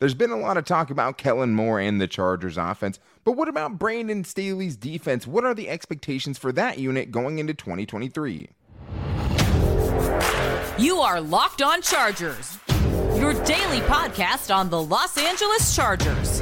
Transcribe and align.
There's 0.00 0.14
been 0.14 0.30
a 0.30 0.36
lot 0.38 0.56
of 0.56 0.64
talk 0.64 0.90
about 0.90 1.18
Kellen 1.18 1.56
Moore 1.56 1.80
and 1.80 2.00
the 2.00 2.06
Chargers 2.06 2.56
offense, 2.56 3.00
but 3.24 3.32
what 3.32 3.48
about 3.48 3.80
Brandon 3.80 4.22
Staley's 4.22 4.76
defense? 4.76 5.26
What 5.26 5.44
are 5.44 5.54
the 5.54 5.68
expectations 5.68 6.38
for 6.38 6.52
that 6.52 6.78
unit 6.78 7.10
going 7.10 7.40
into 7.40 7.52
2023? 7.52 8.48
You 10.78 10.98
are 11.00 11.20
Locked 11.20 11.62
On 11.62 11.82
Chargers, 11.82 12.58
your 13.16 13.32
daily 13.42 13.80
podcast 13.80 14.54
on 14.54 14.70
the 14.70 14.80
Los 14.80 15.18
Angeles 15.18 15.74
Chargers, 15.74 16.40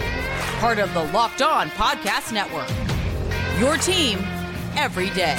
part 0.58 0.78
of 0.78 0.92
the 0.92 1.04
Locked 1.04 1.40
On 1.40 1.70
Podcast 1.70 2.34
Network. 2.34 2.68
Your 3.58 3.78
team 3.78 4.18
every 4.76 5.08
day. 5.10 5.38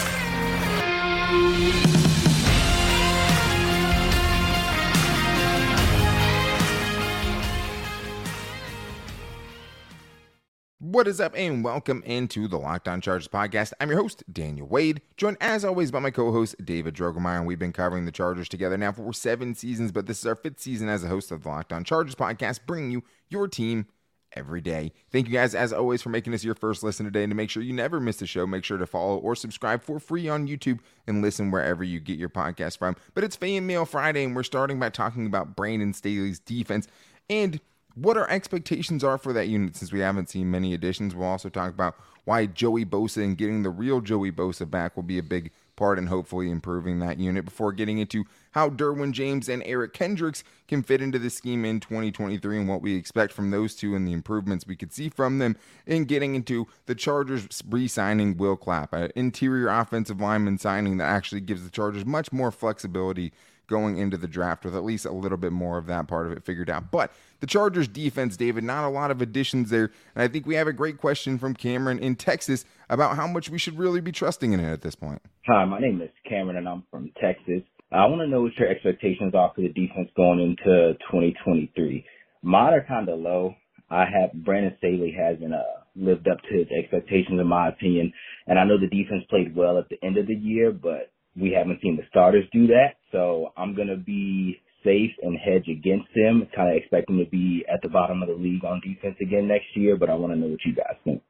What 10.88 11.06
is 11.06 11.20
up, 11.20 11.34
and 11.36 11.66
welcome 11.66 12.02
into 12.06 12.48
the 12.48 12.58
Locked 12.58 12.88
On 12.88 13.02
Chargers 13.02 13.28
podcast. 13.28 13.74
I'm 13.82 13.90
your 13.90 14.00
host, 14.00 14.24
Daniel 14.32 14.70
Wade, 14.70 15.02
joined 15.18 15.36
as 15.42 15.66
always 15.66 15.92
by 15.92 16.00
my 16.00 16.12
co 16.12 16.32
host, 16.32 16.56
David 16.64 16.96
Drogemeyer. 16.96 17.40
And 17.40 17.46
we've 17.46 17.60
been 17.60 17.74
covering 17.74 18.06
the 18.06 18.12
Chargers 18.14 18.48
together 18.48 18.78
now 18.78 18.94
for 18.94 19.12
seven 19.12 19.54
seasons, 19.54 19.92
but 19.92 20.06
this 20.06 20.20
is 20.20 20.26
our 20.26 20.38
fifth 20.38 20.62
season 20.62 20.88
as 20.88 21.04
a 21.04 21.10
host 21.10 21.30
of 21.30 21.44
the 21.44 21.50
Locked 21.50 21.74
On 21.74 21.84
Chargers 21.84 22.16
podcast, 22.16 22.62
bringing 22.66 22.90
you 22.90 23.04
your 23.28 23.50
team 23.50 23.88
every 24.32 24.62
day. 24.62 24.94
Thank 25.12 25.28
you 25.28 25.34
guys, 25.34 25.54
as 25.54 25.74
always, 25.74 26.02
for 26.02 26.08
making 26.08 26.32
this 26.32 26.46
your 26.46 26.56
first 26.56 26.84
listen 26.84 27.06
today. 27.06 27.24
And 27.24 27.32
to 27.32 27.36
make 27.36 27.50
sure 27.50 27.62
you 27.62 27.74
never 27.74 28.00
miss 28.00 28.16
the 28.16 28.26
show, 28.26 28.48
make 28.48 28.64
sure 28.64 28.78
to 28.78 28.88
follow 28.88 29.18
or 29.18 29.36
subscribe 29.36 29.84
for 29.84 30.00
free 30.00 30.30
on 30.30 30.48
YouTube 30.48 30.80
and 31.06 31.22
listen 31.22 31.52
wherever 31.52 31.84
you 31.84 32.00
get 32.00 32.18
your 32.18 32.30
podcast 32.30 32.78
from. 32.78 32.96
But 33.14 33.26
it's 33.26 33.36
Fan 33.36 33.68
Mail 33.68 33.84
Friday, 33.84 34.24
and 34.24 34.34
we're 34.34 34.44
starting 34.44 34.80
by 34.80 34.92
talking 34.92 35.26
about 35.26 35.54
Brandon 35.54 35.94
Staley's 35.94 36.40
defense 36.40 36.88
and 37.30 37.60
what 37.98 38.18
our 38.18 38.30
expectations 38.30 39.04
are 39.04 39.18
for 39.18 39.34
that 39.34 39.48
unit 39.48 39.76
since 39.76 39.92
we 39.92 40.00
haven't 40.02 40.30
seen 40.30 40.52
many 40.52 40.74
additions. 40.74 41.16
We'll 41.16 41.28
also 41.28 41.50
talk 41.50 41.72
about 41.72 41.96
why 42.26 42.46
Joey 42.46 42.86
Bosa 42.86 43.24
and 43.24 43.38
getting 43.38 43.64
the 43.64 43.70
real 43.70 44.02
Joey 44.02 44.32
Bosa 44.32 44.70
back 44.70 44.96
will 44.96 45.04
be 45.04 45.18
a 45.18 45.24
big 45.24 45.52
part 45.76 45.98
in 45.98 46.08
hopefully 46.08 46.52
improving 46.52 47.00
that 47.00 47.20
unit 47.20 47.46
before 47.46 47.72
getting 47.72 48.00
into 48.00 48.26
how 48.52 48.70
Derwin 48.70 49.14
James 49.14 49.48
and 49.48 49.64
Eric 49.66 49.94
Kendricks 49.94 50.44
can 50.68 50.84
fit 50.84 51.02
into 51.02 51.20
the 51.20 51.30
scheme 51.30 51.64
in 51.64 51.80
2023 51.80 52.60
and 52.60 52.68
what 52.68 52.82
we 52.82 52.96
expect 52.96 53.32
from 53.32 53.52
those 53.52 53.76
two 53.76 53.96
and 53.96 54.08
the 54.08 54.12
improvements 54.12 54.68
we 54.68 54.76
could 54.76 54.92
see 54.92 55.08
from 55.08 55.40
them 55.40 55.56
in 55.86 56.06
getting 56.06 56.36
into 56.36 56.68
the 56.86 56.96
Chargers 56.96 57.48
re-signing 57.70 58.36
Will 58.38 58.58
Clapp, 58.58 58.92
an 58.94 59.12
interior 59.16 59.70
offensive 59.70 60.20
lineman 60.20 60.58
signing 60.58 60.98
that 60.98 61.06
actually 61.06 61.42
gives 61.42 61.64
the 61.64 61.70
Chargers 61.70 62.06
much 62.06 62.34
more 62.34 62.52
flexibility 62.52 63.32
going 63.68 63.98
into 63.98 64.18
the 64.18 64.28
draft 64.28 64.66
with 64.66 64.76
at 64.76 64.84
least 64.84 65.06
a 65.06 65.12
little 65.12 65.38
bit 65.38 65.52
more 65.52 65.78
of 65.78 65.86
that 65.88 66.08
part 66.08 66.26
of 66.26 66.32
it 66.32 66.44
figured 66.44 66.70
out. 66.70 66.92
But 66.92 67.12
the 67.40 67.48
Chargers 67.48 67.88
defense, 67.88 68.38
David, 68.38 68.64
not 68.64 68.86
a 68.86 68.90
lot 68.90 69.12
of 69.12 69.22
additions 69.22 69.70
there. 69.70 69.92
And 70.16 70.24
I 70.24 70.28
think 70.28 70.46
we 70.46 70.56
have 70.56 70.68
a 70.68 70.74
great 70.74 70.98
question 70.98 71.38
from 71.38 71.54
Cameron 71.54 72.00
in 72.00 72.16
Texas 72.16 72.66
about 72.90 73.16
how 73.16 73.28
much 73.28 73.50
we 73.50 73.60
should 73.60 73.78
really 73.78 74.02
be 74.02 74.12
trusting 74.12 74.54
in 74.54 74.60
it 74.60 74.72
at 74.72 74.82
this 74.82 74.96
point. 74.96 75.22
Hi, 75.48 75.66
my 75.66 75.80
name 75.80 76.02
is 76.02 76.10
Cameron 76.28 76.58
and 76.58 76.68
I'm 76.68 76.84
from 76.90 77.12
Texas. 77.22 77.64
I 77.92 78.06
want 78.08 78.22
to 78.22 78.28
know 78.28 78.42
what 78.42 78.58
your 78.58 78.68
expectations 78.70 79.34
are 79.34 79.52
for 79.56 79.62
the 79.62 79.70
defense 79.70 80.10
going 80.16 80.42
into 80.42 80.94
2023. 81.10 82.06
Mine 82.44 82.74
are 82.74 82.86
kind 82.86 83.08
of 83.08 83.20
low. 83.20 83.56
I 83.90 84.04
have 84.04 84.34
Brandon 84.44 84.76
Staley 84.80 85.16
hasn't 85.18 85.54
uh, 85.54 85.64
lived 85.96 86.28
up 86.28 86.40
to 86.42 86.58
his 86.58 86.68
expectations 86.78 87.40
in 87.40 87.48
my 87.48 87.70
opinion, 87.70 88.12
and 88.46 88.60
I 88.60 88.66
know 88.66 88.78
the 88.78 88.88
defense 88.88 89.24
played 89.30 89.56
well 89.56 89.78
at 89.78 89.88
the 89.88 89.98
end 90.06 90.18
of 90.18 90.28
the 90.28 90.36
year, 90.36 90.72
but 90.72 91.12
we 91.40 91.52
haven't 91.52 91.80
seen 91.82 91.96
the 91.96 92.04
starters 92.10 92.44
do 92.52 92.68
that. 92.68 92.96
So 93.12 93.52
I'm 93.58 93.76
going 93.76 93.88
to 93.88 93.98
be 93.98 94.60
safe 94.84 95.12
and 95.22 95.38
hedge 95.38 95.68
against 95.68 96.08
them, 96.16 96.48
kind 96.56 96.70
of 96.70 96.76
expect 96.76 97.08
them 97.08 97.18
to 97.20 97.26
be 97.26 97.66
at 97.72 97.82
the 97.82 97.90
bottom 97.90 98.22
of 98.22 98.30
the 98.30 98.36
league 98.36 98.64
on 98.64 98.82
defense 98.82 99.16
again 99.22 99.48
next 99.48 99.66
year, 99.76 99.98
but 99.98 100.10
I 100.10 100.14
want 100.14 100.34
to 100.34 100.40
know 100.40 100.48
what 100.48 100.60
you 100.66 100.74
guys 100.74 100.96
think. 101.04 101.22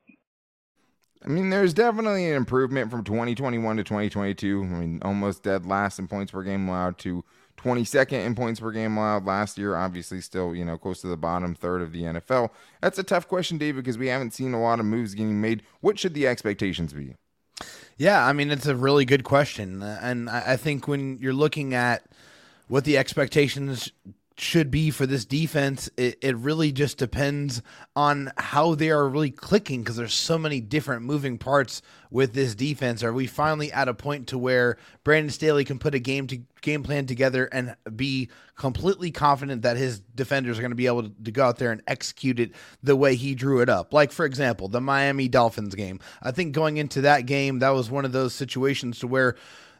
I 1.25 1.29
mean, 1.29 1.49
there's 1.49 1.73
definitely 1.73 2.29
an 2.29 2.35
improvement 2.35 2.91
from 2.91 3.03
2021 3.03 3.77
to 3.77 3.83
2022. 3.83 4.61
I 4.61 4.65
mean, 4.65 4.99
almost 5.01 5.43
dead 5.43 5.65
last 5.65 5.97
in 5.99 6.07
points 6.07 6.31
per 6.31 6.43
game 6.43 6.69
allowed 6.69 6.99
to 6.99 7.23
22nd 7.57 8.25
in 8.25 8.35
points 8.35 8.59
per 8.59 8.71
game 8.71 8.97
allowed 8.97 9.25
last 9.25 9.57
year. 9.57 9.75
Obviously, 9.75 10.21
still, 10.21 10.55
you 10.55 10.63
know, 10.63 10.77
close 10.77 11.01
to 11.01 11.07
the 11.07 11.17
bottom 11.17 11.55
third 11.55 11.81
of 11.81 11.91
the 11.91 12.03
NFL. 12.03 12.51
That's 12.81 12.99
a 12.99 13.03
tough 13.03 13.27
question, 13.27 13.57
David, 13.57 13.83
because 13.83 13.97
we 13.97 14.07
haven't 14.07 14.33
seen 14.33 14.53
a 14.53 14.61
lot 14.61 14.79
of 14.79 14.85
moves 14.85 15.15
getting 15.15 15.41
made. 15.41 15.63
What 15.81 15.97
should 15.97 16.13
the 16.13 16.27
expectations 16.27 16.93
be? 16.93 17.15
Yeah, 17.97 18.23
I 18.23 18.31
mean, 18.31 18.51
it's 18.51 18.67
a 18.67 18.75
really 18.75 19.05
good 19.05 19.23
question. 19.23 19.81
Uh, 19.81 19.99
and 20.01 20.29
I 20.29 20.55
think 20.55 20.87
when 20.87 21.17
you're 21.17 21.33
looking 21.33 21.73
at 21.73 22.03
what 22.67 22.83
the 22.83 22.97
expectations 22.97 23.91
should 24.39 24.69
be 24.69 24.91
for 24.91 25.07
this 25.07 25.25
defense, 25.25 25.89
it, 25.97 26.17
it 26.21 26.37
really 26.37 26.71
just 26.71 26.97
depends 26.97 27.61
on 27.95 28.31
how 28.37 28.75
they 28.75 28.91
are 28.91 29.09
really 29.09 29.31
clicking 29.31 29.81
because 29.81 29.95
there's 29.95 30.13
so 30.13 30.37
many 30.37 30.61
different 30.61 31.03
moving 31.03 31.39
parts 31.39 31.81
with 32.11 32.33
this 32.33 32.53
defense. 32.53 33.03
Are 33.03 33.11
we 33.11 33.25
finally 33.25 33.71
at 33.71 33.87
a 33.87 33.95
point 33.95 34.27
to 34.27 34.37
where 34.37 34.77
Brandon 35.03 35.31
Staley 35.31 35.65
can 35.65 35.79
put 35.79 35.95
a 35.95 35.99
game 35.99 36.27
to 36.27 36.39
game 36.61 36.83
plan 36.83 37.07
together 37.07 37.45
and 37.51 37.75
be 37.95 38.29
completely 38.55 39.09
confident 39.09 39.63
that 39.63 39.77
his 39.77 39.99
defenders 39.99 40.59
are 40.59 40.61
going 40.61 40.71
to 40.71 40.75
be 40.75 40.87
able 40.87 41.03
to, 41.03 41.11
to 41.23 41.31
go 41.31 41.43
out 41.43 41.57
there 41.57 41.71
and 41.71 41.81
execute 41.87 42.39
it 42.39 42.51
the 42.83 42.95
way 42.95 43.15
he 43.15 43.33
drew 43.33 43.61
it 43.61 43.69
up? 43.69 43.91
Like 43.91 44.11
for 44.11 44.25
example, 44.25 44.67
the 44.67 44.81
Miami 44.81 45.27
Dolphins 45.27 45.73
game. 45.73 45.99
I 46.21 46.31
think 46.31 46.53
going 46.53 46.77
into 46.77 47.01
that 47.01 47.25
game, 47.25 47.59
that 47.59 47.69
was 47.69 47.89
one 47.89 48.05
of 48.05 48.11
those 48.11 48.35
situations 48.35 48.99
to 48.99 49.07
where 49.07 49.35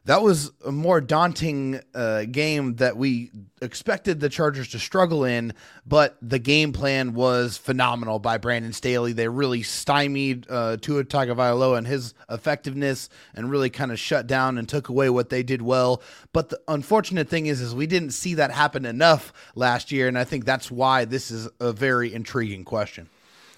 that 0.07 0.22
was 0.22 0.51
a 0.66 0.72
more 0.72 1.01
daunting 1.01 1.81
uh, 1.94 2.23
game 2.23 2.78
that 2.78 2.95
we 2.95 3.29
expected 3.62 4.22
the 4.22 4.29
Chargers 4.29 4.69
to 4.69 4.79
struggle 4.79 5.25
in, 5.25 5.53
but 5.85 6.18
the 6.22 6.40
game 6.40 6.72
plan 6.72 7.13
was 7.13 7.57
phenomenal 7.57 8.17
by 8.17 8.38
Brandon 8.38 8.72
Staley. 8.72 9.12
They 9.12 9.28
really 9.28 9.63
stymied 9.63 10.47
uh, 10.50 10.78
Tua 10.78 11.03
Tagovailoa 11.03 11.78
and 11.78 11.85
his 11.85 12.13
effectiveness, 12.29 13.09
and 13.35 13.51
really 13.51 13.69
kind 13.69 13.91
of 13.91 14.00
shut 14.00 14.28
down 14.28 14.57
and 14.57 14.67
took 14.67 14.88
away 14.88 15.09
what 15.09 15.29
they 15.29 15.44
did 15.44 15.62
well. 15.62 16.01
But 16.31 16.50
the 16.50 16.62
unfortunate 16.69 17.28
thing 17.28 17.47
is, 17.47 17.59
is 17.59 17.75
we 17.75 17.85
didn't 17.85 18.12
see 18.12 18.34
that 18.35 18.51
happen 18.51 18.85
enough 18.85 19.34
last 19.56 19.91
year, 19.91 20.07
and 20.07 20.17
I 20.17 20.23
think 20.23 20.46
that's 20.46 20.72
why 20.72 21.03
this 21.03 21.31
is 21.31 21.50
a 21.59 21.73
very 21.73 22.13
intriguing 22.13 22.63
question. 22.63 23.09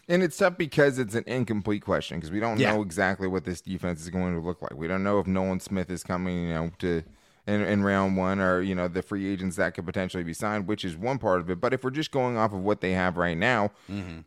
And 0.09 0.23
it's 0.23 0.37
tough 0.37 0.57
because 0.57 0.97
it's 0.97 1.13
an 1.13 1.23
incomplete 1.27 1.83
question 1.83 2.17
because 2.17 2.31
we 2.31 2.39
don't 2.39 2.59
yeah. 2.59 2.73
know 2.73 2.81
exactly 2.81 3.27
what 3.27 3.45
this 3.45 3.61
defense 3.61 4.01
is 4.01 4.09
going 4.09 4.33
to 4.33 4.39
look 4.39 4.61
like. 4.61 4.75
We 4.75 4.87
don't 4.87 5.03
know 5.03 5.19
if 5.19 5.27
Nolan 5.27 5.59
Smith 5.59 5.91
is 5.91 6.03
coming, 6.03 6.47
you 6.47 6.53
know, 6.53 6.71
to 6.79 7.03
in, 7.45 7.61
in 7.61 7.83
round 7.83 8.17
one 8.17 8.39
or 8.39 8.61
you 8.61 8.75
know 8.75 8.87
the 8.87 9.03
free 9.03 9.31
agents 9.31 9.55
that 9.57 9.75
could 9.75 9.85
potentially 9.85 10.23
be 10.23 10.33
signed, 10.33 10.67
which 10.67 10.83
is 10.83 10.97
one 10.97 11.19
part 11.19 11.41
of 11.41 11.49
it. 11.49 11.61
But 11.61 11.73
if 11.73 11.83
we're 11.83 11.91
just 11.91 12.11
going 12.11 12.37
off 12.37 12.53
of 12.53 12.61
what 12.61 12.81
they 12.81 12.91
have 12.93 13.17
right 13.17 13.37
now, 13.37 13.71
mm-hmm. 13.89 14.21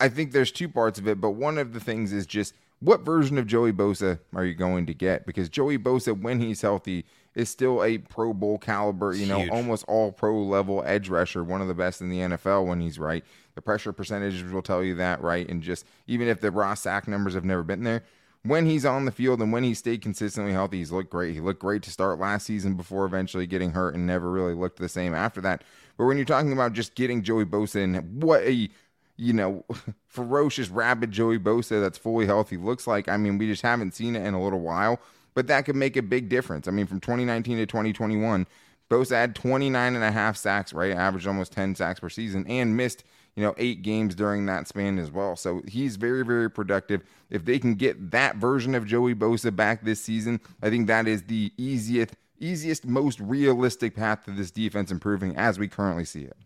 I 0.00 0.08
think 0.08 0.32
there's 0.32 0.50
two 0.50 0.68
parts 0.68 0.98
of 0.98 1.06
it. 1.06 1.20
But 1.20 1.30
one 1.30 1.58
of 1.58 1.72
the 1.72 1.80
things 1.80 2.12
is 2.12 2.26
just 2.26 2.54
what 2.80 3.02
version 3.02 3.38
of 3.38 3.46
Joey 3.46 3.72
Bosa 3.72 4.18
are 4.34 4.44
you 4.44 4.54
going 4.54 4.86
to 4.86 4.94
get? 4.94 5.26
Because 5.26 5.48
Joey 5.48 5.78
Bosa, 5.78 6.20
when 6.20 6.40
he's 6.40 6.60
healthy, 6.60 7.04
is 7.34 7.48
still 7.48 7.82
a 7.82 7.98
Pro 7.98 8.32
Bowl 8.32 8.58
caliber, 8.58 9.12
you 9.14 9.26
know, 9.26 9.40
Huge. 9.40 9.50
almost 9.50 9.84
all 9.88 10.12
pro 10.12 10.40
level 10.42 10.82
edge 10.86 11.08
rusher, 11.08 11.42
one 11.42 11.60
of 11.60 11.68
the 11.68 11.74
best 11.74 12.00
in 12.00 12.08
the 12.08 12.18
NFL 12.18 12.66
when 12.66 12.80
he's 12.80 12.98
right. 12.98 13.24
The 13.54 13.62
pressure 13.62 13.92
percentages 13.92 14.50
will 14.52 14.62
tell 14.62 14.82
you 14.82 14.94
that, 14.96 15.20
right? 15.22 15.48
And 15.48 15.62
just 15.62 15.84
even 16.06 16.28
if 16.28 16.40
the 16.40 16.50
raw 16.50 16.74
sack 16.74 17.08
numbers 17.08 17.34
have 17.34 17.44
never 17.44 17.62
been 17.62 17.84
there, 17.84 18.04
when 18.42 18.66
he's 18.66 18.84
on 18.84 19.04
the 19.04 19.10
field 19.10 19.40
and 19.40 19.52
when 19.52 19.64
he 19.64 19.74
stayed 19.74 20.02
consistently 20.02 20.52
healthy, 20.52 20.78
he's 20.78 20.92
looked 20.92 21.10
great. 21.10 21.34
He 21.34 21.40
looked 21.40 21.60
great 21.60 21.82
to 21.84 21.90
start 21.90 22.18
last 22.18 22.46
season 22.46 22.74
before 22.74 23.06
eventually 23.06 23.46
getting 23.46 23.72
hurt 23.72 23.94
and 23.94 24.06
never 24.06 24.30
really 24.30 24.54
looked 24.54 24.78
the 24.78 24.88
same 24.88 25.14
after 25.14 25.40
that. 25.40 25.62
But 25.96 26.04
when 26.04 26.16
you're 26.18 26.26
talking 26.26 26.52
about 26.52 26.72
just 26.74 26.94
getting 26.94 27.22
Joey 27.22 27.46
Bosa 27.46 27.82
and 27.82 28.22
what 28.22 28.42
a 28.42 28.68
you 29.16 29.32
know, 29.32 29.64
ferocious, 30.06 30.68
rabid 30.68 31.10
Joey 31.12 31.38
Bosa 31.38 31.80
that's 31.80 31.98
fully 31.98 32.26
healthy 32.26 32.56
looks 32.56 32.86
like. 32.86 33.08
I 33.08 33.16
mean, 33.16 33.38
we 33.38 33.46
just 33.46 33.62
haven't 33.62 33.94
seen 33.94 34.16
it 34.16 34.26
in 34.26 34.34
a 34.34 34.42
little 34.42 34.60
while, 34.60 35.00
but 35.34 35.46
that 35.48 35.64
could 35.64 35.76
make 35.76 35.96
a 35.96 36.02
big 36.02 36.28
difference. 36.28 36.68
I 36.68 36.70
mean, 36.70 36.86
from 36.86 37.00
2019 37.00 37.58
to 37.58 37.66
2021, 37.66 38.46
Bosa 38.90 39.12
had 39.12 39.34
29 39.34 39.94
and 39.94 40.04
a 40.04 40.10
half 40.10 40.36
sacks, 40.36 40.72
right? 40.72 40.92
Averaged 40.92 41.26
almost 41.26 41.52
10 41.52 41.74
sacks 41.74 42.00
per 42.00 42.08
season 42.08 42.46
and 42.48 42.76
missed 42.76 43.04
you 43.36 43.42
know, 43.42 43.54
eight 43.58 43.82
games 43.82 44.14
during 44.14 44.46
that 44.46 44.68
span 44.68 44.98
as 44.98 45.10
well. 45.10 45.36
So 45.36 45.62
he's 45.66 45.96
very, 45.96 46.24
very 46.24 46.50
productive. 46.50 47.02
If 47.30 47.44
they 47.44 47.58
can 47.58 47.74
get 47.74 48.12
that 48.12 48.36
version 48.36 48.74
of 48.74 48.86
Joey 48.86 49.14
Bosa 49.14 49.54
back 49.54 49.84
this 49.84 50.00
season, 50.00 50.40
I 50.62 50.70
think 50.70 50.86
that 50.86 51.08
is 51.08 51.24
the 51.24 51.52
easiest, 51.56 52.14
easiest, 52.38 52.86
most 52.86 53.18
realistic 53.18 53.96
path 53.96 54.24
to 54.26 54.30
this 54.30 54.50
defense 54.50 54.90
improving 54.92 55.36
as 55.36 55.58
we 55.58 55.68
currently 55.68 56.04
see 56.04 56.22
it 56.22 56.36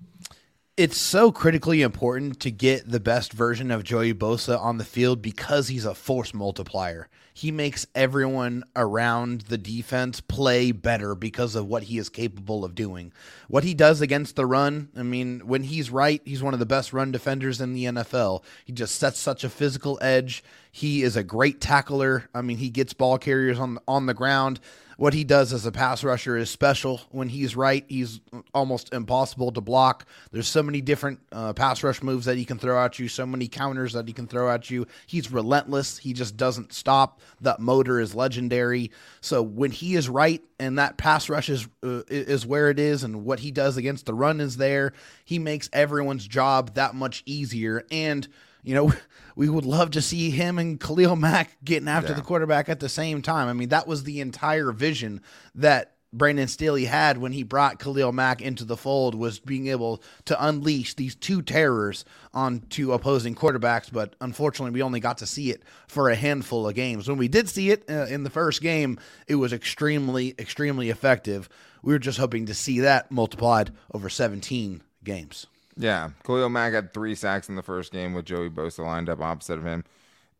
it's 0.79 0.97
so 0.97 1.33
critically 1.33 1.83
important 1.83 2.39
to 2.39 2.53
get 2.53 2.89
the 2.89 3.01
best 3.01 3.33
version 3.33 3.73
of 3.73 3.83
Joey 3.83 4.15
Bosa 4.15 4.57
on 4.61 4.79
the 4.79 4.85
field 4.85 5.21
because 5.21 5.67
he's 5.67 5.85
a 5.85 5.93
force 5.93 6.33
multiplier. 6.33 7.09
He 7.38 7.52
makes 7.52 7.87
everyone 7.94 8.64
around 8.75 9.43
the 9.43 9.58
defense 9.58 10.20
play 10.20 10.73
better 10.73 11.14
because 11.14 11.55
of 11.55 11.69
what 11.69 11.85
he 11.85 11.96
is 11.96 12.08
capable 12.08 12.64
of 12.64 12.75
doing. 12.75 13.12
What 13.46 13.62
he 13.62 13.75
does 13.75 14.00
against 14.00 14.35
the 14.35 14.44
run, 14.44 14.88
I 14.96 15.05
mean, 15.05 15.43
when 15.46 15.62
he's 15.62 15.88
right, 15.88 16.20
he's 16.25 16.43
one 16.43 16.52
of 16.52 16.58
the 16.58 16.67
best 16.67 16.93
run 16.93 17.12
defenders 17.12 17.61
in 17.61 17.75
the 17.75 17.85
NFL. 17.85 18.43
He 18.64 18.73
just 18.73 18.96
sets 18.96 19.20
such 19.20 19.44
a 19.44 19.49
physical 19.49 20.00
edge. 20.02 20.43
He 20.73 21.05
is 21.05 21.14
a 21.14 21.23
great 21.23 21.61
tackler. 21.61 22.29
I 22.35 22.43
mean, 22.43 22.56
he 22.56 22.70
gets 22.70 22.93
ball 22.93 23.19
carriers 23.19 23.61
on 23.61 23.79
on 23.87 24.06
the 24.06 24.14
ground 24.14 24.58
what 24.99 25.15
he 25.15 25.23
does 25.23 25.53
as 25.53 25.65
a 25.65 25.71
pass 25.71 26.03
rusher 26.03 26.37
is 26.37 26.50
special. 26.50 27.00
When 27.12 27.29
he's 27.29 27.55
right, 27.55 27.85
he's 27.89 28.21
almost 28.53 28.93
impossible 28.93 29.53
to 29.53 29.61
block. 29.61 30.05
There's 30.33 30.49
so 30.49 30.61
many 30.61 30.81
different 30.81 31.21
uh, 31.31 31.53
pass 31.53 31.85
rush 31.85 32.03
moves 32.03 32.27
that 32.27 32.37
he 32.37 32.45
can 32.45 32.59
throw 32.59 32.85
at 32.85 32.99
you, 32.99 33.06
so 33.06 33.25
many 33.25 33.47
counters 33.47 33.93
that 33.93 34.09
he 34.09 34.12
can 34.12 34.27
throw 34.27 34.50
at 34.50 34.71
you. 34.71 34.89
He's 35.06 35.31
relentless. 35.31 35.99
He 35.99 36.12
just 36.12 36.37
doesn't 36.37 36.73
stop. 36.73 37.21
That 37.41 37.61
motor 37.61 38.00
is 38.00 38.17
legendary. 38.17 38.91
So 39.21 39.41
when 39.41 39.71
he 39.71 39.95
is 39.95 40.09
right 40.09 40.43
and 40.59 40.81
that 40.81 40.97
pass 40.97 41.29
rush 41.29 41.49
is 41.49 41.69
uh, 41.85 42.03
is 42.09 42.45
where 42.45 42.69
it 42.69 42.81
is, 42.81 43.05
and 43.05 43.25
what 43.25 43.39
he 43.39 43.53
does 43.53 43.77
against 43.77 44.05
the 44.05 44.15
run 44.15 44.41
is 44.41 44.56
there, 44.56 44.95
he 45.25 45.39
makes 45.39 45.71
everyone's 45.73 46.27
job 46.27 46.75
that 46.75 46.97
much 46.97 47.23
easier. 47.25 47.87
And 47.93 48.27
you 48.63 48.75
know, 48.75 48.93
we 49.37 49.49
would 49.49 49.67
love 49.67 49.93
to 49.93 50.03
see 50.03 50.31
him 50.31 50.59
and 50.59 50.81
Khalil 50.81 51.17
Mack 51.17 51.57
getting 51.65 51.89
after 51.89 52.11
yeah. 52.11 52.17
the 52.17 52.23
quarterback 52.23 52.69
at 52.69 52.81
the 52.81 52.89
same 52.89 53.23
time. 53.23 53.49
I 53.49 53.53
mean, 53.53 53.69
that 53.71 53.87
was 53.87 54.05
the 54.05 54.21
entire 54.21 54.73
vision 54.73 55.23
that 55.55 55.95
Brandon 56.13 56.49
Staley 56.49 56.87
had 56.87 57.19
when 57.19 57.33
he 57.33 57.43
brought 57.43 57.79
Khalil 57.79 58.13
Mack 58.13 58.41
into 58.41 58.65
the 58.65 58.77
fold 58.77 59.15
was 59.15 59.39
being 59.41 59.67
able 59.69 60.03
to 60.25 60.45
unleash 60.45 60.95
these 60.95 61.15
two 61.15 61.43
terrors 61.43 62.05
onto 62.33 62.93
opposing 62.93 63.35
quarterbacks. 63.35 63.93
But 63.93 64.17
unfortunately, 64.21 64.73
we 64.73 64.83
only 64.83 65.01
got 65.01 65.19
to 65.19 65.27
see 65.27 65.51
it 65.51 65.63
for 65.87 66.09
a 66.09 66.17
handful 66.17 66.67
of 66.67 66.75
games. 66.75 67.09
When 67.09 67.19
we 67.19 67.29
did 67.29 67.49
see 67.49 67.71
it 67.71 67.85
uh, 67.91 68.07
in 68.07 68.25
the 68.25 68.31
first 68.31 68.63
game, 68.63 68.99
it 69.27 69.35
was 69.35 69.53
extremely, 69.53 70.35
extremely 70.39 70.89
effective. 70.89 71.49
We 71.83 71.93
were 71.93 71.99
just 71.99 72.19
hoping 72.19 72.47
to 72.47 72.55
see 72.55 72.81
that 72.81 73.11
multiplied 73.11 73.73
over 73.93 74.09
17 74.09 74.83
games. 75.05 75.47
Yeah, 75.79 76.11
Khalil 76.27 76.49
Mack 76.49 76.73
had 76.73 76.93
three 76.93 77.15
sacks 77.15 77.49
in 77.49 77.55
the 77.55 77.63
first 77.63 77.93
game 77.93 78.13
with 78.13 78.25
Joey 78.25 78.51
Bosa 78.51 78.85
lined 78.85 79.09
up 79.09 79.21
opposite 79.21 79.59
of 79.59 79.65
him. 79.65 79.85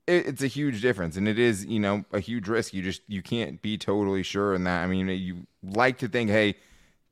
It, 0.07 0.27
it's 0.27 0.43
a 0.43 0.49
huge 0.49 0.83
difference, 0.83 1.17
and 1.17 1.29
it 1.29 1.39
is 1.39 1.65
you 1.65 1.79
know 1.79 2.05
a 2.13 2.19
huge 2.19 2.49
risk. 2.49 2.75
You 2.75 2.83
just 2.83 3.03
you 3.07 3.23
can't 3.23 3.63
be 3.63 3.79
totally 3.79 4.25
sure 4.25 4.55
in 4.55 4.65
that. 4.65 4.83
I 4.83 4.89
mean, 4.89 5.09
you 5.09 5.47
like 5.63 5.99
to 5.99 6.09
think, 6.09 6.29
hey, 6.29 6.57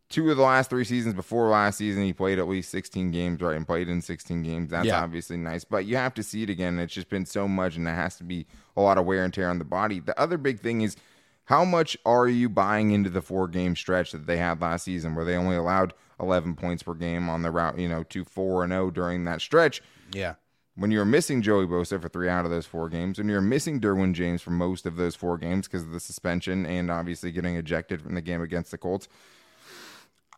two 0.09 0.29
of 0.31 0.37
the 0.37 0.43
last 0.43 0.71
three 0.71 0.85
seasons 0.85 1.15
before 1.15 1.49
last 1.49 1.79
season, 1.79 2.03
he 2.03 2.13
played 2.13 2.39
at 2.39 2.49
least 2.49 2.71
16 2.71 3.13
games, 3.13 3.41
right, 3.41 3.57
and 3.57 3.67
played 3.67 3.89
in 3.89 4.01
16 4.01 4.43
games. 4.43 4.71
That's 4.71 4.87
yeah. 4.87 5.01
obviously 5.01 5.37
nice, 5.37 5.65
but 5.65 5.85
you 5.85 5.97
have 5.97 6.15
to 6.15 6.23
see 6.23 6.43
it 6.43 6.51
again. 6.51 6.79
It's 6.81 6.95
just 6.95 7.09
been 7.09 7.27
so 7.27 7.47
much, 7.47 7.77
and 7.77 7.87
there 7.87 7.95
has 7.95 8.17
to 8.17 8.25
be 8.25 8.47
a 8.77 8.81
lot 8.81 8.99
of 8.99 9.07
wear 9.07 9.25
and 9.25 9.33
tear 9.33 9.51
on 9.51 9.59
the 9.59 9.65
body. 9.65 10.01
The 10.01 10.19
other 10.21 10.37
big 10.37 10.61
thing 10.61 10.81
is 10.81 10.97
how 11.45 11.65
much 11.65 11.97
are 12.05 12.27
you 12.27 12.49
buying 12.49 12.91
into 12.91 13.11
the 13.11 13.23
four 13.23 13.47
game 13.47 13.77
stretch 13.77 14.11
that 14.13 14.27
they 14.27 14.37
had 14.37 14.61
last 14.61 14.85
season, 14.85 15.15
where 15.15 15.25
they 15.25 15.37
only 15.37 15.57
allowed 15.57 15.95
11 16.21 16.55
points 16.55 16.83
per 16.83 16.95
game 16.95 17.29
on 17.29 17.43
the 17.43 17.51
route, 17.51 17.79
you 17.79 17.89
know, 17.89 18.03
to 18.05 18.25
4 18.25 18.65
and 18.65 18.73
0 18.73 18.91
during 18.91 19.25
that 19.25 19.41
stretch. 19.41 19.83
Yeah. 20.13 20.35
When 20.75 20.91
you're 20.91 21.07
missing 21.07 21.41
Joey 21.41 21.67
Bosa 21.67 22.01
for 22.01 22.09
three 22.09 22.29
out 22.29 22.45
of 22.45 22.51
those 22.51 22.67
four 22.67 22.91
games, 22.91 23.19
and 23.19 23.31
you're 23.31 23.41
missing 23.41 23.81
Derwin 23.81 24.13
James 24.13 24.43
for 24.43 24.51
most 24.51 24.85
of 24.85 24.97
those 24.97 25.17
four 25.17 25.39
games 25.39 25.67
because 25.67 25.85
of 25.85 25.93
the 25.93 26.01
suspension 26.01 26.67
and 26.67 26.91
obviously 26.91 27.33
getting 27.33 27.57
ejected 27.57 28.03
from 28.03 28.15
the 28.15 28.21
game 28.21 28.43
against 28.43 28.71
the 28.73 28.79
Colts, 28.79 29.09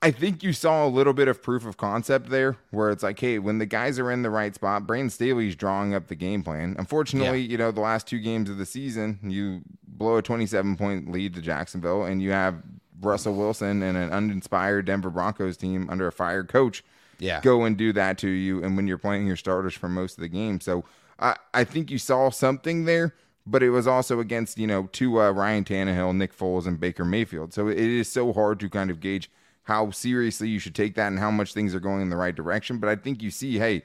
I 0.00 0.12
think 0.12 0.44
you 0.44 0.52
saw 0.52 0.86
a 0.86 0.88
little 0.88 1.12
bit 1.12 1.26
of 1.26 1.42
proof 1.42 1.66
of 1.66 1.76
concept 1.76 2.30
there 2.30 2.56
where 2.70 2.90
it's 2.90 3.02
like, 3.02 3.18
hey, 3.18 3.40
when 3.40 3.58
the 3.58 3.66
guys 3.66 3.98
are 3.98 4.12
in 4.12 4.22
the 4.22 4.30
right 4.30 4.54
spot, 4.54 4.86
Brandon 4.86 5.10
Staley's 5.10 5.56
drawing 5.56 5.92
up 5.92 6.06
the 6.06 6.14
game 6.14 6.44
plan. 6.44 6.76
Unfortunately, 6.78 7.40
yeah. 7.40 7.50
you 7.50 7.58
know, 7.58 7.72
the 7.72 7.80
last 7.80 8.06
two 8.06 8.20
games 8.20 8.48
of 8.48 8.58
the 8.58 8.66
season, 8.66 9.18
you 9.24 9.62
blow 9.86 10.16
a 10.18 10.22
27 10.22 10.76
point 10.76 11.10
lead 11.10 11.34
to 11.34 11.40
Jacksonville 11.40 12.04
and 12.04 12.22
you 12.22 12.30
have 12.30 12.62
Russell 13.00 13.34
Wilson 13.34 13.82
and 13.82 13.96
an 13.96 14.12
uninspired 14.12 14.86
Denver 14.86 15.10
Broncos 15.10 15.56
team 15.56 15.88
under 15.90 16.06
a 16.06 16.12
fired 16.12 16.48
coach 16.48 16.82
yeah. 17.18 17.40
go 17.40 17.64
and 17.64 17.76
do 17.76 17.92
that 17.92 18.18
to 18.18 18.28
you. 18.28 18.62
And 18.62 18.76
when 18.76 18.86
you're 18.86 18.98
playing 18.98 19.26
your 19.26 19.36
starters 19.36 19.74
for 19.74 19.88
most 19.88 20.16
of 20.16 20.22
the 20.22 20.28
game. 20.28 20.60
So 20.60 20.84
I, 21.18 21.36
I 21.52 21.64
think 21.64 21.90
you 21.90 21.98
saw 21.98 22.30
something 22.30 22.84
there, 22.84 23.14
but 23.46 23.62
it 23.62 23.70
was 23.70 23.86
also 23.86 24.20
against, 24.20 24.58
you 24.58 24.66
know, 24.66 24.88
to 24.92 25.20
uh, 25.20 25.30
Ryan 25.30 25.64
Tannehill, 25.64 26.16
Nick 26.16 26.36
Foles, 26.36 26.66
and 26.66 26.78
Baker 26.78 27.04
Mayfield. 27.04 27.52
So 27.52 27.68
it 27.68 27.78
is 27.78 28.10
so 28.10 28.32
hard 28.32 28.60
to 28.60 28.68
kind 28.68 28.90
of 28.90 29.00
gauge 29.00 29.30
how 29.64 29.90
seriously 29.90 30.48
you 30.48 30.58
should 30.58 30.74
take 30.74 30.94
that 30.94 31.08
and 31.08 31.18
how 31.18 31.30
much 31.30 31.52
things 31.52 31.74
are 31.74 31.80
going 31.80 32.02
in 32.02 32.10
the 32.10 32.16
right 32.16 32.34
direction. 32.34 32.78
But 32.78 32.88
I 32.88 32.96
think 32.96 33.22
you 33.22 33.30
see, 33.30 33.58
hey, 33.58 33.82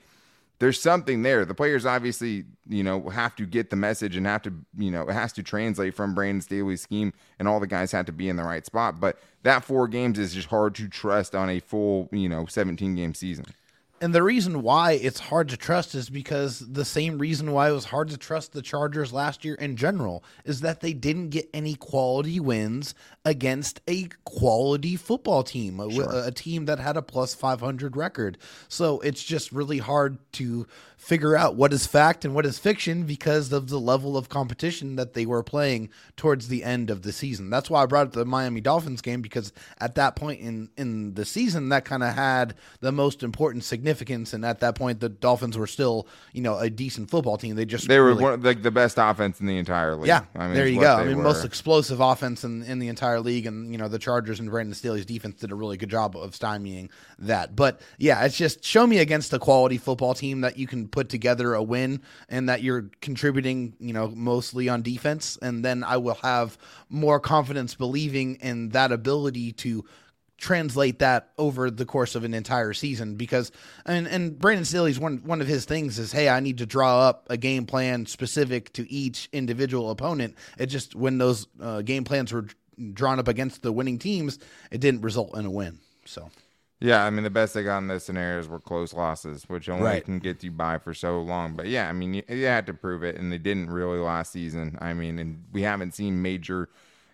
there's 0.63 0.81
something 0.81 1.23
there. 1.23 1.43
The 1.43 1.53
players 1.53 1.85
obviously, 1.85 2.45
you 2.69 2.83
know, 2.83 3.09
have 3.09 3.35
to 3.35 3.45
get 3.45 3.69
the 3.69 3.75
message 3.75 4.15
and 4.15 4.25
have 4.25 4.43
to, 4.43 4.53
you 4.77 4.91
know, 4.91 5.09
it 5.09 5.13
has 5.13 5.33
to 5.33 5.43
translate 5.43 5.93
from 5.93 6.15
Brandon 6.15 6.39
Staley's 6.39 6.81
scheme, 6.81 7.11
and 7.37 7.49
all 7.49 7.59
the 7.59 7.67
guys 7.67 7.91
have 7.91 8.05
to 8.05 8.13
be 8.13 8.29
in 8.29 8.37
the 8.37 8.43
right 8.43 8.65
spot. 8.65 8.97
But 8.97 9.19
that 9.43 9.65
four 9.65 9.89
games 9.89 10.17
is 10.17 10.33
just 10.33 10.47
hard 10.47 10.73
to 10.75 10.87
trust 10.87 11.35
on 11.35 11.49
a 11.49 11.59
full, 11.59 12.07
you 12.13 12.29
know, 12.29 12.45
17 12.45 12.95
game 12.95 13.13
season. 13.13 13.45
And 14.03 14.13
the 14.13 14.21
reason 14.21 14.63
why 14.63 14.91
it's 14.91 15.21
hard 15.21 15.47
to 15.47 15.55
trust 15.55 15.95
is 15.95 16.09
because 16.09 16.59
the 16.59 16.83
same 16.83 17.19
reason 17.19 17.53
why 17.53 17.69
it 17.69 17.71
was 17.71 17.85
hard 17.85 18.09
to 18.09 18.17
trust 18.17 18.51
the 18.51 18.61
Chargers 18.61 19.13
last 19.13 19.45
year 19.45 19.55
in 19.55 19.77
general 19.77 20.25
is 20.43 20.59
that 20.59 20.81
they 20.81 20.91
didn't 20.91 21.29
get 21.29 21.49
any 21.53 21.75
quality 21.75 22.37
wins 22.37 22.95
against 23.23 23.79
a 23.87 24.09
quality 24.25 24.97
football 24.97 25.41
team, 25.41 25.79
sure. 25.89 26.03
a, 26.03 26.27
a, 26.27 26.31
team 26.31 26.65
that 26.65 26.79
had 26.79 26.97
a 26.97 27.01
plus 27.01 27.33
500 27.33 27.95
record. 27.95 28.37
So 28.67 28.99
it's 28.99 29.23
just 29.23 29.53
really 29.53 29.77
hard 29.77 30.17
to 30.33 30.67
figure 30.97 31.37
out 31.37 31.55
what 31.55 31.71
is 31.71 31.87
fact 31.87 32.25
and 32.25 32.35
what 32.35 32.45
is 32.45 32.59
fiction 32.59 33.03
because 33.03 33.53
of 33.53 33.69
the 33.69 33.79
level 33.79 34.17
of 34.17 34.27
competition 34.27 34.97
that 34.97 35.13
they 35.13 35.25
were 35.25 35.43
playing 35.43 35.89
towards 36.17 36.49
the 36.49 36.63
end 36.63 36.89
of 36.89 37.03
the 37.03 37.13
season. 37.13 37.49
That's 37.49 37.69
why 37.69 37.83
I 37.83 37.85
brought 37.85 38.07
up 38.07 38.13
the 38.13 38.25
Miami 38.25 38.59
Dolphins 38.59 39.01
game 39.01 39.21
because 39.21 39.53
at 39.79 39.95
that 39.95 40.17
point 40.17 40.41
in 40.41 40.69
in 40.75 41.13
the 41.13 41.25
season 41.25 41.69
that 41.69 41.85
kind 41.85 42.03
of 42.03 42.15
had 42.15 42.55
the 42.81 42.91
most 42.91 43.23
important 43.23 43.63
significance 43.63 43.92
and 44.01 44.45
at 44.45 44.59
that 44.59 44.75
point 44.75 44.99
the 44.99 45.09
Dolphins 45.09 45.57
were 45.57 45.67
still, 45.67 46.07
you 46.31 46.41
know, 46.41 46.57
a 46.57 46.69
decent 46.69 47.09
football 47.09 47.37
team. 47.37 47.55
They 47.55 47.65
just 47.65 47.87
They 47.87 47.99
were 47.99 48.07
really, 48.07 48.23
one, 48.23 48.41
like 48.41 48.61
the 48.61 48.71
best 48.71 48.97
offense 48.97 49.39
in 49.39 49.45
the 49.45 49.57
entire 49.57 49.95
league. 49.95 50.07
Yeah. 50.07 50.25
I 50.35 50.47
mean, 50.47 50.55
there 50.55 50.67
you 50.67 50.79
go. 50.79 50.95
I 50.95 51.05
mean, 51.05 51.17
were. 51.17 51.23
most 51.23 51.45
explosive 51.45 51.99
offense 51.99 52.43
in 52.43 52.63
in 52.63 52.79
the 52.79 52.87
entire 52.87 53.19
league 53.19 53.45
and 53.45 53.71
you 53.71 53.77
know, 53.77 53.87
the 53.87 53.99
Chargers 53.99 54.39
and 54.39 54.49
Brandon 54.49 54.73
Staley's 54.73 55.05
defense 55.05 55.39
did 55.39 55.51
a 55.51 55.55
really 55.55 55.77
good 55.77 55.89
job 55.89 56.15
of 56.15 56.31
stymieing 56.31 56.89
that. 57.19 57.55
But 57.55 57.81
yeah, 57.97 58.23
it's 58.25 58.37
just 58.37 58.63
show 58.63 58.85
me 58.87 58.99
against 58.99 59.33
a 59.33 59.39
quality 59.39 59.77
football 59.77 60.13
team 60.13 60.41
that 60.41 60.57
you 60.57 60.67
can 60.67 60.87
put 60.87 61.09
together 61.09 61.53
a 61.53 61.63
win 61.63 62.01
and 62.29 62.49
that 62.49 62.61
you're 62.61 62.89
contributing, 63.01 63.75
you 63.79 63.93
know, 63.93 64.09
mostly 64.09 64.69
on 64.69 64.81
defense. 64.81 65.37
And 65.41 65.63
then 65.63 65.83
I 65.83 65.97
will 65.97 66.15
have 66.15 66.57
more 66.89 67.19
confidence 67.19 67.75
believing 67.75 68.35
in 68.35 68.69
that 68.69 68.91
ability 68.91 69.51
to 69.53 69.85
translate 70.37 70.99
that 70.99 71.29
over 71.37 71.71
the 71.71 71.85
course 71.85 72.15
of 72.15 72.23
an 72.23 72.33
entire 72.33 72.73
season 72.73 73.15
because 73.15 73.51
and 73.85 74.07
and 74.07 74.37
Brandon 74.37 74.65
Staley's 74.65 74.99
one 74.99 75.17
one 75.23 75.41
of 75.41 75.47
his 75.47 75.65
things 75.65 75.99
is 75.99 76.11
hey 76.11 76.27
I 76.27 76.39
need 76.39 76.57
to 76.57 76.65
draw 76.65 76.99
up 76.99 77.27
a 77.29 77.37
game 77.37 77.65
plan 77.65 78.05
specific 78.05 78.73
to 78.73 78.91
each 78.91 79.29
individual 79.31 79.89
opponent 79.89 80.35
it 80.57 80.65
just 80.67 80.95
when 80.95 81.17
those 81.17 81.47
uh, 81.61 81.81
game 81.81 82.03
plans 82.03 82.33
were 82.33 82.47
drawn 82.93 83.19
up 83.19 83.27
against 83.27 83.61
the 83.61 83.71
winning 83.71 83.99
teams 83.99 84.39
it 84.71 84.81
didn't 84.81 85.01
result 85.01 85.37
in 85.37 85.45
a 85.45 85.51
win 85.51 85.79
so 86.05 86.29
yeah, 86.83 87.05
I 87.05 87.11
mean 87.11 87.23
the 87.23 87.29
best 87.29 87.53
they 87.53 87.63
got 87.63 87.77
in 87.77 87.87
those 87.87 88.03
scenarios 88.03 88.49
were 88.49 88.59
close 88.59 88.93
losses, 88.93 89.47
which 89.47 89.69
only 89.69 89.85
right. 89.85 90.03
can 90.03 90.19
get 90.19 90.43
you 90.43 90.51
by 90.51 90.79
for 90.79 90.93
so 90.93 91.21
long. 91.21 91.53
But 91.53 91.67
yeah, 91.67 91.87
I 91.87 91.93
mean 91.93 92.15
you, 92.15 92.23
you 92.27 92.45
had 92.45 92.65
to 92.65 92.73
prove 92.73 93.05
it, 93.05 93.15
and 93.15 93.31
they 93.31 93.37
didn't 93.37 93.69
really 93.69 93.99
last 93.99 94.33
season. 94.33 94.77
I 94.81 94.93
mean, 94.93 95.17
and 95.17 95.45
we 95.53 95.61
haven't 95.61 95.93
seen 95.93 96.21
major 96.21 96.67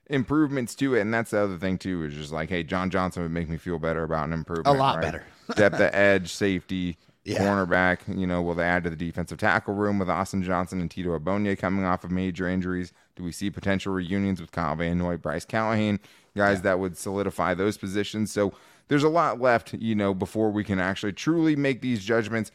improvements 0.09 0.75
to 0.75 0.95
it, 0.95 1.01
and 1.01 1.13
that's 1.13 1.31
the 1.31 1.39
other 1.39 1.57
thing 1.57 1.77
too. 1.77 2.03
Is 2.03 2.13
just 2.13 2.31
like, 2.31 2.49
hey, 2.49 2.63
John 2.63 2.89
Johnson 2.89 3.23
would 3.23 3.31
make 3.31 3.49
me 3.49 3.57
feel 3.57 3.79
better 3.79 4.03
about 4.03 4.27
an 4.27 4.33
improvement. 4.33 4.67
A 4.67 4.79
lot 4.79 4.95
right? 4.95 5.03
better. 5.03 5.23
Depth 5.55 5.75
of 5.75 5.93
edge, 5.93 6.31
safety, 6.31 6.97
yeah. 7.23 7.39
cornerback. 7.39 7.99
You 8.07 8.27
know, 8.27 8.41
will 8.41 8.55
they 8.55 8.63
add 8.63 8.83
to 8.83 8.89
the 8.89 8.95
defensive 8.95 9.37
tackle 9.37 9.73
room 9.73 9.99
with 9.99 10.09
Austin 10.09 10.43
Johnson 10.43 10.81
and 10.81 10.89
Tito 10.89 11.17
Ogbonnia 11.17 11.57
coming 11.57 11.85
off 11.85 12.03
of 12.03 12.11
major 12.11 12.47
injuries? 12.47 12.93
Do 13.15 13.23
we 13.23 13.31
see 13.31 13.49
potential 13.49 13.93
reunions 13.93 14.41
with 14.41 14.51
Kyle 14.51 14.75
Van 14.75 14.97
Noy, 14.97 15.17
Bryce 15.17 15.45
Callahan, 15.45 15.99
guys 16.35 16.57
yeah. 16.57 16.61
that 16.63 16.79
would 16.79 16.97
solidify 16.97 17.53
those 17.53 17.77
positions? 17.77 18.31
So 18.31 18.53
there's 18.87 19.03
a 19.03 19.09
lot 19.09 19.39
left, 19.39 19.73
you 19.73 19.95
know, 19.95 20.13
before 20.13 20.51
we 20.51 20.63
can 20.63 20.79
actually 20.79 21.13
truly 21.13 21.55
make 21.55 21.81
these 21.81 22.03
judgments. 22.03 22.51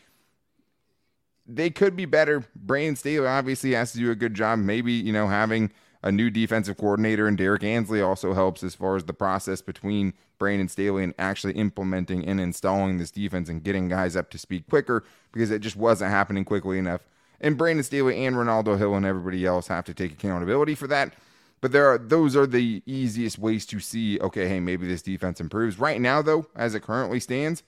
They 1.46 1.68
could 1.68 1.94
be 1.94 2.06
better. 2.06 2.44
Brandon 2.56 2.96
Staley 2.96 3.26
obviously 3.26 3.72
has 3.72 3.92
to 3.92 3.98
do 3.98 4.10
a 4.10 4.14
good 4.14 4.34
job. 4.34 4.58
Maybe, 4.58 4.92
you 4.92 5.12
know, 5.12 5.28
having 5.28 5.70
a 6.04 6.12
new 6.12 6.28
defensive 6.28 6.76
coordinator 6.76 7.26
and 7.26 7.38
Derrick 7.38 7.64
Ansley 7.64 8.02
also 8.02 8.34
helps 8.34 8.62
as 8.62 8.74
far 8.74 8.94
as 8.94 9.04
the 9.04 9.14
process 9.14 9.62
between 9.62 10.12
Brandon 10.38 10.68
Staley 10.68 11.02
and 11.02 11.14
actually 11.18 11.54
implementing 11.54 12.26
and 12.26 12.38
installing 12.38 12.98
this 12.98 13.10
defense 13.10 13.48
and 13.48 13.64
getting 13.64 13.88
guys 13.88 14.14
up 14.14 14.28
to 14.30 14.38
speed 14.38 14.66
quicker 14.68 15.02
because 15.32 15.50
it 15.50 15.60
just 15.60 15.76
wasn't 15.76 16.10
happening 16.10 16.44
quickly 16.44 16.78
enough. 16.78 17.00
And 17.40 17.56
Brandon 17.56 17.82
Staley 17.82 18.26
and 18.26 18.36
Renaldo 18.36 18.76
Hill 18.76 18.94
and 18.94 19.06
everybody 19.06 19.46
else 19.46 19.68
have 19.68 19.86
to 19.86 19.94
take 19.94 20.12
accountability 20.12 20.74
for 20.74 20.86
that. 20.88 21.14
But 21.62 21.72
there 21.72 21.88
are 21.88 21.96
those 21.96 22.36
are 22.36 22.46
the 22.46 22.82
easiest 22.84 23.38
ways 23.38 23.64
to 23.66 23.80
see, 23.80 24.20
okay, 24.20 24.46
hey, 24.46 24.60
maybe 24.60 24.86
this 24.86 25.00
defense 25.00 25.40
improves. 25.40 25.78
Right 25.78 26.02
now, 26.02 26.20
though, 26.20 26.46
as 26.54 26.74
it 26.74 26.82
currently 26.82 27.18
stands, 27.18 27.62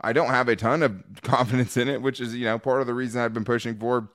I 0.00 0.12
don't 0.12 0.30
have 0.30 0.48
a 0.48 0.56
ton 0.56 0.82
of 0.82 1.04
confidence 1.22 1.76
in 1.76 1.86
it, 1.86 2.02
which 2.02 2.20
is, 2.20 2.34
you 2.34 2.46
know, 2.46 2.58
part 2.58 2.80
of 2.80 2.88
the 2.88 2.94
reason 2.94 3.20
I've 3.20 3.34
been 3.34 3.44
pushing 3.44 3.76
for. 3.76 4.08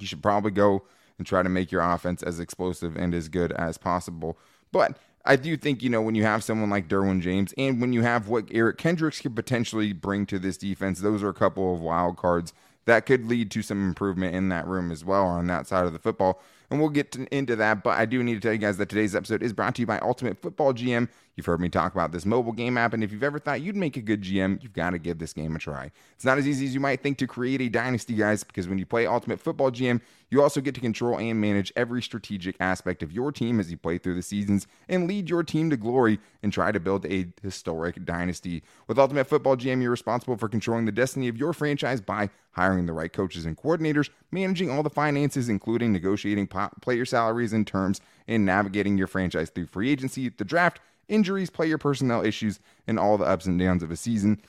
You 0.00 0.08
should 0.08 0.22
probably 0.24 0.50
go 0.50 0.82
and 1.18 1.26
try 1.26 1.42
to 1.42 1.48
make 1.48 1.70
your 1.70 1.82
offense 1.82 2.22
as 2.22 2.40
explosive 2.40 2.96
and 2.96 3.14
as 3.14 3.28
good 3.28 3.52
as 3.52 3.78
possible. 3.78 4.38
But 4.72 4.98
I 5.24 5.36
do 5.36 5.56
think, 5.56 5.82
you 5.82 5.88
know, 5.88 6.02
when 6.02 6.14
you 6.14 6.24
have 6.24 6.44
someone 6.44 6.70
like 6.70 6.88
Derwin 6.88 7.20
James 7.20 7.54
and 7.56 7.80
when 7.80 7.92
you 7.92 8.02
have 8.02 8.28
what 8.28 8.48
Eric 8.50 8.76
Kendricks 8.76 9.20
could 9.20 9.34
potentially 9.34 9.92
bring 9.92 10.26
to 10.26 10.38
this 10.38 10.56
defense, 10.56 11.00
those 11.00 11.22
are 11.22 11.28
a 11.28 11.34
couple 11.34 11.72
of 11.72 11.80
wild 11.80 12.16
cards 12.16 12.52
that 12.84 13.06
could 13.06 13.26
lead 13.26 13.50
to 13.52 13.62
some 13.62 13.86
improvement 13.86 14.34
in 14.34 14.50
that 14.50 14.66
room 14.66 14.90
as 14.92 15.04
well 15.04 15.24
on 15.24 15.46
that 15.46 15.66
side 15.66 15.86
of 15.86 15.92
the 15.92 15.98
football. 15.98 16.42
And 16.70 16.80
we'll 16.80 16.90
get 16.90 17.12
to, 17.12 17.26
into 17.34 17.56
that. 17.56 17.82
But 17.82 17.98
I 17.98 18.04
do 18.04 18.22
need 18.22 18.34
to 18.34 18.40
tell 18.40 18.52
you 18.52 18.58
guys 18.58 18.76
that 18.78 18.88
today's 18.88 19.14
episode 19.14 19.42
is 19.42 19.52
brought 19.52 19.74
to 19.76 19.82
you 19.82 19.86
by 19.86 19.98
Ultimate 20.00 20.42
Football 20.42 20.74
GM. 20.74 21.08
You've 21.36 21.46
heard 21.46 21.60
me 21.60 21.68
talk 21.68 21.92
about 21.92 22.12
this 22.12 22.24
mobile 22.24 22.52
game 22.52 22.78
app, 22.78 22.94
and 22.94 23.02
if 23.02 23.10
you've 23.10 23.24
ever 23.24 23.40
thought 23.40 23.60
you'd 23.60 23.74
make 23.74 23.96
a 23.96 24.00
good 24.00 24.22
GM, 24.22 24.62
you've 24.62 24.72
got 24.72 24.90
to 24.90 24.98
give 24.98 25.18
this 25.18 25.32
game 25.32 25.56
a 25.56 25.58
try. 25.58 25.90
It's 26.14 26.24
not 26.24 26.38
as 26.38 26.46
easy 26.46 26.66
as 26.66 26.74
you 26.74 26.80
might 26.80 27.02
think 27.02 27.18
to 27.18 27.26
create 27.26 27.60
a 27.60 27.68
dynasty, 27.68 28.14
guys, 28.14 28.44
because 28.44 28.68
when 28.68 28.78
you 28.78 28.86
play 28.86 29.06
Ultimate 29.06 29.40
Football 29.40 29.72
GM, 29.72 30.00
you 30.30 30.40
also 30.42 30.60
get 30.60 30.74
to 30.76 30.80
control 30.80 31.18
and 31.18 31.40
manage 31.40 31.72
every 31.74 32.02
strategic 32.02 32.56
aspect 32.60 33.02
of 33.02 33.10
your 33.10 33.32
team 33.32 33.58
as 33.58 33.70
you 33.70 33.76
play 33.76 33.98
through 33.98 34.14
the 34.14 34.22
seasons 34.22 34.68
and 34.88 35.08
lead 35.08 35.28
your 35.28 35.42
team 35.42 35.70
to 35.70 35.76
glory 35.76 36.20
and 36.42 36.52
try 36.52 36.70
to 36.70 36.78
build 36.78 37.04
a 37.06 37.26
historic 37.42 38.04
dynasty. 38.04 38.62
With 38.86 38.98
Ultimate 38.98 39.26
Football 39.26 39.56
GM, 39.56 39.82
you're 39.82 39.90
responsible 39.90 40.36
for 40.36 40.48
controlling 40.48 40.84
the 40.84 40.92
destiny 40.92 41.26
of 41.26 41.36
your 41.36 41.52
franchise 41.52 42.00
by 42.00 42.30
hiring 42.52 42.86
the 42.86 42.92
right 42.92 43.12
coaches 43.12 43.44
and 43.44 43.56
coordinators, 43.56 44.08
managing 44.30 44.70
all 44.70 44.84
the 44.84 44.90
finances, 44.90 45.48
including 45.48 45.92
negotiating 45.92 46.48
player 46.80 47.04
salaries 47.04 47.52
and 47.52 47.66
terms, 47.66 48.00
and 48.28 48.44
navigating 48.44 48.96
your 48.96 49.08
franchise 49.08 49.50
through 49.50 49.66
free 49.66 49.90
agency, 49.90 50.28
the 50.28 50.44
draft, 50.44 50.78
injuries, 51.08 51.50
player 51.50 51.78
personnel 51.78 52.24
issues, 52.24 52.60
and 52.86 52.98
all 52.98 53.18
the 53.18 53.24
ups 53.24 53.46
and 53.46 53.58
downs 53.58 53.82
of 53.82 53.90
a 53.90 53.96
season. 53.96 54.40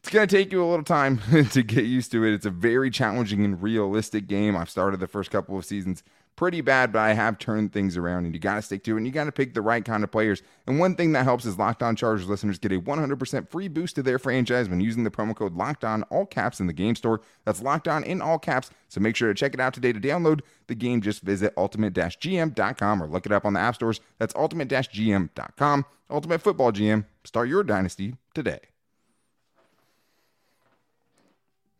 It's 0.00 0.08
going 0.08 0.26
to 0.26 0.36
take 0.36 0.50
you 0.50 0.64
a 0.64 0.68
little 0.68 0.84
time 0.84 1.20
to 1.50 1.62
get 1.62 1.84
used 1.84 2.10
to 2.12 2.24
it. 2.24 2.32
It's 2.32 2.46
a 2.46 2.50
very 2.50 2.90
challenging 2.90 3.44
and 3.44 3.62
realistic 3.62 4.26
game. 4.26 4.56
I've 4.56 4.70
started 4.70 5.00
the 5.00 5.06
first 5.06 5.30
couple 5.30 5.58
of 5.58 5.64
seasons 5.64 6.02
pretty 6.40 6.62
bad, 6.62 6.90
but 6.90 7.00
I 7.00 7.12
have 7.12 7.38
turned 7.38 7.70
things 7.70 7.98
around, 7.98 8.24
and 8.24 8.34
you 8.34 8.40
got 8.40 8.54
to 8.54 8.62
stick 8.62 8.82
to 8.84 8.94
it, 8.94 8.96
and 8.96 9.06
you 9.06 9.12
got 9.12 9.24
to 9.24 9.32
pick 9.32 9.52
the 9.52 9.60
right 9.60 9.84
kind 9.84 10.02
of 10.02 10.10
players. 10.10 10.42
And 10.66 10.78
one 10.78 10.94
thing 10.94 11.12
that 11.12 11.24
helps 11.24 11.44
is 11.44 11.58
Locked 11.58 11.82
On 11.82 11.94
Chargers 11.94 12.30
listeners 12.30 12.58
get 12.58 12.72
a 12.72 12.80
100% 12.80 13.50
free 13.50 13.68
boost 13.68 13.96
to 13.96 14.02
their 14.02 14.18
franchise 14.18 14.66
when 14.66 14.80
using 14.80 15.04
the 15.04 15.10
promo 15.10 15.36
code 15.36 15.52
Locked 15.54 15.84
On 15.84 16.02
all 16.04 16.24
caps 16.24 16.58
in 16.58 16.66
the 16.66 16.72
game 16.72 16.96
store. 16.96 17.20
That's 17.44 17.60
Locked 17.60 17.88
On 17.88 18.02
in 18.02 18.22
all 18.22 18.38
caps. 18.38 18.70
So 18.88 19.02
make 19.02 19.16
sure 19.16 19.28
to 19.28 19.34
check 19.34 19.52
it 19.52 19.60
out 19.60 19.74
today. 19.74 19.92
To 19.92 20.00
download 20.00 20.40
the 20.66 20.74
game, 20.74 21.02
just 21.02 21.20
visit 21.20 21.52
ultimate-gm.com 21.58 23.02
or 23.02 23.06
look 23.06 23.26
it 23.26 23.32
up 23.32 23.44
on 23.44 23.52
the 23.52 23.60
app 23.60 23.74
stores. 23.74 24.00
That's 24.18 24.34
ultimate-gm.com. 24.34 25.84
Ultimate 26.08 26.40
Football 26.40 26.72
GM. 26.72 27.04
Start 27.22 27.50
your 27.50 27.62
dynasty 27.62 28.16
today. 28.32 28.69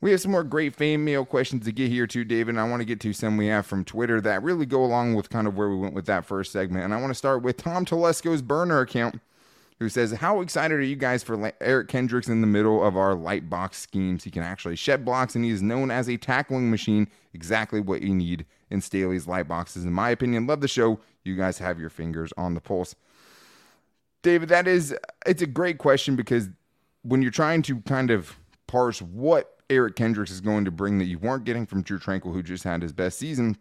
We 0.03 0.13
have 0.13 0.21
some 0.21 0.33
more 0.33 0.45
great 0.45 0.75
fan 0.75 1.05
mail 1.05 1.27
questions 1.27 1.67
to 1.67 1.73
get 1.73 1.91
here 1.91 2.07
too, 2.07 2.25
David. 2.25 2.51
And 2.51 2.61
I 2.61 2.69
want 2.69 2.81
to 2.81 2.87
get 2.87 3.01
to 3.01 3.13
some 3.13 3.37
we 3.37 3.49
have 3.49 3.67
from 3.67 3.85
Twitter 3.85 4.21
that 4.23 4.43
really 4.43 4.65
go 4.65 4.83
along 4.83 5.15
with 5.15 5.29
kind 5.29 5.47
of 5.47 5.57
where 5.57 5.69
we 5.69 5.77
went 5.77 5.95
with 5.95 6.07
that 6.07 6.25
first 6.25 6.53
segment. 6.53 6.85
And 6.85 6.95
I 6.95 7.01
want 7.01 7.11
to 7.11 7.15
start 7.15 7.43
with 7.43 7.59
Tom 7.59 7.85
Telesco's 7.85 8.41
burner 8.41 8.81
account, 8.81 9.21
who 9.79 9.91
says, 9.91 10.13
How 10.13 10.41
excited 10.41 10.79
are 10.79 10.83
you 10.83 10.97
guys 10.97 11.23
for 11.23 11.53
Eric 11.61 11.89
Kendricks 11.89 12.29
in 12.29 12.41
the 12.41 12.47
middle 12.47 12.83
of 12.83 12.97
our 12.97 13.15
light 13.15 13.51
box 13.51 13.79
schemes? 13.79 14.25
He 14.25 14.31
can 14.31 14.43
actually 14.43 14.77
shed 14.77 15.05
blocks, 15.05 15.35
and 15.35 15.45
he 15.45 15.51
is 15.51 15.61
known 15.61 15.91
as 15.91 16.09
a 16.09 16.17
tackling 16.17 16.71
machine, 16.71 17.09
exactly 17.35 17.81
what 17.81 18.01
you 18.01 18.15
need 18.15 18.47
in 18.71 18.81
Staley's 18.81 19.27
light 19.27 19.49
boxes. 19.49 19.85
In 19.85 19.93
my 19.93 20.11
opinion, 20.11 20.47
love 20.47 20.63
the 20.63 20.69
show. 20.69 21.01
You 21.25 21.37
guys 21.37 21.59
have 21.59 21.79
your 21.79 21.91
fingers 21.91 22.33
on 22.39 22.55
the 22.55 22.61
pulse. 22.61 22.95
David, 24.23 24.49
that 24.49 24.67
is, 24.67 24.95
it's 25.27 25.43
a 25.43 25.47
great 25.47 25.79
question 25.79 26.17
because 26.17 26.49
when 27.03 27.21
you're 27.21 27.31
trying 27.31 27.63
to 27.63 27.81
kind 27.81 28.11
of 28.11 28.37
parse 28.67 29.01
what 29.03 29.60
Eric 29.71 29.97
Kendricks 29.97 30.31
is 30.31 30.41
going 30.41 30.65
to 30.67 30.71
bring 30.71 30.99
that 30.99 31.07
you 31.07 31.19
weren't 31.19 31.45
getting 31.45 31.65
from 31.65 31.83
Drue 31.83 31.99
Tranquill, 31.99 32.33
who 32.33 32.43
just 32.43 32.65
had 32.65 32.83
his 32.83 32.93
best 32.93 33.19
season. 33.19 33.57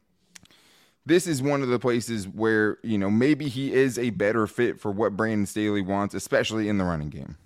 This 1.05 1.27
is 1.27 1.41
one 1.41 1.61
of 1.61 1.69
the 1.69 1.79
places 1.79 2.27
where, 2.27 2.77
you 2.83 2.97
know, 2.97 3.09
maybe 3.09 3.47
he 3.47 3.73
is 3.73 3.97
a 3.97 4.09
better 4.09 4.45
fit 4.47 4.79
for 4.79 4.91
what 4.91 5.15
Brandon 5.15 5.45
Staley 5.45 5.81
wants, 5.81 6.13
especially 6.13 6.67
in 6.67 6.77
the 6.77 6.83
running 6.83 7.09
game. 7.09 7.37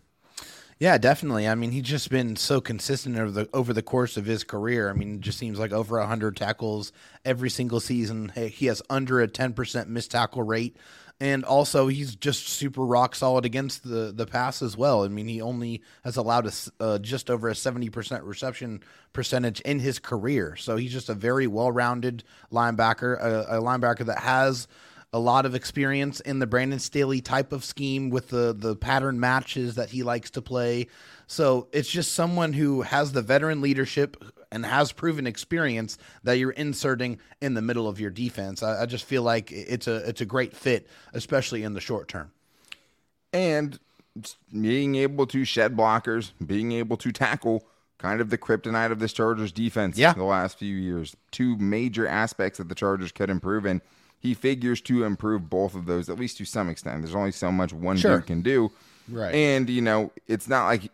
Yeah, 0.80 0.98
definitely. 0.98 1.48
I 1.48 1.56
mean, 1.56 1.72
he's 1.72 1.84
just 1.84 2.10
been 2.10 2.36
so 2.36 2.60
consistent 2.60 3.18
over 3.18 3.32
the 3.32 3.50
over 3.54 3.72
the 3.72 3.84
course 3.84 4.18
of 4.18 4.26
his 4.26 4.44
career. 4.44 4.90
I 4.90 4.94
mean, 4.94 5.16
it 5.16 5.22
just 5.22 5.38
seems 5.38 5.60
like 5.60 5.72
over 5.72 5.98
100 6.00 6.36
tackles 6.36 6.92
every 7.24 7.50
single 7.50 7.80
season. 7.80 8.34
He 8.36 8.66
has 8.66 8.82
under 8.90 9.22
a 9.22 9.28
10% 9.28 9.88
missed 9.88 10.12
tackle 10.12 10.44
rate 10.44 10.76
and 11.24 11.46
also 11.46 11.88
he's 11.88 12.18
just 12.18 12.50
super 12.50 12.86
rock 12.86 13.16
solid 13.16 13.46
against 13.46 13.84
the 13.84 14.12
the 14.14 14.26
pass 14.26 14.62
as 14.62 14.76
well. 14.76 15.06
I 15.06 15.08
mean, 15.08 15.30
he 15.30 15.42
only 15.42 15.82
has 16.04 16.18
allowed 16.18 16.46
us 16.46 16.70
uh, 16.82 17.00
just 17.00 17.30
over 17.30 17.48
a 17.48 17.56
seventy 17.56 17.90
percent 17.90 18.26
reception 18.26 18.84
percentage 19.14 19.62
in 19.62 19.80
his 19.80 20.00
career, 20.00 20.58
so 20.58 20.76
he's 20.76 20.92
just 20.92 21.08
a 21.08 21.14
very 21.14 21.48
well 21.48 21.72
rounded 21.72 22.26
linebacker, 22.52 23.18
a, 23.22 23.58
a, 23.58 23.62
linebacker 23.62 24.06
that 24.06 24.20
has 24.20 24.68
a 25.14 25.20
lot 25.20 25.46
of 25.46 25.56
experience 25.56 26.20
in 26.20 26.40
the 26.40 26.48
Brandon 26.48 26.80
Staley 26.80 27.22
type 27.22 27.54
of 27.54 27.64
scheme 27.64 28.10
with 28.10 28.28
the 28.28 28.54
the 28.54 28.76
pattern 28.76 29.18
matches 29.18 29.76
that 29.76 29.92
he 29.92 30.04
likes 30.04 30.30
to 30.32 30.42
play. 30.42 30.88
So 31.28 31.70
it's 31.72 31.90
just 31.90 32.14
someone 32.14 32.52
who 32.52 32.82
has 32.82 33.14
the 33.14 33.22
veteran 33.22 33.62
leadership 33.62 34.18
and 34.54 34.66
has 34.66 34.92
proven 34.92 35.26
experience 35.26 35.98
that 36.24 36.38
you're 36.38 36.52
inserting 36.52 37.20
in 37.42 37.56
the 37.56 37.62
middle 37.62 37.88
of 37.88 38.00
your 38.00 38.12
defense. 38.12 38.62
I, 38.62 38.84
I 38.84 38.86
just 38.86 39.04
feel 39.04 39.24
like 39.24 39.52
it's 39.52 39.88
a 39.88 39.96
it's 40.08 40.22
a 40.22 40.26
great 40.26 40.56
fit, 40.56 40.88
especially 41.14 41.64
in 41.64 41.74
the 41.74 41.82
short 41.82 42.08
term. 42.08 42.32
And 43.34 43.80
being 44.52 44.96
able 44.96 45.26
to 45.28 45.44
shed 45.44 45.76
blockers, 45.76 46.32
being 46.46 46.72
able 46.72 46.98
to 46.98 47.12
tackle 47.12 47.66
kind 47.98 48.22
of 48.22 48.30
the 48.30 48.38
kryptonite 48.38 48.92
of 48.92 49.00
this 49.00 49.12
Chargers 49.12 49.52
defense 49.52 49.98
yeah. 49.98 50.14
the 50.14 50.24
last 50.24 50.60
few 50.60 50.76
years. 50.76 51.16
Two 51.32 51.58
major 51.58 52.08
aspects 52.08 52.60
that 52.60 52.70
the 52.70 52.76
Chargers 52.76 53.12
could 53.12 53.32
improve 53.32 53.66
and 53.66 53.82
he 54.20 54.36
figures 54.36 54.82
to 54.82 55.04
improve 55.04 55.50
both 55.50 55.74
of 55.74 55.86
those 55.88 56.10
at 56.10 56.20
least 56.20 56.38
to 56.38 56.46
some 56.46 56.70
extent. 56.70 57.02
There's 57.02 57.16
only 57.16 57.32
so 57.32 57.52
much 57.52 57.74
one 57.74 57.98
sure. 57.98 58.18
dude 58.18 58.28
can 58.28 58.42
do. 58.42 58.72
Right. 59.10 59.34
And 59.34 59.68
you 59.70 59.82
know, 59.82 60.12
it's 60.28 60.48
not 60.48 60.68
like 60.68 60.92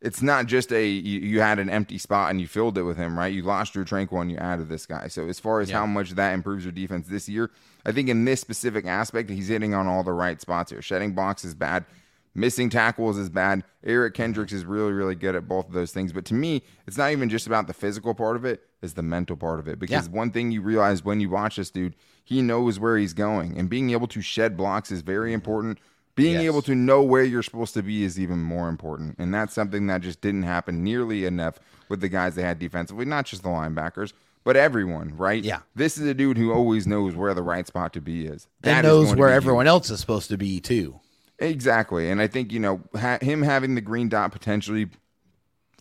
it's 0.00 0.22
not 0.22 0.46
just 0.46 0.72
a 0.72 0.86
you, 0.86 1.20
you, 1.20 1.40
had 1.40 1.58
an 1.58 1.70
empty 1.70 1.98
spot 1.98 2.30
and 2.30 2.40
you 2.40 2.46
filled 2.46 2.76
it 2.76 2.82
with 2.82 2.96
him, 2.96 3.18
right? 3.18 3.32
You 3.32 3.42
lost 3.42 3.72
Drue 3.72 3.84
Tranquill 3.84 4.20
and 4.20 4.30
you 4.30 4.36
added 4.36 4.68
this 4.68 4.86
guy. 4.86 5.08
So 5.08 5.26
as 5.26 5.40
far 5.40 5.60
as 5.60 5.70
yeah. 5.70 5.78
how 5.78 5.86
much 5.86 6.10
that 6.12 6.34
improves 6.34 6.64
your 6.64 6.72
defense 6.72 7.08
this 7.08 7.28
year, 7.28 7.50
I 7.84 7.92
think 7.92 8.08
in 8.08 8.24
this 8.24 8.40
specific 8.40 8.86
aspect, 8.86 9.30
he's 9.30 9.48
hitting 9.48 9.74
on 9.74 9.86
all 9.86 10.02
the 10.02 10.12
right 10.12 10.40
spots 10.40 10.70
here. 10.70 10.82
Shedding 10.82 11.12
blocks 11.12 11.44
is 11.44 11.54
bad. 11.54 11.86
Missing 12.34 12.68
tackles 12.68 13.16
is 13.16 13.30
bad. 13.30 13.64
Eric 13.82 14.12
Kendricks 14.12 14.52
is 14.52 14.66
really, 14.66 14.92
really 14.92 15.14
good 15.14 15.34
at 15.34 15.48
both 15.48 15.68
of 15.68 15.72
those 15.72 15.92
things. 15.92 16.12
But 16.12 16.26
to 16.26 16.34
me, 16.34 16.62
it's 16.86 16.98
not 16.98 17.10
even 17.10 17.30
just 17.30 17.46
about 17.46 17.66
the 17.66 17.72
physical 17.72 18.12
part 18.12 18.36
of 18.36 18.44
it, 18.44 18.62
it's 18.82 18.92
the 18.92 19.02
mental 19.02 19.36
part 19.36 19.58
of 19.58 19.68
it. 19.68 19.78
Because 19.78 20.08
yeah. 20.08 20.14
one 20.14 20.30
thing 20.30 20.50
you 20.50 20.60
realize 20.60 21.02
when 21.02 21.18
you 21.18 21.30
watch 21.30 21.56
this 21.56 21.70
dude, 21.70 21.96
he 22.22 22.42
knows 22.42 22.78
where 22.78 22.98
he's 22.98 23.14
going. 23.14 23.56
And 23.56 23.70
being 23.70 23.88
able 23.88 24.06
to 24.08 24.20
shed 24.20 24.54
blocks 24.54 24.92
is 24.92 25.00
very 25.00 25.28
mm-hmm. 25.28 25.36
important 25.36 25.78
being 26.16 26.34
yes. 26.34 26.44
able 26.44 26.62
to 26.62 26.74
know 26.74 27.02
where 27.02 27.22
you're 27.22 27.42
supposed 27.42 27.74
to 27.74 27.82
be 27.82 28.02
is 28.02 28.18
even 28.18 28.40
more 28.42 28.68
important. 28.68 29.16
And 29.18 29.32
that's 29.32 29.54
something 29.54 29.86
that 29.86 30.00
just 30.00 30.20
didn't 30.20 30.42
happen 30.42 30.82
nearly 30.82 31.26
enough 31.26 31.60
with 31.88 32.00
the 32.00 32.08
guys 32.08 32.34
they 32.34 32.42
had 32.42 32.58
defensively, 32.58 33.04
not 33.04 33.26
just 33.26 33.42
the 33.42 33.50
linebackers, 33.50 34.12
but 34.42 34.56
everyone, 34.56 35.14
right? 35.16 35.44
Yeah. 35.44 35.60
This 35.74 35.98
is 35.98 36.06
a 36.06 36.14
dude 36.14 36.38
who 36.38 36.52
always 36.52 36.86
knows 36.86 37.14
where 37.14 37.34
the 37.34 37.42
right 37.42 37.66
spot 37.66 37.92
to 37.92 38.00
be 38.00 38.26
is. 38.26 38.48
That 38.62 38.78
and 38.78 38.86
knows 38.86 39.14
where 39.14 39.28
everyone 39.28 39.66
huge. 39.66 39.70
else 39.70 39.90
is 39.90 40.00
supposed 40.00 40.30
to 40.30 40.38
be, 40.38 40.58
too. 40.58 41.00
Exactly. 41.38 42.10
And 42.10 42.20
I 42.22 42.28
think, 42.28 42.50
you 42.50 42.60
know, 42.60 42.80
ha- 42.98 43.18
him 43.20 43.42
having 43.42 43.74
the 43.74 43.82
green 43.82 44.08
dot 44.08 44.32
potentially 44.32 44.88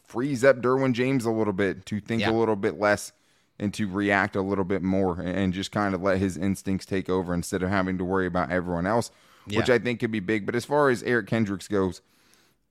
frees 0.05 0.43
up 0.43 0.57
Derwin 0.57 0.91
James 0.91 1.25
a 1.25 1.31
little 1.31 1.53
bit 1.53 1.85
to 1.85 2.01
think 2.01 2.21
yeah. 2.21 2.29
a 2.29 2.33
little 2.33 2.57
bit 2.57 2.77
less 2.77 3.13
and 3.57 3.73
to 3.73 3.87
react 3.87 4.35
a 4.35 4.41
little 4.41 4.65
bit 4.65 4.81
more 4.81 5.21
and 5.21 5.53
just 5.53 5.71
kind 5.71 5.95
of 5.95 6.01
let 6.01 6.17
his 6.17 6.35
instincts 6.35 6.85
take 6.85 7.09
over 7.09 7.33
instead 7.33 7.63
of 7.63 7.69
having 7.69 7.97
to 7.97 8.03
worry 8.03 8.27
about 8.27 8.51
everyone 8.51 8.85
else 8.85 9.11
yeah. 9.47 9.59
which 9.59 9.69
I 9.69 9.79
think 9.79 9.99
could 9.99 10.11
be 10.11 10.19
big. 10.19 10.45
But 10.45 10.55
as 10.55 10.65
far 10.65 10.89
as 10.89 11.03
Eric 11.03 11.27
Kendricks 11.27 11.67
goes, 11.67 12.01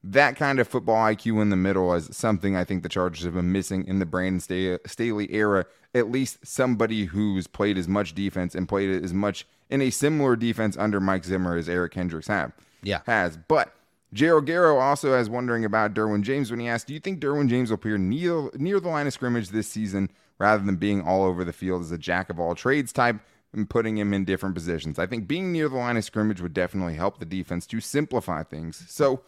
that 0.03 0.37
kind 0.37 0.61
of 0.61 0.69
football 0.69 0.97
IQ 0.97 1.41
in 1.41 1.49
the 1.49 1.57
middle 1.57 1.93
is 1.95 2.15
something 2.15 2.55
I 2.55 2.65
think 2.65 2.83
the 2.83 2.89
Chargers 2.89 3.25
have 3.25 3.35
been 3.35 3.53
missing 3.53 3.87
in 3.87 3.99
the 3.99 4.07
Brandon 4.07 4.41
Staley 4.41 5.33
era. 5.35 5.65
At 5.95 6.11
least 6.11 6.47
somebody 6.47 7.07
who's 7.07 7.47
played 7.47 7.79
as 7.79 7.89
much 7.89 8.15
defense 8.15 8.55
and 8.55 8.69
played 8.69 9.03
as 9.03 9.15
much 9.15 9.47
in 9.71 9.81
a 9.81 9.91
similar 9.91 10.37
defense 10.37 10.77
under 10.77 11.01
Mike 11.01 11.25
Zimmer 11.25 11.57
as 11.57 11.69
Eric 11.69 11.93
Kendricks 11.93 12.29
have. 12.29 12.53
Yeah. 12.83 13.01
Has. 13.07 13.39
But 13.49 13.73
Gerald 14.13 14.47
Garrow 14.47 14.79
also 14.79 15.13
has 15.13 15.31
wondering 15.31 15.65
about 15.65 15.95
Derwin 15.95 16.23
James 16.23 16.51
when 16.51 16.61
he 16.61 16.69
asked, 16.69 16.87
Do 16.87 16.95
you 16.95 17.01
think 17.01 17.21
Derwin 17.21 17.49
James 17.49 17.71
will 17.71 17.77
appear 17.77 17.97
near, 17.97 18.51
near 18.55 18.81
the 18.81 18.89
line 18.89 19.07
of 19.07 19.13
scrimmage 19.13 19.49
this 19.49 19.69
season 19.69 20.11
rather 20.39 20.63
than 20.63 20.77
being 20.77 21.01
all 21.01 21.25
over 21.25 21.45
the 21.45 21.53
field 21.53 21.81
as 21.81 21.93
a 21.93 21.99
jack 21.99 22.29
of 22.29 22.39
all 22.39 22.55
trades 22.55 22.93
type? 22.93 23.17
And 23.55 23.69
putting 23.69 23.97
him 23.97 24.13
in 24.13 24.25
different 24.25 24.55
positions. 24.55 24.99
I 24.99 25.07
think 25.07 25.27
being 25.27 25.53
near 25.53 25.69
the 25.69 25.77
line 25.77 25.97
of 25.97 26.05
scrimmage 26.05 26.41
would 26.41 26.55
definitely 26.55 26.95
help 26.95 27.19
the 27.19 27.25
defense 27.25 27.67
to 27.69 27.81
simplify 27.81 28.43
things. 28.43 28.85
So 28.89 29.23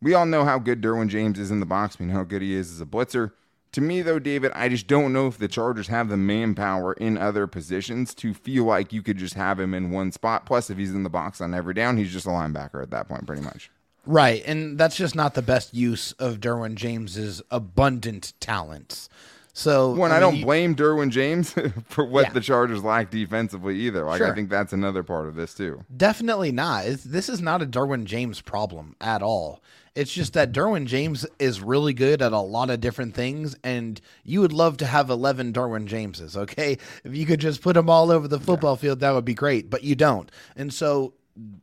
we 0.00 0.14
all 0.14 0.26
know 0.26 0.44
how 0.44 0.58
good 0.58 0.80
Derwin 0.80 1.08
James 1.08 1.38
is 1.38 1.50
in 1.50 1.60
the 1.60 1.66
box. 1.66 1.98
We 1.98 2.06
know 2.06 2.14
how 2.14 2.24
good 2.24 2.42
he 2.42 2.54
is 2.54 2.70
as 2.70 2.80
a 2.80 2.86
blitzer. 2.86 3.32
To 3.72 3.80
me, 3.80 4.02
though, 4.02 4.20
David, 4.20 4.52
I 4.54 4.68
just 4.68 4.86
don't 4.86 5.12
know 5.12 5.26
if 5.26 5.38
the 5.38 5.48
Chargers 5.48 5.88
have 5.88 6.08
the 6.08 6.16
manpower 6.16 6.92
in 6.92 7.18
other 7.18 7.48
positions 7.48 8.14
to 8.14 8.32
feel 8.32 8.64
like 8.64 8.92
you 8.92 9.02
could 9.02 9.16
just 9.16 9.34
have 9.34 9.58
him 9.58 9.74
in 9.74 9.90
one 9.90 10.12
spot. 10.12 10.46
Plus, 10.46 10.70
if 10.70 10.78
he's 10.78 10.94
in 10.94 11.02
the 11.02 11.10
box 11.10 11.40
on 11.40 11.52
every 11.52 11.74
down, 11.74 11.96
he's 11.96 12.12
just 12.12 12.26
a 12.26 12.30
linebacker 12.30 12.80
at 12.82 12.90
that 12.90 13.08
point, 13.08 13.26
pretty 13.26 13.42
much. 13.42 13.70
Right, 14.06 14.44
and 14.46 14.78
that's 14.78 14.96
just 14.96 15.16
not 15.16 15.34
the 15.34 15.42
best 15.42 15.74
use 15.74 16.12
of 16.12 16.38
Derwin 16.38 16.74
James's 16.74 17.42
abundant 17.50 18.34
talents. 18.38 19.08
So 19.56 19.92
when 19.92 20.10
I, 20.10 20.14
mean, 20.14 20.16
I 20.16 20.20
don't 20.20 20.40
blame 20.42 20.74
Derwin 20.74 21.10
James 21.10 21.54
for 21.88 22.04
what 22.04 22.26
yeah. 22.26 22.32
the 22.32 22.40
Chargers 22.40 22.82
lack 22.82 23.10
defensively 23.10 23.78
either. 23.78 24.04
Like 24.04 24.18
sure. 24.18 24.30
I 24.30 24.34
think 24.34 24.50
that's 24.50 24.72
another 24.72 25.04
part 25.04 25.28
of 25.28 25.36
this 25.36 25.54
too. 25.54 25.84
Definitely 25.96 26.50
not. 26.50 26.86
It's, 26.86 27.04
this 27.04 27.28
is 27.28 27.40
not 27.40 27.62
a 27.62 27.66
Derwin 27.66 28.04
James 28.04 28.40
problem 28.40 28.96
at 29.00 29.22
all. 29.22 29.62
It's 29.94 30.12
just 30.12 30.32
that 30.32 30.50
Derwin 30.50 30.86
James 30.86 31.24
is 31.38 31.60
really 31.60 31.94
good 31.94 32.20
at 32.20 32.32
a 32.32 32.40
lot 32.40 32.68
of 32.68 32.80
different 32.80 33.14
things, 33.14 33.54
and 33.62 34.00
you 34.24 34.40
would 34.40 34.52
love 34.52 34.76
to 34.78 34.86
have 34.86 35.08
11 35.08 35.52
Derwin 35.52 35.86
Jameses, 35.86 36.36
okay? 36.36 36.76
If 37.04 37.14
you 37.14 37.24
could 37.24 37.38
just 37.38 37.62
put 37.62 37.74
them 37.74 37.88
all 37.88 38.10
over 38.10 38.26
the 38.26 38.40
football 38.40 38.72
yeah. 38.72 38.80
field, 38.80 39.00
that 39.00 39.12
would 39.12 39.24
be 39.24 39.34
great, 39.34 39.70
but 39.70 39.84
you 39.84 39.94
don't. 39.94 40.32
And 40.56 40.74
so 40.74 41.14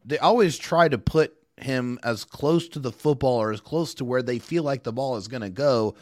they 0.05 0.17
always 0.17 0.57
try 0.57 0.87
to 0.87 0.97
put 0.97 1.35
him 1.57 1.99
as 2.03 2.23
close 2.23 2.69
to 2.69 2.79
the 2.79 2.93
football 2.93 3.41
or 3.41 3.51
as 3.51 3.59
close 3.59 3.93
to 3.95 4.05
where 4.05 4.23
they 4.23 4.39
feel 4.39 4.63
like 4.63 4.83
the 4.83 4.93
ball 4.93 5.17
is 5.17 5.27
going 5.27 5.41
to 5.41 5.49
go 5.49 5.93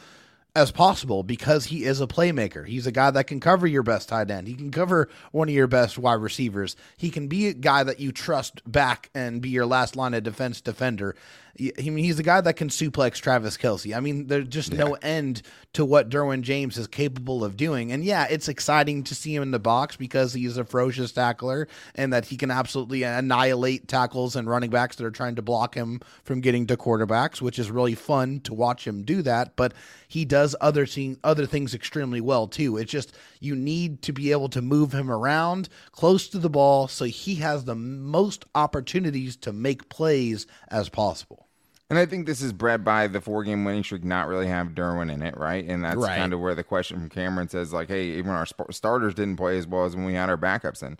as 0.55 0.71
possible 0.71 1.23
because 1.23 1.65
he 1.65 1.83
is 1.83 2.01
a 2.01 2.07
playmaker. 2.07 2.65
He's 2.65 2.87
a 2.87 2.91
guy 2.91 3.11
that 3.11 3.27
can 3.27 3.39
cover 3.39 3.67
your 3.67 3.83
best 3.83 4.09
tight 4.09 4.31
end. 4.31 4.47
He 4.47 4.55
can 4.55 4.71
cover 4.71 5.09
one 5.31 5.47
of 5.47 5.53
your 5.53 5.67
best 5.67 5.97
wide 5.97 6.13
receivers. 6.13 6.75
He 6.97 7.11
can 7.11 7.27
be 7.27 7.47
a 7.47 7.53
guy 7.53 7.83
that 7.83 7.99
you 7.99 8.11
trust 8.11 8.61
back 8.69 9.09
and 9.13 9.41
be 9.41 9.49
your 9.49 9.65
last 9.65 9.95
line 9.95 10.13
of 10.13 10.23
defense 10.23 10.59
defender. 10.61 11.15
I 11.59 11.89
mean, 11.89 12.03
he's 12.03 12.17
the 12.17 12.23
guy 12.23 12.41
that 12.41 12.55
can 12.55 12.69
suplex 12.69 13.15
Travis 13.15 13.57
Kelce. 13.57 13.95
I 13.95 13.99
mean, 13.99 14.27
there's 14.27 14.47
just 14.47 14.71
yeah. 14.71 14.83
no 14.83 14.93
end 14.95 15.41
to 15.73 15.85
what 15.85 16.09
Derwin 16.09 16.41
James 16.41 16.77
is 16.77 16.87
capable 16.87 17.43
of 17.43 17.57
doing. 17.57 17.91
And 17.91 18.03
yeah, 18.03 18.27
it's 18.29 18.47
exciting 18.47 19.03
to 19.03 19.15
see 19.15 19.35
him 19.35 19.43
in 19.43 19.51
the 19.51 19.59
box 19.59 19.95
because 19.95 20.33
he's 20.33 20.57
a 20.57 20.63
ferocious 20.63 21.11
tackler 21.11 21.67
and 21.95 22.13
that 22.13 22.25
he 22.25 22.37
can 22.37 22.49
absolutely 22.49 23.03
annihilate 23.03 23.87
tackles 23.87 24.35
and 24.35 24.49
running 24.49 24.69
backs 24.69 24.95
that 24.95 25.05
are 25.05 25.11
trying 25.11 25.35
to 25.35 25.41
block 25.41 25.75
him 25.75 25.99
from 26.23 26.41
getting 26.41 26.65
to 26.67 26.77
quarterbacks, 26.77 27.41
which 27.41 27.59
is 27.59 27.69
really 27.69 27.95
fun 27.95 28.39
to 28.41 28.53
watch 28.53 28.87
him 28.87 29.03
do 29.03 29.21
that. 29.21 29.55
But 29.55 29.73
he 30.07 30.25
does 30.25 30.55
other 30.61 30.85
thing, 30.85 31.17
other 31.23 31.45
things 31.45 31.75
extremely 31.75 32.21
well 32.21 32.47
too. 32.47 32.77
It's 32.77 32.91
just 32.91 33.15
you 33.39 33.55
need 33.55 34.01
to 34.03 34.13
be 34.13 34.31
able 34.31 34.49
to 34.49 34.61
move 34.61 34.93
him 34.93 35.11
around 35.11 35.69
close 35.91 36.29
to 36.29 36.39
the 36.39 36.49
ball 36.49 36.87
so 36.87 37.05
he 37.05 37.35
has 37.35 37.65
the 37.65 37.75
most 37.75 38.45
opportunities 38.55 39.35
to 39.37 39.53
make 39.53 39.89
plays 39.89 40.47
as 40.69 40.89
possible. 40.89 41.48
And 41.89 41.97
I 41.97 42.05
think 42.05 42.27
this 42.27 42.41
is 42.41 42.53
bred 42.53 42.83
by 42.85 43.07
the 43.07 43.19
four 43.19 43.43
game 43.43 43.65
winning 43.65 43.83
streak 43.83 44.03
not 44.03 44.27
really 44.27 44.47
have 44.47 44.69
Derwin 44.69 45.11
in 45.11 45.23
it, 45.23 45.35
right? 45.35 45.65
And 45.65 45.83
that's 45.83 45.97
right. 45.97 46.17
kind 46.17 46.33
of 46.33 46.39
where 46.39 46.53
the 46.53 46.63
question 46.63 46.99
from 46.99 47.09
Cameron 47.09 47.49
says, 47.49 47.73
like, 47.73 47.87
hey, 47.87 48.09
even 48.11 48.31
our 48.31 48.45
sp- 48.45 48.69
starters 48.71 49.15
didn't 49.15 49.37
play 49.37 49.57
as 49.57 49.65
well 49.65 49.85
as 49.85 49.95
when 49.95 50.05
we 50.05 50.13
had 50.13 50.29
our 50.29 50.37
backups 50.37 50.83
in. 50.83 50.99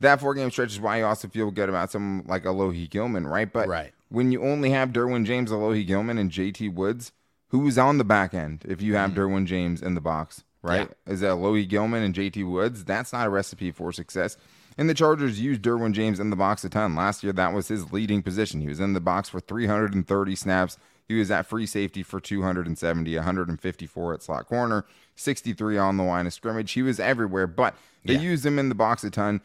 That 0.00 0.20
four 0.20 0.34
game 0.34 0.50
stretch 0.50 0.72
is 0.72 0.80
why 0.80 0.98
you 0.98 1.04
also 1.04 1.28
feel 1.28 1.50
good 1.50 1.68
about 1.68 1.92
someone 1.92 2.26
like 2.26 2.44
Alohi 2.44 2.88
Gilman, 2.88 3.26
right? 3.26 3.52
But 3.52 3.68
right. 3.68 3.92
when 4.08 4.32
you 4.32 4.42
only 4.42 4.70
have 4.70 4.90
Derwin 4.90 5.26
James, 5.26 5.50
Alohi 5.50 5.86
Gilman, 5.86 6.18
and 6.18 6.30
JT 6.30 6.74
Woods, 6.74 7.12
who's 7.48 7.76
on 7.76 7.98
the 7.98 8.04
back 8.04 8.32
end 8.32 8.64
if 8.66 8.80
you 8.80 8.94
have 8.96 9.10
mm. 9.10 9.16
Derwin 9.16 9.44
James 9.44 9.82
in 9.82 9.94
the 9.94 10.00
box, 10.00 10.44
right? 10.62 10.88
Yeah. 11.06 11.12
Is 11.12 11.20
that 11.20 11.32
Alohi 11.32 11.68
Gilman 11.68 12.02
and 12.02 12.14
JT 12.14 12.50
Woods? 12.50 12.84
That's 12.84 13.12
not 13.12 13.26
a 13.26 13.30
recipe 13.30 13.70
for 13.70 13.92
success. 13.92 14.38
And 14.78 14.88
the 14.88 14.94
Chargers 14.94 15.40
used 15.40 15.62
Derwin 15.62 15.92
James 15.92 16.18
in 16.18 16.30
the 16.30 16.36
box 16.36 16.64
a 16.64 16.68
ton. 16.68 16.94
Last 16.94 17.22
year, 17.22 17.32
that 17.32 17.52
was 17.52 17.68
his 17.68 17.92
leading 17.92 18.22
position. 18.22 18.60
He 18.60 18.68
was 18.68 18.80
in 18.80 18.94
the 18.94 19.00
box 19.00 19.28
for 19.28 19.40
330 19.40 20.36
snaps. 20.36 20.78
He 21.08 21.18
was 21.18 21.30
at 21.30 21.46
free 21.46 21.66
safety 21.66 22.02
for 22.02 22.20
270, 22.20 23.16
154 23.16 24.14
at 24.14 24.22
slot 24.22 24.46
corner, 24.46 24.86
63 25.16 25.76
on 25.76 25.96
the 25.96 26.04
line 26.04 26.26
of 26.26 26.32
scrimmage. 26.32 26.72
He 26.72 26.82
was 26.82 26.98
everywhere, 26.98 27.46
but 27.46 27.74
they 28.04 28.14
yeah. 28.14 28.20
used 28.20 28.46
him 28.46 28.58
in 28.58 28.68
the 28.68 28.74
box 28.74 29.04
a 29.04 29.10
ton. 29.10 29.40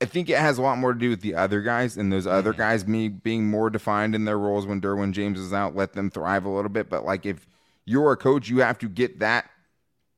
I 0.00 0.04
think 0.04 0.30
it 0.30 0.38
has 0.38 0.58
a 0.58 0.62
lot 0.62 0.78
more 0.78 0.92
to 0.92 0.98
do 0.98 1.10
with 1.10 1.22
the 1.22 1.34
other 1.34 1.60
guys 1.60 1.96
and 1.96 2.12
those 2.12 2.26
other 2.26 2.52
mm-hmm. 2.52 2.60
guys 2.60 2.86
me 2.86 3.08
being 3.08 3.50
more 3.50 3.70
defined 3.70 4.14
in 4.14 4.24
their 4.24 4.38
roles 4.38 4.66
when 4.66 4.80
Derwin 4.80 5.12
James 5.12 5.40
is 5.40 5.52
out, 5.52 5.74
let 5.74 5.94
them 5.94 6.10
thrive 6.10 6.44
a 6.44 6.50
little 6.50 6.68
bit. 6.68 6.88
But 6.88 7.04
like 7.04 7.26
if 7.26 7.46
you're 7.84 8.12
a 8.12 8.16
coach, 8.16 8.48
you 8.48 8.58
have 8.58 8.78
to 8.78 8.88
get 8.88 9.18
that 9.18 9.50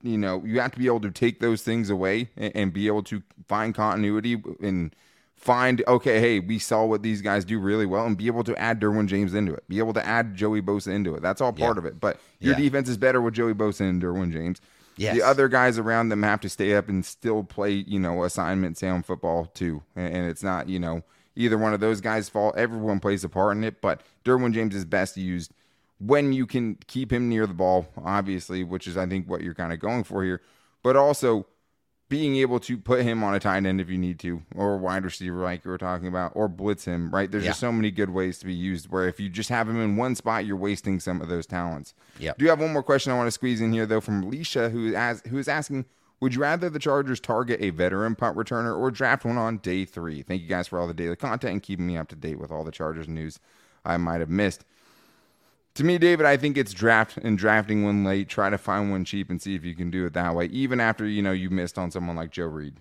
you 0.02 0.18
know, 0.18 0.42
you 0.44 0.60
have 0.60 0.72
to 0.72 0.78
be 0.78 0.86
able 0.86 1.00
to 1.00 1.10
take 1.10 1.40
those 1.40 1.62
things 1.62 1.90
away 1.90 2.30
and, 2.36 2.52
and, 2.54 2.72
be 2.72 2.86
able 2.86 3.02
to 3.04 3.22
find 3.46 3.74
continuity 3.74 4.42
and 4.60 4.94
find, 5.34 5.82
okay, 5.86 6.20
hey, 6.20 6.40
we 6.40 6.58
saw 6.58 6.84
what 6.84 7.02
these 7.02 7.20
guys 7.20 7.44
do 7.44 7.58
really 7.58 7.86
well 7.86 8.06
and 8.06 8.16
be 8.16 8.26
able 8.26 8.44
to 8.44 8.56
add 8.58 8.80
Derwin 8.80 9.06
James 9.06 9.34
into 9.34 9.52
it, 9.52 9.66
be 9.68 9.78
able 9.78 9.92
to 9.94 10.06
add 10.06 10.34
Joey 10.34 10.62
Bosa 10.62 10.92
into 10.92 11.14
it. 11.14 11.22
That's 11.22 11.40
all 11.40 11.52
part 11.52 11.76
yeah. 11.76 11.80
of 11.80 11.86
it. 11.86 12.00
But 12.00 12.18
your 12.38 12.54
yeah. 12.54 12.60
defense 12.60 12.88
is 12.88 12.96
better 12.96 13.20
with 13.20 13.34
Joey 13.34 13.54
Bosa 13.54 13.88
and 13.88 14.02
Derwin 14.02 14.32
James. 14.32 14.60
Yes. 14.96 15.14
The 15.14 15.22
other 15.22 15.48
guys 15.48 15.78
around 15.78 16.10
them 16.10 16.22
have 16.22 16.40
to 16.40 16.48
stay 16.48 16.74
up 16.74 16.88
and 16.88 17.04
still 17.04 17.42
play, 17.42 17.72
you 17.72 17.98
know, 17.98 18.24
assignment 18.24 18.76
sound 18.76 19.06
football 19.06 19.46
too. 19.46 19.82
And, 19.96 20.14
and 20.14 20.30
it's 20.30 20.42
not, 20.42 20.68
you 20.68 20.78
know, 20.78 21.02
either 21.36 21.56
one 21.56 21.72
of 21.72 21.80
those 21.80 22.00
guys' 22.00 22.28
fault. 22.28 22.56
Everyone 22.56 23.00
plays 23.00 23.24
a 23.24 23.28
part 23.28 23.56
in 23.56 23.64
it, 23.64 23.80
but 23.80 24.02
Derwin 24.24 24.52
James 24.52 24.74
is 24.74 24.84
best 24.84 25.16
used– 25.18 25.52
when 26.00 26.32
you 26.32 26.46
can 26.46 26.78
keep 26.86 27.12
him 27.12 27.28
near 27.28 27.46
the 27.46 27.54
ball, 27.54 27.86
obviously, 28.04 28.64
which 28.64 28.86
is 28.86 28.96
I 28.96 29.06
think 29.06 29.28
what 29.28 29.42
you're 29.42 29.54
kind 29.54 29.72
of 29.72 29.78
going 29.78 30.02
for 30.04 30.24
here, 30.24 30.40
but 30.82 30.96
also 30.96 31.46
being 32.08 32.36
able 32.36 32.58
to 32.58 32.76
put 32.76 33.02
him 33.02 33.22
on 33.22 33.34
a 33.34 33.38
tight 33.38 33.64
end 33.64 33.80
if 33.80 33.88
you 33.88 33.98
need 33.98 34.18
to, 34.18 34.42
or 34.56 34.74
a 34.74 34.78
wide 34.78 35.04
receiver 35.04 35.42
like 35.42 35.64
you 35.64 35.70
were 35.70 35.78
talking 35.78 36.08
about, 36.08 36.32
or 36.34 36.48
blitz 36.48 36.84
him, 36.84 37.08
right? 37.10 37.30
There's 37.30 37.44
yeah. 37.44 37.50
just 37.50 37.60
so 37.60 37.70
many 37.70 37.92
good 37.92 38.10
ways 38.10 38.38
to 38.40 38.46
be 38.46 38.54
used 38.54 38.90
where 38.90 39.06
if 39.06 39.20
you 39.20 39.28
just 39.28 39.48
have 39.48 39.68
him 39.68 39.80
in 39.80 39.96
one 39.96 40.16
spot, 40.16 40.44
you're 40.44 40.56
wasting 40.56 40.98
some 40.98 41.20
of 41.20 41.28
those 41.28 41.46
talents. 41.46 41.94
Yeah. 42.18 42.32
Do 42.36 42.44
you 42.44 42.50
have 42.50 42.60
one 42.60 42.72
more 42.72 42.82
question 42.82 43.12
I 43.12 43.16
want 43.16 43.28
to 43.28 43.32
squeeze 43.32 43.60
in 43.60 43.72
here 43.72 43.86
though 43.86 44.00
from 44.00 44.24
Alicia 44.24 44.70
who 44.70 44.92
as 44.94 45.22
who 45.28 45.38
is 45.38 45.46
asking, 45.46 45.84
would 46.18 46.34
you 46.34 46.40
rather 46.40 46.68
the 46.68 46.80
Chargers 46.80 47.20
target 47.20 47.60
a 47.60 47.70
veteran 47.70 48.16
punt 48.16 48.36
returner 48.36 48.76
or 48.76 48.90
draft 48.90 49.24
one 49.24 49.38
on 49.38 49.58
day 49.58 49.84
three? 49.84 50.22
Thank 50.22 50.42
you 50.42 50.48
guys 50.48 50.66
for 50.66 50.80
all 50.80 50.88
the 50.88 50.94
daily 50.94 51.16
content 51.16 51.52
and 51.52 51.62
keeping 51.62 51.86
me 51.86 51.96
up 51.96 52.08
to 52.08 52.16
date 52.16 52.40
with 52.40 52.50
all 52.50 52.64
the 52.64 52.72
Chargers 52.72 53.06
news 53.06 53.38
I 53.84 53.98
might 53.98 54.20
have 54.20 54.30
missed 54.30 54.64
to 55.74 55.84
me, 55.84 55.98
David, 55.98 56.26
I 56.26 56.36
think 56.36 56.56
it's 56.56 56.72
draft 56.72 57.16
and 57.16 57.38
drafting 57.38 57.84
one 57.84 58.04
late. 58.04 58.28
Try 58.28 58.50
to 58.50 58.58
find 58.58 58.90
one 58.90 59.04
cheap 59.04 59.30
and 59.30 59.40
see 59.40 59.54
if 59.54 59.64
you 59.64 59.74
can 59.74 59.90
do 59.90 60.04
it 60.06 60.14
that 60.14 60.34
way, 60.34 60.46
even 60.46 60.80
after 60.80 61.06
you 61.06 61.22
know 61.22 61.32
you 61.32 61.50
missed 61.50 61.78
on 61.78 61.90
someone 61.90 62.16
like 62.16 62.30
Joe 62.30 62.46
Reed. 62.46 62.74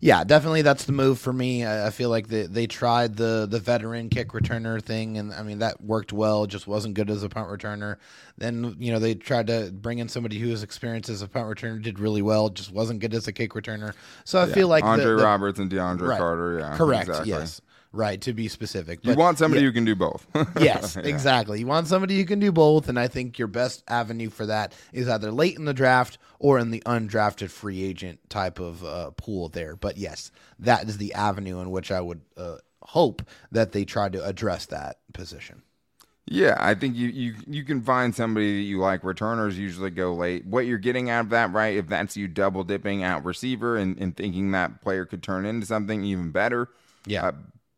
Yeah, 0.00 0.22
definitely 0.22 0.62
that's 0.62 0.84
the 0.84 0.92
move 0.92 1.18
for 1.18 1.32
me. 1.32 1.64
I, 1.64 1.86
I 1.86 1.90
feel 1.90 2.10
like 2.10 2.28
they, 2.28 2.46
they 2.46 2.66
tried 2.66 3.16
the 3.16 3.46
the 3.50 3.58
veteran 3.58 4.10
kick 4.10 4.28
returner 4.28 4.80
thing, 4.82 5.16
and 5.16 5.32
I 5.32 5.42
mean 5.42 5.60
that 5.60 5.82
worked 5.82 6.12
well. 6.12 6.46
Just 6.46 6.66
wasn't 6.66 6.94
good 6.94 7.08
as 7.08 7.22
a 7.22 7.28
punt 7.28 7.48
returner. 7.48 7.96
Then 8.36 8.76
you 8.78 8.92
know 8.92 8.98
they 8.98 9.14
tried 9.14 9.46
to 9.46 9.72
bring 9.72 9.98
in 9.98 10.08
somebody 10.08 10.38
who 10.38 10.50
was 10.50 10.62
experienced 10.62 11.08
as 11.08 11.22
a 11.22 11.28
punt 11.28 11.46
returner, 11.46 11.80
did 11.80 11.98
really 11.98 12.22
well. 12.22 12.50
Just 12.50 12.70
wasn't 12.70 13.00
good 13.00 13.14
as 13.14 13.26
a 13.26 13.32
kick 13.32 13.52
returner. 13.52 13.94
So 14.24 14.38
I 14.38 14.46
yeah. 14.46 14.54
feel 14.54 14.68
like 14.68 14.84
Andre 14.84 15.04
the, 15.06 15.16
the, 15.16 15.24
Roberts 15.24 15.58
and 15.58 15.70
DeAndre 15.70 16.08
right. 16.08 16.18
Carter. 16.18 16.58
Yeah, 16.58 16.76
correct. 16.76 17.08
Exactly. 17.08 17.30
Yes 17.30 17.60
right 17.94 18.20
to 18.20 18.32
be 18.32 18.48
specific 18.48 19.00
but, 19.02 19.10
you 19.10 19.16
want 19.16 19.38
somebody 19.38 19.62
yeah, 19.62 19.68
who 19.68 19.72
can 19.72 19.84
do 19.84 19.94
both 19.94 20.26
yes 20.60 20.96
yeah. 20.96 21.02
exactly 21.02 21.60
you 21.60 21.66
want 21.66 21.86
somebody 21.86 22.16
who 22.18 22.24
can 22.24 22.38
do 22.38 22.52
both 22.52 22.88
and 22.88 22.98
i 22.98 23.06
think 23.06 23.38
your 23.38 23.48
best 23.48 23.82
avenue 23.88 24.30
for 24.30 24.46
that 24.46 24.74
is 24.92 25.08
either 25.08 25.30
late 25.30 25.56
in 25.56 25.64
the 25.64 25.74
draft 25.74 26.18
or 26.38 26.58
in 26.58 26.70
the 26.70 26.82
undrafted 26.86 27.50
free 27.50 27.82
agent 27.82 28.18
type 28.28 28.58
of 28.58 28.84
uh, 28.84 29.10
pool 29.12 29.48
there 29.48 29.76
but 29.76 29.96
yes 29.96 30.30
that 30.58 30.88
is 30.88 30.98
the 30.98 31.14
avenue 31.14 31.60
in 31.60 31.70
which 31.70 31.90
i 31.90 32.00
would 32.00 32.20
uh, 32.36 32.56
hope 32.82 33.22
that 33.50 33.72
they 33.72 33.84
try 33.84 34.08
to 34.08 34.24
address 34.24 34.66
that 34.66 34.98
position 35.12 35.62
yeah, 36.26 36.56
I 36.58 36.74
think 36.74 36.96
you, 36.96 37.08
you 37.08 37.34
you 37.46 37.64
can 37.64 37.82
find 37.82 38.14
somebody 38.14 38.56
that 38.56 38.62
you 38.62 38.78
like. 38.78 39.04
Returners 39.04 39.58
usually 39.58 39.90
go 39.90 40.14
late. 40.14 40.46
What 40.46 40.64
you're 40.64 40.78
getting 40.78 41.10
out 41.10 41.26
of 41.26 41.30
that, 41.30 41.52
right? 41.52 41.76
If 41.76 41.88
that's 41.88 42.16
you 42.16 42.28
double 42.28 42.64
dipping 42.64 43.02
out 43.02 43.26
receiver 43.26 43.76
and, 43.76 43.98
and 43.98 44.16
thinking 44.16 44.52
that 44.52 44.80
player 44.80 45.04
could 45.04 45.22
turn 45.22 45.44
into 45.44 45.66
something 45.66 46.02
even 46.02 46.30
better, 46.30 46.70
yeah. 47.06 47.26
Uh, 47.26 47.32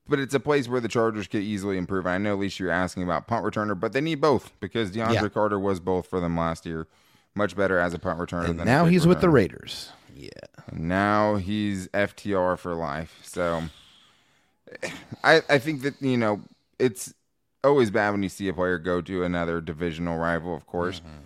but 0.08 0.18
it's 0.18 0.34
a 0.34 0.40
place 0.40 0.68
where 0.68 0.80
the 0.80 0.88
Chargers 0.88 1.26
could 1.26 1.42
easily 1.42 1.76
improve. 1.76 2.06
I 2.06 2.18
know 2.18 2.32
at 2.32 2.38
least 2.38 2.60
you're 2.60 2.70
asking 2.70 3.02
about 3.02 3.26
punt 3.26 3.44
returner, 3.44 3.78
but 3.78 3.92
they 3.92 4.00
need 4.00 4.20
both 4.20 4.52
because 4.60 4.90
DeAndre 4.90 5.14
yeah. 5.14 5.28
Carter 5.28 5.58
was 5.58 5.80
both 5.80 6.06
for 6.06 6.20
them 6.20 6.36
last 6.36 6.66
year. 6.66 6.86
Much 7.34 7.56
better 7.56 7.78
as 7.78 7.92
a 7.92 7.98
punt 7.98 8.18
returner. 8.18 8.48
And 8.48 8.64
now 8.64 8.86
he's 8.86 9.04
returner. 9.04 9.08
with 9.08 9.20
the 9.20 9.28
Raiders. 9.28 9.90
Yeah. 10.14 10.30
And 10.68 10.88
now 10.88 11.36
he's 11.36 11.88
FTR 11.88 12.58
for 12.58 12.74
life. 12.74 13.18
So 13.22 13.64
I 15.22 15.42
I 15.48 15.58
think 15.58 15.82
that 15.82 16.00
you 16.00 16.16
know 16.16 16.40
it's 16.78 17.12
always 17.62 17.90
bad 17.90 18.10
when 18.10 18.22
you 18.22 18.28
see 18.28 18.48
a 18.48 18.54
player 18.54 18.78
go 18.78 19.00
to 19.02 19.24
another 19.24 19.60
divisional 19.60 20.18
rival. 20.18 20.54
Of 20.54 20.66
course. 20.66 21.00
Mm-hmm. 21.00 21.22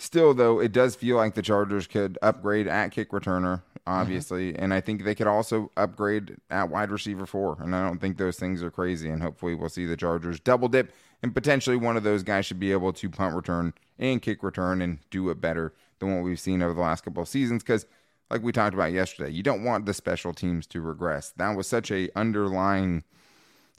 Still, 0.00 0.32
though, 0.32 0.60
it 0.60 0.70
does 0.70 0.94
feel 0.94 1.16
like 1.16 1.34
the 1.34 1.42
Chargers 1.42 1.88
could 1.88 2.18
upgrade 2.22 2.68
at 2.68 2.92
kick 2.92 3.10
returner. 3.10 3.62
Obviously, 3.88 4.52
mm-hmm. 4.52 4.62
and 4.62 4.74
I 4.74 4.80
think 4.80 5.02
they 5.02 5.14
could 5.14 5.26
also 5.26 5.70
upgrade 5.76 6.36
at 6.50 6.68
wide 6.70 6.90
receiver 6.90 7.26
four. 7.26 7.56
And 7.60 7.74
I 7.74 7.86
don't 7.86 7.98
think 7.98 8.18
those 8.18 8.38
things 8.38 8.62
are 8.62 8.70
crazy. 8.70 9.08
And 9.08 9.22
hopefully, 9.22 9.54
we'll 9.54 9.70
see 9.70 9.86
the 9.86 9.96
Chargers 9.96 10.38
double 10.38 10.68
dip, 10.68 10.92
and 11.22 11.34
potentially 11.34 11.76
one 11.76 11.96
of 11.96 12.02
those 12.02 12.22
guys 12.22 12.46
should 12.46 12.60
be 12.60 12.72
able 12.72 12.92
to 12.92 13.08
punt 13.08 13.34
return 13.34 13.72
and 13.98 14.22
kick 14.22 14.42
return 14.42 14.82
and 14.82 14.98
do 15.10 15.30
it 15.30 15.40
better 15.40 15.72
than 15.98 16.14
what 16.14 16.22
we've 16.22 16.38
seen 16.38 16.62
over 16.62 16.74
the 16.74 16.80
last 16.80 17.04
couple 17.04 17.22
of 17.22 17.28
seasons. 17.28 17.62
Because, 17.62 17.86
like 18.30 18.42
we 18.42 18.52
talked 18.52 18.74
about 18.74 18.92
yesterday, 18.92 19.30
you 19.30 19.42
don't 19.42 19.64
want 19.64 19.86
the 19.86 19.94
special 19.94 20.34
teams 20.34 20.66
to 20.68 20.80
regress. 20.80 21.32
That 21.36 21.56
was 21.56 21.66
such 21.66 21.90
a 21.90 22.10
underlying 22.14 23.04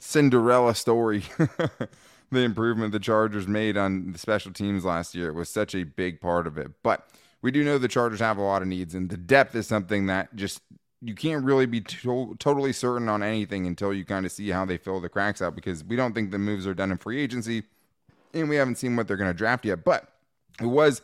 Cinderella 0.00 0.74
story. 0.74 1.24
the 2.32 2.40
improvement 2.40 2.92
the 2.92 3.00
Chargers 3.00 3.46
made 3.48 3.76
on 3.76 4.12
the 4.12 4.18
special 4.18 4.52
teams 4.52 4.84
last 4.84 5.14
year 5.14 5.30
it 5.30 5.34
was 5.34 5.48
such 5.48 5.74
a 5.74 5.82
big 5.82 6.20
part 6.20 6.46
of 6.46 6.58
it, 6.58 6.70
but 6.82 7.08
we 7.42 7.50
do 7.50 7.64
know 7.64 7.78
the 7.78 7.88
Chargers 7.88 8.20
have 8.20 8.38
a 8.38 8.42
lot 8.42 8.62
of 8.62 8.68
needs, 8.68 8.94
and 8.94 9.08
the 9.08 9.16
depth 9.16 9.54
is 9.54 9.66
something 9.66 10.06
that 10.06 10.34
just 10.34 10.60
you 11.02 11.14
can't 11.14 11.44
really 11.44 11.66
be 11.66 11.80
to- 11.80 12.36
totally 12.38 12.72
certain 12.72 13.08
on 13.08 13.22
anything 13.22 13.66
until 13.66 13.92
you 13.92 14.04
kind 14.04 14.26
of 14.26 14.32
see 14.32 14.50
how 14.50 14.66
they 14.66 14.76
fill 14.76 15.00
the 15.00 15.08
cracks 15.08 15.40
out 15.40 15.54
because 15.54 15.82
we 15.82 15.96
don't 15.96 16.14
think 16.14 16.30
the 16.30 16.38
moves 16.38 16.66
are 16.66 16.74
done 16.74 16.90
in 16.90 16.98
free 16.98 17.20
agency, 17.20 17.62
and 18.34 18.48
we 18.48 18.56
haven't 18.56 18.76
seen 18.76 18.96
what 18.96 19.08
they're 19.08 19.16
going 19.16 19.30
to 19.30 19.36
draft 19.36 19.64
yet. 19.64 19.84
But 19.84 20.08
it 20.60 20.66
was 20.66 21.00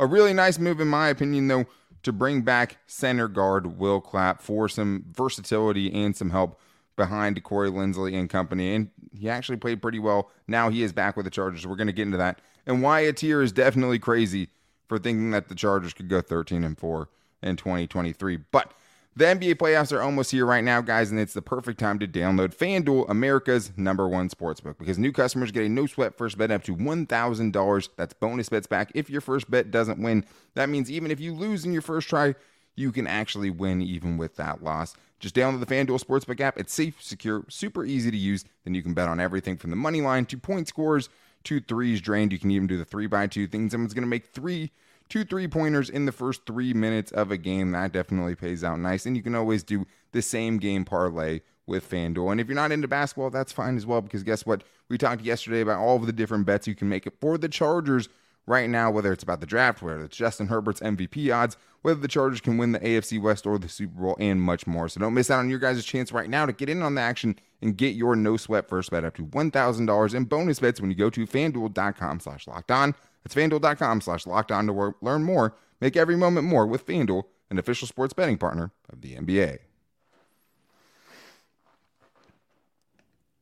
a 0.00 0.06
really 0.06 0.32
nice 0.32 0.58
move, 0.58 0.80
in 0.80 0.88
my 0.88 1.08
opinion, 1.08 1.48
though, 1.48 1.66
to 2.02 2.12
bring 2.12 2.42
back 2.42 2.78
center 2.86 3.28
guard 3.28 3.78
Will 3.78 4.00
Clapp 4.00 4.42
for 4.42 4.68
some 4.68 5.04
versatility 5.12 5.92
and 5.92 6.16
some 6.16 6.30
help 6.30 6.58
behind 6.96 7.42
Corey 7.44 7.70
Linsley 7.70 8.18
and 8.18 8.28
company, 8.28 8.74
and 8.74 8.90
he 9.16 9.28
actually 9.28 9.56
played 9.58 9.80
pretty 9.80 9.98
well. 9.98 10.30
Now 10.48 10.70
he 10.70 10.82
is 10.82 10.92
back 10.92 11.16
with 11.16 11.24
the 11.24 11.30
Chargers. 11.30 11.66
We're 11.66 11.76
going 11.76 11.86
to 11.86 11.92
get 11.92 12.02
into 12.06 12.18
that. 12.18 12.40
And 12.66 12.82
why 12.82 13.04
Atir 13.04 13.42
is 13.42 13.52
definitely 13.52 13.98
crazy 13.98 14.48
for 14.90 14.98
thinking 14.98 15.30
that 15.30 15.48
the 15.48 15.54
Chargers 15.54 15.94
could 15.94 16.08
go 16.08 16.20
13 16.20 16.64
and 16.64 16.76
4 16.76 17.08
in 17.44 17.54
2023. 17.54 18.38
But 18.50 18.72
the 19.14 19.24
NBA 19.24 19.54
playoffs 19.54 19.92
are 19.92 20.02
almost 20.02 20.32
here 20.32 20.44
right 20.44 20.64
now, 20.64 20.80
guys, 20.80 21.12
and 21.12 21.20
it's 21.20 21.32
the 21.32 21.40
perfect 21.40 21.78
time 21.78 22.00
to 22.00 22.08
download 22.08 22.52
FanDuel, 22.52 23.08
America's 23.08 23.70
number 23.76 24.08
one 24.08 24.28
sportsbook, 24.28 24.78
because 24.78 24.98
new 24.98 25.12
customers 25.12 25.52
get 25.52 25.64
a 25.64 25.68
no 25.68 25.86
sweat 25.86 26.18
first 26.18 26.36
bet 26.36 26.50
up 26.50 26.64
to 26.64 26.74
$1,000. 26.74 27.88
That's 27.96 28.14
bonus 28.14 28.48
bets 28.48 28.66
back 28.66 28.90
if 28.96 29.08
your 29.08 29.20
first 29.20 29.48
bet 29.48 29.70
doesn't 29.70 30.02
win. 30.02 30.24
That 30.54 30.68
means 30.68 30.90
even 30.90 31.12
if 31.12 31.20
you 31.20 31.34
lose 31.34 31.64
in 31.64 31.72
your 31.72 31.82
first 31.82 32.08
try, 32.08 32.34
you 32.74 32.90
can 32.90 33.06
actually 33.06 33.50
win 33.50 33.80
even 33.80 34.16
with 34.18 34.34
that 34.36 34.64
loss. 34.64 34.96
Just 35.20 35.36
download 35.36 35.60
the 35.60 35.72
FanDuel 35.72 36.04
Sportsbook 36.04 36.40
app. 36.40 36.58
It's 36.58 36.74
safe, 36.74 37.00
secure, 37.00 37.44
super 37.48 37.84
easy 37.84 38.10
to 38.10 38.16
use. 38.16 38.44
Then 38.64 38.74
you 38.74 38.82
can 38.82 38.94
bet 38.94 39.08
on 39.08 39.20
everything 39.20 39.56
from 39.56 39.70
the 39.70 39.76
money 39.76 40.00
line 40.00 40.26
to 40.26 40.36
point 40.36 40.66
scores 40.66 41.08
to 41.44 41.60
threes 41.60 42.00
drained. 42.00 42.32
You 42.32 42.38
can 42.38 42.50
even 42.50 42.66
do 42.66 42.78
the 42.78 42.84
three 42.84 43.06
by 43.06 43.26
two 43.26 43.46
things. 43.46 43.72
Someone's 43.72 43.94
going 43.94 44.02
to 44.02 44.08
make 44.08 44.32
three 44.32 44.70
two 45.08 45.24
three 45.24 45.48
pointers 45.48 45.90
in 45.90 46.06
the 46.06 46.12
first 46.12 46.46
three 46.46 46.72
minutes 46.72 47.10
of 47.12 47.30
a 47.30 47.36
game. 47.36 47.72
That 47.72 47.92
definitely 47.92 48.36
pays 48.36 48.62
out 48.62 48.78
nice. 48.78 49.06
And 49.06 49.16
you 49.16 49.22
can 49.22 49.34
always 49.34 49.62
do 49.62 49.86
the 50.12 50.22
same 50.22 50.58
game 50.58 50.84
parlay 50.84 51.40
with 51.66 51.88
FanDuel. 51.88 52.32
And 52.32 52.40
if 52.40 52.48
you're 52.48 52.54
not 52.54 52.72
into 52.72 52.88
basketball, 52.88 53.30
that's 53.30 53.52
fine 53.52 53.76
as 53.76 53.86
well, 53.86 54.00
because 54.00 54.22
guess 54.22 54.46
what? 54.46 54.64
We 54.88 54.98
talked 54.98 55.22
yesterday 55.22 55.60
about 55.60 55.78
all 55.78 55.96
of 55.96 56.06
the 56.06 56.12
different 56.12 56.46
bets 56.46 56.66
you 56.66 56.74
can 56.74 56.88
make 56.88 57.08
for 57.20 57.38
the 57.38 57.48
Chargers 57.48 58.08
right 58.46 58.68
now, 58.68 58.90
whether 58.90 59.12
it's 59.12 59.22
about 59.22 59.40
the 59.40 59.46
draft, 59.46 59.82
whether 59.82 60.04
it's 60.04 60.16
Justin 60.16 60.48
Herbert's 60.48 60.80
MVP 60.80 61.34
odds, 61.34 61.56
whether 61.82 62.00
the 62.00 62.08
Chargers 62.08 62.40
can 62.40 62.58
win 62.58 62.72
the 62.72 62.80
AFC 62.80 63.20
West 63.20 63.46
or 63.46 63.58
the 63.58 63.68
Super 63.68 64.00
Bowl, 64.00 64.16
and 64.20 64.42
much 64.42 64.66
more. 64.66 64.88
So 64.88 65.00
don't 65.00 65.14
miss 65.14 65.30
out 65.30 65.38
on 65.38 65.50
your 65.50 65.58
guys' 65.58 65.84
chance 65.84 66.12
right 66.12 66.28
now 66.28 66.46
to 66.46 66.52
get 66.52 66.68
in 66.68 66.82
on 66.82 66.94
the 66.94 67.00
action 67.00 67.36
and 67.62 67.76
get 67.76 67.94
your 67.94 68.16
no 68.16 68.36
sweat 68.36 68.68
first 68.68 68.90
bet 68.90 69.04
up 69.04 69.14
to 69.16 69.24
$1,000 69.24 70.14
in 70.14 70.24
bonus 70.24 70.60
bets 70.60 70.80
when 70.80 70.90
you 70.90 70.96
go 70.96 71.10
to 71.10 71.26
fanduel.com 71.26 72.20
slash 72.20 72.46
locked 72.46 72.70
on. 72.70 72.94
That's 73.24 73.34
fanduel.com 73.34 74.00
slash 74.00 74.26
locked 74.26 74.52
on 74.52 74.66
to 74.66 74.94
learn 75.00 75.22
more. 75.22 75.54
Make 75.80 75.96
every 75.96 76.16
moment 76.16 76.46
more 76.46 76.66
with 76.66 76.86
FanDuel, 76.86 77.24
an 77.50 77.58
official 77.58 77.88
sports 77.88 78.12
betting 78.12 78.38
partner 78.38 78.72
of 78.90 79.00
the 79.00 79.14
NBA. 79.14 79.69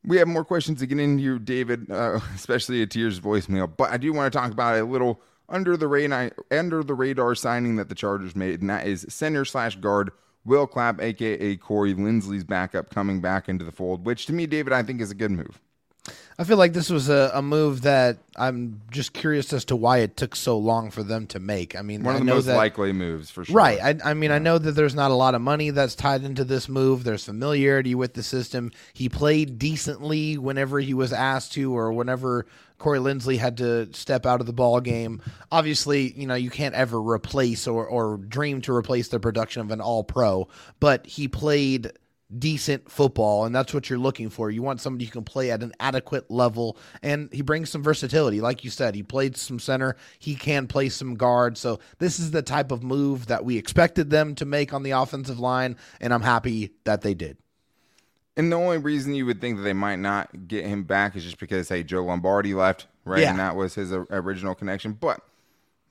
We 0.09 0.17
have 0.17 0.27
more 0.27 0.43
questions 0.43 0.79
to 0.79 0.87
get 0.87 0.99
into, 0.99 1.37
David, 1.37 1.91
uh, 1.91 2.19
especially 2.35 2.81
a 2.81 2.87
Tears 2.87 3.19
voicemail. 3.19 3.71
But 3.77 3.91
I 3.91 3.97
do 3.97 4.11
want 4.11 4.33
to 4.33 4.35
talk 4.35 4.51
about 4.51 4.75
a 4.75 4.83
little 4.83 5.21
under 5.47 5.77
the 5.77 5.87
radar, 5.87 6.31
under 6.49 6.83
the 6.83 6.95
radar 6.95 7.35
signing 7.35 7.75
that 7.75 7.89
the 7.89 7.95
Chargers 7.95 8.35
made, 8.35 8.59
and 8.61 8.71
that 8.71 8.87
is 8.87 9.05
center 9.07 9.45
slash 9.45 9.75
guard 9.75 10.09
Will 10.45 10.65
Clapp, 10.65 10.99
aka 10.99 11.55
Corey 11.57 11.93
Linsley's 11.93 12.43
backup, 12.43 12.89
coming 12.89 13.21
back 13.21 13.47
into 13.47 13.63
the 13.63 13.71
fold. 13.71 14.03
Which 14.03 14.25
to 14.25 14.33
me, 14.33 14.47
David, 14.47 14.73
I 14.73 14.81
think 14.81 14.99
is 14.99 15.11
a 15.11 15.15
good 15.15 15.29
move. 15.29 15.61
I 16.39 16.45
feel 16.45 16.55
like 16.55 16.71
this 16.71 16.89
was 16.89 17.09
a, 17.09 17.31
a, 17.33 17.41
move 17.41 17.81
that 17.81 18.19
I'm 18.37 18.79
just 18.91 19.11
curious 19.11 19.51
as 19.51 19.65
to 19.65 19.75
why 19.75 19.97
it 19.97 20.15
took 20.15 20.37
so 20.37 20.57
long 20.57 20.89
for 20.89 21.03
them 21.03 21.27
to 21.27 21.39
make. 21.39 21.75
I 21.75 21.81
mean, 21.81 22.01
one 22.01 22.15
of 22.15 22.21
the 22.21 22.33
most 22.33 22.45
that, 22.45 22.55
likely 22.55 22.93
moves 22.93 23.29
for 23.29 23.43
sure. 23.43 23.53
Right. 23.53 23.77
I, 23.83 24.11
I 24.11 24.13
mean, 24.13 24.29
yeah. 24.29 24.37
I 24.37 24.39
know 24.39 24.57
that 24.57 24.71
there's 24.71 24.95
not 24.95 25.11
a 25.11 25.15
lot 25.15 25.35
of 25.35 25.41
money 25.41 25.71
that's 25.71 25.95
tied 25.95 26.23
into 26.23 26.45
this 26.45 26.69
move. 26.69 27.03
There's 27.03 27.25
familiarity 27.25 27.93
with 27.93 28.13
the 28.13 28.23
system. 28.23 28.71
He 28.93 29.09
played 29.09 29.59
decently 29.59 30.37
whenever 30.37 30.79
he 30.79 30.93
was 30.93 31.11
asked 31.11 31.51
to, 31.53 31.75
or 31.75 31.91
whenever 31.91 32.45
Corey 32.77 32.99
Linsley 32.99 33.37
had 33.37 33.57
to 33.57 33.93
step 33.93 34.25
out 34.25 34.39
of 34.39 34.47
the 34.47 34.53
ball 34.53 34.79
game. 34.79 35.21
Obviously, 35.51 36.13
you 36.13 36.25
know, 36.25 36.35
you 36.35 36.49
can't 36.49 36.73
ever 36.73 37.01
replace 37.01 37.67
or, 37.67 37.85
or 37.85 38.15
dream 38.15 38.61
to 38.61 38.73
replace 38.73 39.09
the 39.09 39.19
production 39.19 39.61
of 39.61 39.71
an 39.71 39.81
all 39.81 40.05
pro, 40.05 40.47
but 40.79 41.05
he 41.05 41.27
played 41.27 41.91
decent 42.37 42.89
football, 42.89 43.45
and 43.45 43.55
that's 43.55 43.73
what 43.73 43.89
you're 43.89 43.99
looking 43.99 44.29
for. 44.29 44.51
You 44.51 44.61
want 44.61 44.81
somebody 44.81 45.05
who 45.05 45.11
can 45.11 45.23
play 45.23 45.51
at 45.51 45.63
an 45.63 45.73
adequate 45.79 46.29
level, 46.29 46.77
and 47.01 47.29
he 47.31 47.41
brings 47.41 47.69
some 47.69 47.81
versatility. 47.81 48.41
Like 48.41 48.63
you 48.63 48.69
said, 48.69 48.95
he 48.95 49.03
played 49.03 49.35
some 49.35 49.59
center, 49.59 49.95
he 50.19 50.35
can 50.35 50.67
play 50.67 50.89
some 50.89 51.15
guard. 51.15 51.57
So 51.57 51.79
this 51.97 52.19
is 52.19 52.31
the 52.31 52.41
type 52.41 52.71
of 52.71 52.83
move 52.83 53.27
that 53.27 53.45
we 53.45 53.57
expected 53.57 54.09
them 54.09 54.35
to 54.35 54.45
make 54.45 54.73
on 54.73 54.83
the 54.83 54.91
offensive 54.91 55.39
line, 55.39 55.77
and 55.99 56.13
I'm 56.13 56.21
happy 56.21 56.73
that 56.83 57.01
they 57.01 57.13
did. 57.13 57.37
And 58.37 58.51
the 58.51 58.55
only 58.55 58.77
reason 58.77 59.15
you 59.15 59.25
would 59.25 59.41
think 59.41 59.57
that 59.57 59.63
they 59.63 59.73
might 59.73 59.97
not 59.99 60.47
get 60.47 60.65
him 60.65 60.83
back 60.83 61.15
is 61.15 61.23
just 61.23 61.39
because 61.39 61.67
hey, 61.67 61.83
Joe 61.83 62.05
Lombardi 62.05 62.53
left, 62.53 62.87
right? 63.03 63.21
Yeah. 63.21 63.31
And 63.31 63.39
that 63.39 63.55
was 63.55 63.75
his 63.75 63.91
original 63.91 64.55
connection. 64.55 64.93
But 64.93 65.21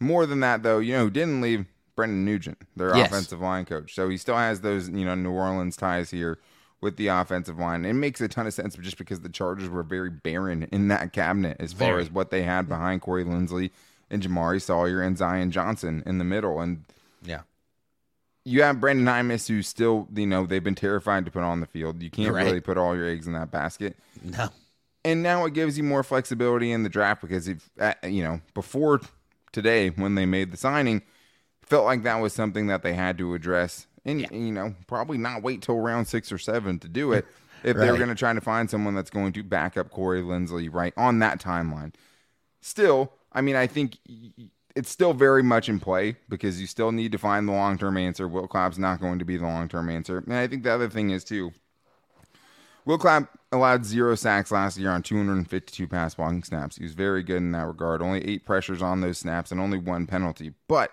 more 0.00 0.24
than 0.24 0.40
that, 0.40 0.62
though, 0.62 0.78
you 0.78 0.94
know, 0.94 1.04
who 1.04 1.10
didn't 1.10 1.42
leave 1.42 1.66
Brendan 1.98 2.24
Nugent, 2.24 2.58
their 2.76 2.96
yes. 2.96 3.10
offensive 3.10 3.40
line 3.40 3.64
coach. 3.64 3.92
So 3.92 4.08
he 4.08 4.16
still 4.16 4.36
has 4.36 4.60
those, 4.60 4.88
you 4.88 5.04
know, 5.04 5.16
New 5.16 5.32
Orleans 5.32 5.76
ties 5.76 6.12
here 6.12 6.38
with 6.80 6.96
the 6.96 7.08
offensive 7.08 7.58
line. 7.58 7.84
It 7.84 7.94
makes 7.94 8.20
a 8.20 8.28
ton 8.28 8.46
of 8.46 8.54
sense 8.54 8.76
just 8.76 8.98
because 8.98 9.22
the 9.22 9.28
Chargers 9.28 9.68
were 9.68 9.82
very 9.82 10.08
barren 10.08 10.68
in 10.70 10.86
that 10.88 11.12
cabinet 11.12 11.56
as 11.58 11.72
very. 11.72 11.90
far 11.90 11.98
as 11.98 12.08
what 12.08 12.30
they 12.30 12.44
had 12.44 12.68
behind 12.68 13.00
Corey 13.00 13.24
Linsley 13.24 13.72
and 14.10 14.22
Jamaree 14.22 14.62
Salyer 14.62 15.02
and 15.02 15.18
Zion 15.18 15.50
Johnson 15.50 16.04
in 16.06 16.18
the 16.18 16.24
middle. 16.24 16.60
And 16.60 16.84
yeah. 17.20 17.40
You 18.44 18.62
have 18.62 18.76
Brenden 18.76 19.06
Jaimes, 19.06 19.48
who 19.48 19.62
still, 19.62 20.06
you 20.14 20.24
know, 20.24 20.46
they've 20.46 20.62
been 20.62 20.76
terrified 20.76 21.24
to 21.24 21.32
put 21.32 21.42
on 21.42 21.58
the 21.58 21.66
field. 21.66 22.00
You 22.00 22.10
can't 22.10 22.32
right. 22.32 22.44
really 22.44 22.60
put 22.60 22.78
all 22.78 22.94
your 22.94 23.08
eggs 23.08 23.26
in 23.26 23.32
that 23.32 23.50
basket. 23.50 23.96
No. 24.22 24.50
And 25.04 25.24
now 25.24 25.46
it 25.46 25.52
gives 25.52 25.76
you 25.76 25.82
more 25.82 26.04
flexibility 26.04 26.70
in 26.70 26.84
the 26.84 26.88
draft 26.88 27.22
because 27.22 27.48
if, 27.48 27.68
uh, 27.80 27.94
you 28.04 28.22
know, 28.22 28.40
before 28.54 29.00
today 29.50 29.88
when 29.88 30.14
they 30.14 30.26
made 30.26 30.52
the 30.52 30.56
signing– 30.56 31.02
felt 31.68 31.84
like 31.84 32.02
that 32.02 32.16
was 32.16 32.32
something 32.32 32.66
that 32.68 32.82
they 32.82 32.94
had 32.94 33.18
to 33.18 33.34
address, 33.34 33.86
and 34.04 34.20
yeah. 34.20 34.32
you 34.32 34.52
know 34.52 34.74
probably 34.86 35.18
not 35.18 35.42
wait 35.42 35.62
till 35.62 35.78
round 35.78 36.08
six 36.08 36.32
or 36.32 36.38
seven 36.38 36.78
to 36.80 36.88
do 36.88 37.12
it 37.12 37.26
if 37.62 37.76
right. 37.76 37.84
they 37.84 37.90
were 37.90 37.98
going 37.98 38.08
to 38.08 38.14
try 38.14 38.32
to 38.32 38.40
find 38.40 38.70
someone 38.70 38.94
that's 38.94 39.10
going 39.10 39.32
to 39.32 39.42
back 39.42 39.76
up 39.76 39.90
Corey 39.90 40.22
Linsley 40.22 40.68
right 40.72 40.94
on 40.96 41.18
that 41.20 41.40
timeline. 41.40 41.94
Still, 42.60 43.12
I 43.32 43.40
mean, 43.40 43.56
I 43.56 43.66
think 43.66 43.98
it's 44.74 44.90
still 44.90 45.12
very 45.12 45.42
much 45.42 45.68
in 45.68 45.80
play 45.80 46.16
because 46.28 46.60
you 46.60 46.66
still 46.66 46.92
need 46.92 47.12
to 47.12 47.18
find 47.18 47.46
the 47.46 47.52
long 47.52 47.78
term 47.78 47.96
answer. 47.96 48.26
Will 48.26 48.48
Clapp's 48.48 48.78
not 48.78 49.00
going 49.00 49.18
to 49.18 49.24
be 49.24 49.36
the 49.36 49.44
long 49.44 49.68
term 49.68 49.88
answer, 49.88 50.18
and 50.18 50.34
I 50.34 50.46
think 50.46 50.62
the 50.62 50.72
other 50.72 50.88
thing 50.88 51.10
is 51.10 51.24
too. 51.24 51.52
Will 52.84 52.96
Clapp 52.96 53.38
allowed 53.52 53.84
zero 53.84 54.14
sacks 54.14 54.50
last 54.50 54.78
year 54.78 54.90
on 54.90 55.02
252 55.02 55.86
pass 55.86 56.14
blocking 56.14 56.42
snaps. 56.42 56.76
He 56.76 56.84
was 56.84 56.94
very 56.94 57.22
good 57.22 57.36
in 57.36 57.52
that 57.52 57.66
regard. 57.66 58.00
Only 58.00 58.26
eight 58.26 58.46
pressures 58.46 58.80
on 58.80 59.02
those 59.02 59.18
snaps 59.18 59.52
and 59.52 59.60
only 59.60 59.76
one 59.76 60.06
penalty. 60.06 60.54
But 60.68 60.92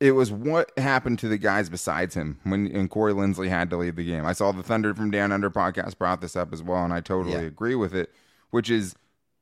it 0.00 0.12
was 0.12 0.30
what 0.30 0.76
happened 0.78 1.18
to 1.20 1.28
the 1.28 1.38
guys 1.38 1.68
besides 1.68 2.14
him 2.14 2.38
when 2.44 2.66
and 2.66 2.90
Corey 2.90 3.12
Linsley 3.12 3.48
had 3.48 3.70
to 3.70 3.76
leave 3.76 3.96
the 3.96 4.04
game. 4.04 4.26
I 4.26 4.32
saw 4.32 4.52
the 4.52 4.62
Thunder 4.62 4.94
from 4.94 5.10
Down 5.10 5.32
Under 5.32 5.50
podcast 5.50 5.96
brought 5.98 6.20
this 6.20 6.36
up 6.36 6.52
as 6.52 6.62
well, 6.62 6.84
and 6.84 6.92
I 6.92 7.00
totally 7.00 7.34
yeah. 7.34 7.40
agree 7.40 7.74
with 7.74 7.94
it. 7.94 8.12
Which 8.50 8.70
is 8.70 8.94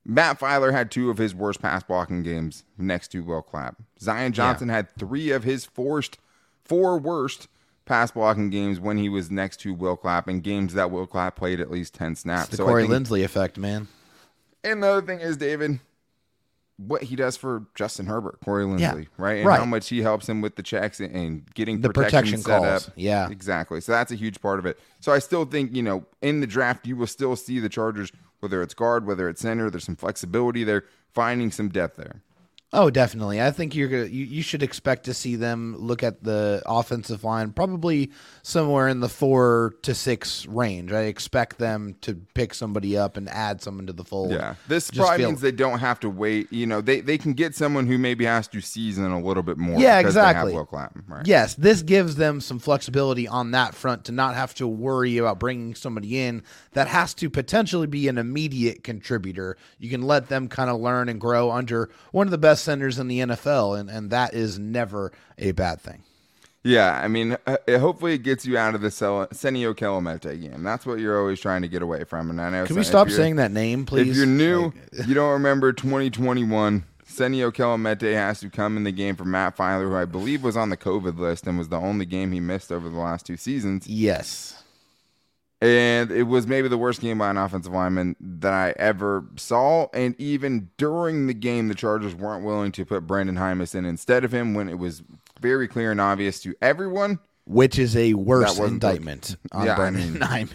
Matt 0.04 0.38
Feiler 0.38 0.72
had 0.72 0.90
two 0.90 1.10
of 1.10 1.18
his 1.18 1.34
worst 1.34 1.60
pass 1.60 1.82
blocking 1.82 2.22
games 2.22 2.64
next 2.78 3.08
to 3.08 3.22
Will 3.22 3.42
Clapp. 3.42 3.82
Zion 4.00 4.32
Johnson 4.32 4.68
yeah. 4.68 4.76
had 4.76 4.96
three 4.96 5.30
of 5.30 5.44
his 5.44 5.64
forced 5.64 6.18
four 6.64 6.98
worst 6.98 7.48
pass 7.84 8.10
blocking 8.10 8.50
games 8.50 8.80
when 8.80 8.96
he 8.96 9.08
was 9.08 9.30
next 9.30 9.58
to 9.60 9.74
Will 9.74 9.96
Clapp 9.96 10.28
in 10.28 10.40
games 10.40 10.74
that 10.74 10.90
Will 10.90 11.06
Clapp 11.06 11.36
played 11.36 11.60
at 11.60 11.70
least 11.70 11.94
ten 11.94 12.14
snaps. 12.14 12.44
It's 12.44 12.50
the 12.52 12.56
so 12.58 12.66
Corey 12.66 12.86
think, 12.86 13.06
Linsley 13.06 13.24
effect, 13.24 13.58
man. 13.58 13.88
And 14.62 14.82
the 14.82 14.88
other 14.88 15.06
thing 15.06 15.20
is, 15.20 15.36
David, 15.36 15.80
what 16.76 17.04
he 17.04 17.14
does 17.14 17.36
for 17.36 17.66
Justin 17.74 18.06
Herbert, 18.06 18.40
Corey 18.44 18.64
Linsley, 18.64 18.78
yeah, 19.04 19.08
right? 19.16 19.38
And 19.38 19.46
right. 19.46 19.58
how 19.58 19.64
much 19.64 19.88
he 19.88 20.02
helps 20.02 20.28
him 20.28 20.40
with 20.40 20.56
the 20.56 20.62
checks 20.62 20.98
and 20.98 21.44
getting 21.54 21.80
the 21.80 21.88
protection, 21.88 22.18
protection 22.18 22.38
set 22.42 22.62
calls. 22.62 22.88
up. 22.88 22.94
Yeah. 22.96 23.28
Exactly. 23.30 23.80
So 23.80 23.92
that's 23.92 24.10
a 24.10 24.16
huge 24.16 24.40
part 24.40 24.58
of 24.58 24.66
it. 24.66 24.78
So 24.98 25.12
I 25.12 25.20
still 25.20 25.44
think, 25.44 25.74
you 25.74 25.82
know, 25.82 26.04
in 26.20 26.40
the 26.40 26.46
draft, 26.46 26.86
you 26.86 26.96
will 26.96 27.06
still 27.06 27.36
see 27.36 27.60
the 27.60 27.68
Chargers, 27.68 28.10
whether 28.40 28.60
it's 28.60 28.74
guard, 28.74 29.06
whether 29.06 29.28
it's 29.28 29.40
center, 29.40 29.70
there's 29.70 29.84
some 29.84 29.96
flexibility 29.96 30.64
there, 30.64 30.84
finding 31.12 31.52
some 31.52 31.68
depth 31.68 31.96
there. 31.96 32.22
Oh, 32.76 32.90
definitely. 32.90 33.40
I 33.40 33.52
think 33.52 33.76
you're 33.76 33.88
gonna 33.88 34.06
you, 34.06 34.24
you 34.24 34.42
should 34.42 34.62
expect 34.64 35.04
to 35.04 35.14
see 35.14 35.36
them 35.36 35.76
look 35.78 36.02
at 36.02 36.24
the 36.24 36.60
offensive 36.66 37.22
line 37.22 37.52
probably 37.52 38.10
somewhere 38.42 38.88
in 38.88 38.98
the 38.98 39.08
four 39.08 39.76
to 39.82 39.94
six 39.94 40.44
range. 40.46 40.92
I 40.92 41.02
expect 41.02 41.58
them 41.58 41.94
to 42.00 42.14
pick 42.34 42.52
somebody 42.52 42.96
up 42.98 43.16
and 43.16 43.28
add 43.28 43.62
someone 43.62 43.86
to 43.86 43.92
the 43.92 44.02
fold. 44.02 44.32
Yeah, 44.32 44.56
this 44.66 44.90
Just 44.90 44.98
probably 44.98 45.18
feel, 45.18 45.28
means 45.28 45.40
they 45.40 45.52
don't 45.52 45.78
have 45.78 46.00
to 46.00 46.10
wait. 46.10 46.52
You 46.52 46.66
know, 46.66 46.80
they 46.80 47.00
they 47.00 47.16
can 47.16 47.34
get 47.34 47.54
someone 47.54 47.86
who 47.86 47.96
maybe 47.96 48.24
has 48.24 48.48
to 48.48 48.60
season 48.60 49.04
a 49.12 49.20
little 49.20 49.44
bit 49.44 49.56
more. 49.56 49.78
Yeah, 49.78 50.00
exactly. 50.00 50.52
Right? 51.06 51.26
Yes, 51.26 51.54
this 51.54 51.82
gives 51.82 52.16
them 52.16 52.40
some 52.40 52.58
flexibility 52.58 53.28
on 53.28 53.52
that 53.52 53.76
front 53.76 54.06
to 54.06 54.12
not 54.12 54.34
have 54.34 54.52
to 54.54 54.66
worry 54.66 55.18
about 55.18 55.38
bringing 55.38 55.76
somebody 55.76 56.20
in 56.20 56.42
that 56.72 56.88
has 56.88 57.14
to 57.14 57.30
potentially 57.30 57.86
be 57.86 58.08
an 58.08 58.18
immediate 58.18 58.82
contributor. 58.82 59.56
You 59.78 59.90
can 59.90 60.02
let 60.02 60.28
them 60.28 60.48
kind 60.48 60.68
of 60.68 60.80
learn 60.80 61.08
and 61.08 61.20
grow 61.20 61.52
under 61.52 61.88
one 62.10 62.26
of 62.26 62.32
the 62.32 62.38
best 62.38 62.63
centers 62.64 62.98
in 62.98 63.08
the 63.08 63.20
NFL, 63.20 63.78
and, 63.78 63.88
and 63.88 64.10
that 64.10 64.34
is 64.34 64.58
never 64.58 65.12
a 65.38 65.52
bad 65.52 65.80
thing. 65.80 66.02
Yeah, 66.64 66.98
I 66.98 67.08
mean, 67.08 67.36
uh, 67.46 67.58
hopefully 67.68 68.14
it 68.14 68.22
gets 68.22 68.46
you 68.46 68.56
out 68.56 68.74
of 68.74 68.80
the 68.80 68.88
Senio 68.88 69.74
Kelemete 69.74 70.40
game. 70.40 70.62
That's 70.62 70.86
what 70.86 70.98
you're 70.98 71.20
always 71.20 71.38
trying 71.38 71.60
to 71.60 71.68
get 71.68 71.82
away 71.82 72.04
from. 72.04 72.30
And 72.30 72.40
I 72.40 72.48
know. 72.48 72.64
Can 72.64 72.76
we 72.76 72.84
stop 72.84 73.10
saying 73.10 73.36
that 73.36 73.52
name, 73.52 73.84
please? 73.84 74.08
If 74.08 74.16
you're 74.16 74.24
new, 74.24 74.72
like, 74.92 75.06
you 75.06 75.14
don't 75.14 75.32
remember 75.32 75.74
2021. 75.74 76.84
Senio 77.06 77.52
Kelemete 77.52 78.14
has 78.14 78.40
to 78.40 78.48
come 78.48 78.78
in 78.78 78.84
the 78.84 78.92
game 78.92 79.14
for 79.14 79.26
Matt 79.26 79.56
Feiler, 79.56 79.88
who 79.88 79.94
I 79.94 80.06
believe 80.06 80.42
was 80.42 80.56
on 80.56 80.70
the 80.70 80.76
COVID 80.76 81.18
list 81.18 81.46
and 81.46 81.58
was 81.58 81.68
the 81.68 81.78
only 81.78 82.06
game 82.06 82.32
he 82.32 82.40
missed 82.40 82.72
over 82.72 82.88
the 82.88 82.98
last 82.98 83.26
two 83.26 83.36
seasons. 83.36 83.86
Yes. 83.86 84.63
And 85.64 86.10
it 86.10 86.24
was 86.24 86.46
maybe 86.46 86.68
the 86.68 86.76
worst 86.76 87.00
game 87.00 87.16
by 87.16 87.30
an 87.30 87.38
offensive 87.38 87.72
lineman 87.72 88.16
that 88.20 88.52
I 88.52 88.74
ever 88.76 89.24
saw. 89.36 89.86
And 89.94 90.14
even 90.20 90.68
during 90.76 91.26
the 91.26 91.32
game, 91.32 91.68
the 91.68 91.74
Chargers 91.74 92.14
weren't 92.14 92.44
willing 92.44 92.70
to 92.72 92.84
put 92.84 93.06
Brenden 93.06 93.38
Jaimes 93.38 93.74
in 93.74 93.86
instead 93.86 94.24
of 94.24 94.32
him 94.32 94.52
when 94.52 94.68
it 94.68 94.78
was 94.78 95.02
very 95.40 95.66
clear 95.66 95.90
and 95.90 96.02
obvious 96.02 96.38
to 96.40 96.54
everyone. 96.60 97.18
Which 97.46 97.78
is 97.78 97.96
a 97.96 98.12
worse 98.12 98.58
indictment 98.58 99.36
on 99.52 99.64
yeah, 99.64 99.76
Brenden 99.76 100.22
I 100.22 100.44
mean, 100.44 100.48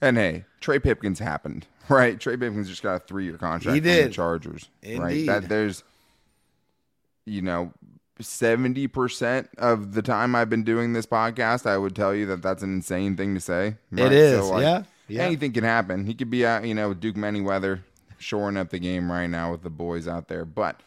And 0.00 0.16
hey, 0.16 0.46
Trey 0.60 0.78
Pipkins 0.78 1.18
happened, 1.18 1.66
right? 1.90 2.18
Trey 2.18 2.38
Pipkins 2.38 2.66
just 2.66 2.82
got 2.82 2.94
a 2.94 2.98
three 3.00 3.24
year 3.24 3.36
contract 3.36 3.74
he 3.74 3.80
did. 3.80 4.08
the 4.08 4.14
Chargers. 4.14 4.70
Indeed. 4.82 5.00
Right. 5.00 5.26
That 5.26 5.48
there's 5.50 5.84
you 7.26 7.42
know, 7.42 7.72
70% 8.20 9.48
of 9.58 9.92
the 9.92 10.02
time 10.02 10.34
I've 10.34 10.50
been 10.50 10.64
doing 10.64 10.92
this 10.92 11.06
podcast, 11.06 11.66
I 11.66 11.76
would 11.76 11.96
tell 11.96 12.14
you 12.14 12.26
that 12.26 12.42
that's 12.42 12.62
an 12.62 12.72
insane 12.72 13.16
thing 13.16 13.34
to 13.34 13.40
say. 13.40 13.76
Right? 13.90 14.06
It 14.06 14.12
is. 14.12 14.46
So, 14.46 14.52
like, 14.52 14.62
yeah. 14.62 14.82
Yeah. 15.08 15.22
Anything 15.24 15.52
can 15.52 15.64
happen. 15.64 16.06
He 16.06 16.14
could 16.14 16.30
be 16.30 16.46
out, 16.46 16.64
you 16.64 16.74
know, 16.74 16.94
Duke 16.94 17.16
Manyweather 17.16 17.80
shoring 18.18 18.56
up 18.56 18.70
the 18.70 18.78
game 18.78 19.12
right 19.12 19.26
now 19.26 19.52
with 19.52 19.62
the 19.62 19.70
boys 19.70 20.08
out 20.08 20.28
there. 20.28 20.46
But 20.46 20.80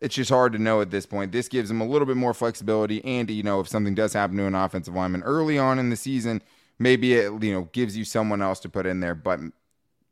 it's 0.00 0.16
just 0.16 0.30
hard 0.30 0.52
to 0.54 0.58
know 0.58 0.80
at 0.80 0.90
this 0.90 1.06
point. 1.06 1.30
This 1.30 1.46
gives 1.46 1.70
him 1.70 1.80
a 1.80 1.86
little 1.86 2.06
bit 2.06 2.16
more 2.16 2.34
flexibility. 2.34 3.04
And, 3.04 3.30
you 3.30 3.44
know, 3.44 3.60
if 3.60 3.68
something 3.68 3.94
does 3.94 4.14
happen 4.14 4.36
to 4.38 4.46
an 4.46 4.56
offensive 4.56 4.94
lineman 4.94 5.22
early 5.22 5.58
on 5.58 5.78
in 5.78 5.90
the 5.90 5.96
season, 5.96 6.42
maybe 6.80 7.14
it, 7.14 7.42
you 7.42 7.52
know, 7.52 7.68
gives 7.72 7.96
you 7.96 8.04
someone 8.04 8.42
else 8.42 8.58
to 8.60 8.68
put 8.68 8.84
in 8.84 8.98
there. 8.98 9.14
But 9.14 9.38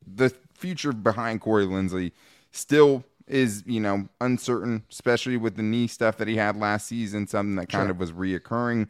the 0.07 0.33
future 0.55 0.93
behind 0.93 1.41
Corey 1.41 1.67
Linsley 1.67 2.13
still 2.53 3.03
is 3.31 3.63
you 3.67 3.81
know 3.81 4.09
uncertain, 4.21 4.85
especially 4.91 5.37
with 5.37 5.57
the 5.57 5.63
knee 5.63 5.87
stuff 5.87 6.17
that 6.19 6.29
he 6.29 6.37
had 6.37 6.57
last 6.57 6.87
season. 6.87 7.27
Something 7.27 7.57
that 7.57 7.69
kind 7.69 7.87
sure. 7.87 7.93
of 7.93 7.99
was 7.99 8.13
reoccurring. 8.13 8.89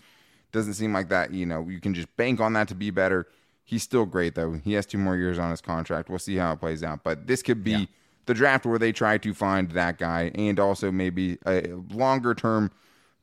Doesn't 0.53 0.75
seem 0.75 0.93
like 0.93 1.09
that. 1.11 1.33
You 1.33 1.47
know, 1.47 1.69
you 1.69 1.81
can 1.81 1.95
just 1.95 2.15
bank 2.17 2.41
on 2.41 2.53
that 2.55 2.69
to 2.69 2.75
be 2.75 2.91
better. 2.91 3.27
He's 3.65 3.83
still 3.83 4.07
great 4.07 4.35
though. 4.35 4.61
He 4.65 4.73
has 4.73 4.87
two 4.87 4.99
more 4.99 5.17
years 5.17 5.39
on 5.39 5.51
his 5.51 5.61
contract. 5.61 6.09
We'll 6.09 6.19
see 6.19 6.37
how 6.37 6.53
it 6.53 6.61
plays 6.61 6.83
out. 6.83 7.05
But 7.05 7.27
this 7.27 7.43
could 7.43 7.63
be 7.63 7.71
yeah. 7.71 7.85
the 8.27 8.35
draft 8.35 8.67
where 8.67 8.79
they 8.79 8.91
try 8.91 9.19
to 9.19 9.33
find 9.33 9.71
that 9.71 9.99
guy 9.99 10.33
and 10.35 10.59
also 10.59 10.91
maybe 10.91 11.39
a 11.47 11.69
longer 11.91 12.35
term 12.35 12.73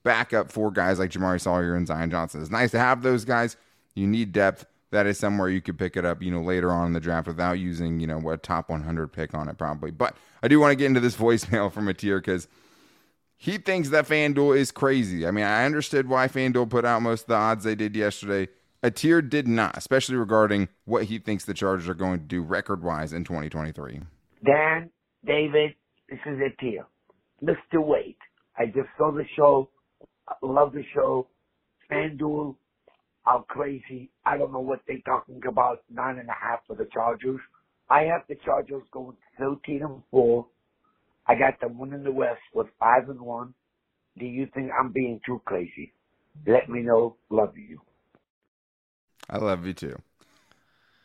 backup 0.03 0.51
for 0.51 0.71
guys 0.71 0.99
like 0.99 1.12
Jamaree 1.12 1.41
Salyer 1.41 1.75
and 1.75 1.86
Zion 1.86 2.10
Johnson. 2.10 2.41
It's 2.41 2.49
nice 2.49 2.71
to 2.71 2.80
have 2.80 3.01
those 3.01 3.25
guys. 3.25 3.58
You 3.93 4.08
need 4.08 4.32
depth 4.32 4.65
that 4.91 5.06
is 5.06 5.17
somewhere 5.17 5.50
you 5.50 5.62
could 5.62 5.78
pick 5.78 5.97
it 5.97 6.06
up, 6.06 6.21
you 6.21 6.32
know, 6.32 6.41
later 6.41 6.71
on 6.71 6.88
in 6.88 6.93
the 6.93 7.00
draft 7.00 7.28
without 7.28 7.60
using, 7.60 8.00
you 8.00 8.08
know, 8.08 8.19
what 8.19 8.43
top 8.43 8.69
100 8.69 9.08
pick 9.12 9.34
on 9.34 9.50
it 9.50 9.58
probably. 9.58 9.91
But 9.91 10.15
I 10.41 10.47
do 10.47 10.60
want 10.60 10.71
to 10.71 10.76
get 10.76 10.86
into 10.86 11.00
this 11.00 11.15
voicemail 11.17 11.71
from 11.71 11.88
Atir 11.88 12.17
because 12.19 12.47
he 13.36 13.58
thinks 13.58 13.89
that 13.89 14.08
FanDuel 14.08 14.58
is 14.58 14.71
crazy. 14.71 15.28
I 15.28 15.32
mean, 15.32 15.45
I 15.45 15.65
understood 15.65 16.08
why 16.08 16.28
FanDuel 16.28 16.69
put 16.69 16.86
out 16.86 17.02
most 17.02 17.23
of 17.23 17.28
the 17.28 17.36
odds 17.36 17.63
they 17.63 17.76
did 17.76 17.95
yesterday. 17.95 18.52
Atir 18.84 19.28
did 19.28 19.47
not, 19.47 19.76
especially 19.78 20.15
regarding 20.15 20.69
what 20.86 21.06
he 21.06 21.19
thinks 21.19 21.45
the 21.45 21.54
Chargers 21.54 21.89
are 21.89 21.93
going 21.93 22.19
to 22.19 22.26
do 22.26 22.41
record 22.41 22.84
wise 22.84 23.12
in 23.12 23.23
2023. 23.23 24.02
Dan, 24.45 24.89
David, 25.26 25.73
this 26.10 26.19
is 26.26 26.38
Atir. 26.38 26.86
Mr. 27.43 27.84
Wade. 27.84 28.15
I 28.58 28.65
just 28.65 28.89
saw 28.97 29.12
the 29.12 29.26
show. 29.36 29.69
Love 30.41 30.73
the 30.73 30.84
show. 30.93 31.28
FanDuel 31.91 32.56
how 33.27 33.45
crazy. 33.49 34.09
I 34.25 34.37
don't 34.37 34.53
know 34.53 34.61
what 34.61 34.79
they're 34.87 34.99
talking 35.05 35.41
about. 35.47 35.83
Nine 35.91 36.17
and 36.17 36.29
a 36.29 36.33
half 36.33 36.59
for 36.65 36.75
the 36.75 36.87
Chargers. 36.93 37.41
I 37.89 38.03
have 38.03 38.21
the 38.29 38.35
Chargers 38.35 38.83
going 38.91 39.17
13 39.37 39.83
and 39.83 40.01
four. 40.09 40.47
I 41.27 41.35
got 41.35 41.59
them 41.59 41.77
winning 41.77 42.03
the 42.03 42.11
West 42.11 42.39
with 42.53 42.67
five 42.79 43.09
and 43.09 43.19
one. 43.19 43.53
Do 44.17 44.25
you 44.25 44.47
think 44.53 44.71
I'm 44.77 44.93
being 44.93 45.19
too 45.25 45.41
crazy? 45.45 45.93
Let 46.45 46.69
me 46.69 46.81
know. 46.81 47.17
Love 47.29 47.57
you. 47.57 47.81
I 49.29 49.37
love 49.39 49.65
you 49.65 49.73
too. 49.73 50.01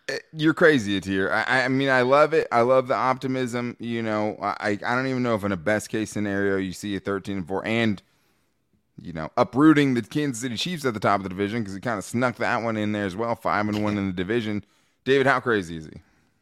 Eh, 0.09 0.19
you're 0.33 0.55
crazy, 0.55 1.01
Atir. 1.01 1.31
I, 1.31 1.65
I 1.65 1.69
mean, 1.69 1.89
I 1.89 2.03
love 2.03 2.35
it. 2.35 2.47
I 2.53 2.61
love 2.61 2.87
the 2.87 2.95
optimism. 2.95 3.77
You 3.81 4.03
know, 4.03 4.37
I 4.41 4.79
I 4.87 4.95
don't 4.95 5.09
even 5.09 5.25
know 5.25 5.35
if 5.35 5.43
in 5.43 5.51
a 5.51 5.57
best 5.57 5.89
case 5.89 6.11
scenario 6.11 6.57
you 6.57 6.73
see 6.73 6.95
a 6.95 7.01
13 7.01 7.39
and 7.39 7.49
four 7.49 7.67
and 7.67 8.01
you 9.01 9.13
know, 9.13 9.31
uprooting 9.37 9.95
the 9.95 10.03
Kansas 10.03 10.43
City 10.43 10.57
Chiefs 10.57 10.85
at 10.85 10.95
the 10.95 11.01
top 11.01 11.21
of 11.21 11.23
the 11.23 11.29
division 11.29 11.61
because 11.61 11.75
he 11.75 11.81
kind 11.81 11.99
of 11.99 12.05
snuck 12.05 12.37
that 12.37 12.63
one 12.63 12.77
in 12.77 12.93
there 12.93 13.05
as 13.05 13.17
well, 13.17 13.35
five 13.35 13.69
and 13.69 13.83
one 13.83 13.99
in 13.99 14.07
the 14.07 14.13
division. 14.13 14.65
David, 15.05 15.27
how 15.27 15.41
crazy 15.41 15.77
is 15.77 15.87
he? 15.87 16.01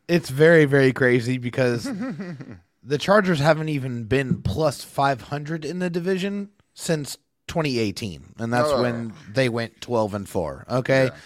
It's 0.08 0.28
very, 0.28 0.64
very 0.64 0.92
crazy 0.92 1.38
because 1.38 1.84
the 2.82 2.98
Chargers 2.98 3.38
haven't 3.38 3.68
even 3.68 4.04
been 4.04 4.42
plus 4.42 4.82
500 4.82 5.64
in 5.64 5.78
the 5.78 5.88
division 5.88 6.50
since 6.74 7.16
2018, 7.46 8.34
and 8.38 8.52
that's 8.52 8.70
oh. 8.70 8.82
when 8.82 9.12
they 9.32 9.48
went 9.48 9.80
12 9.80 10.14
and 10.14 10.28
four. 10.28 10.64
Okay, 10.68 11.04
yeah. 11.04 11.16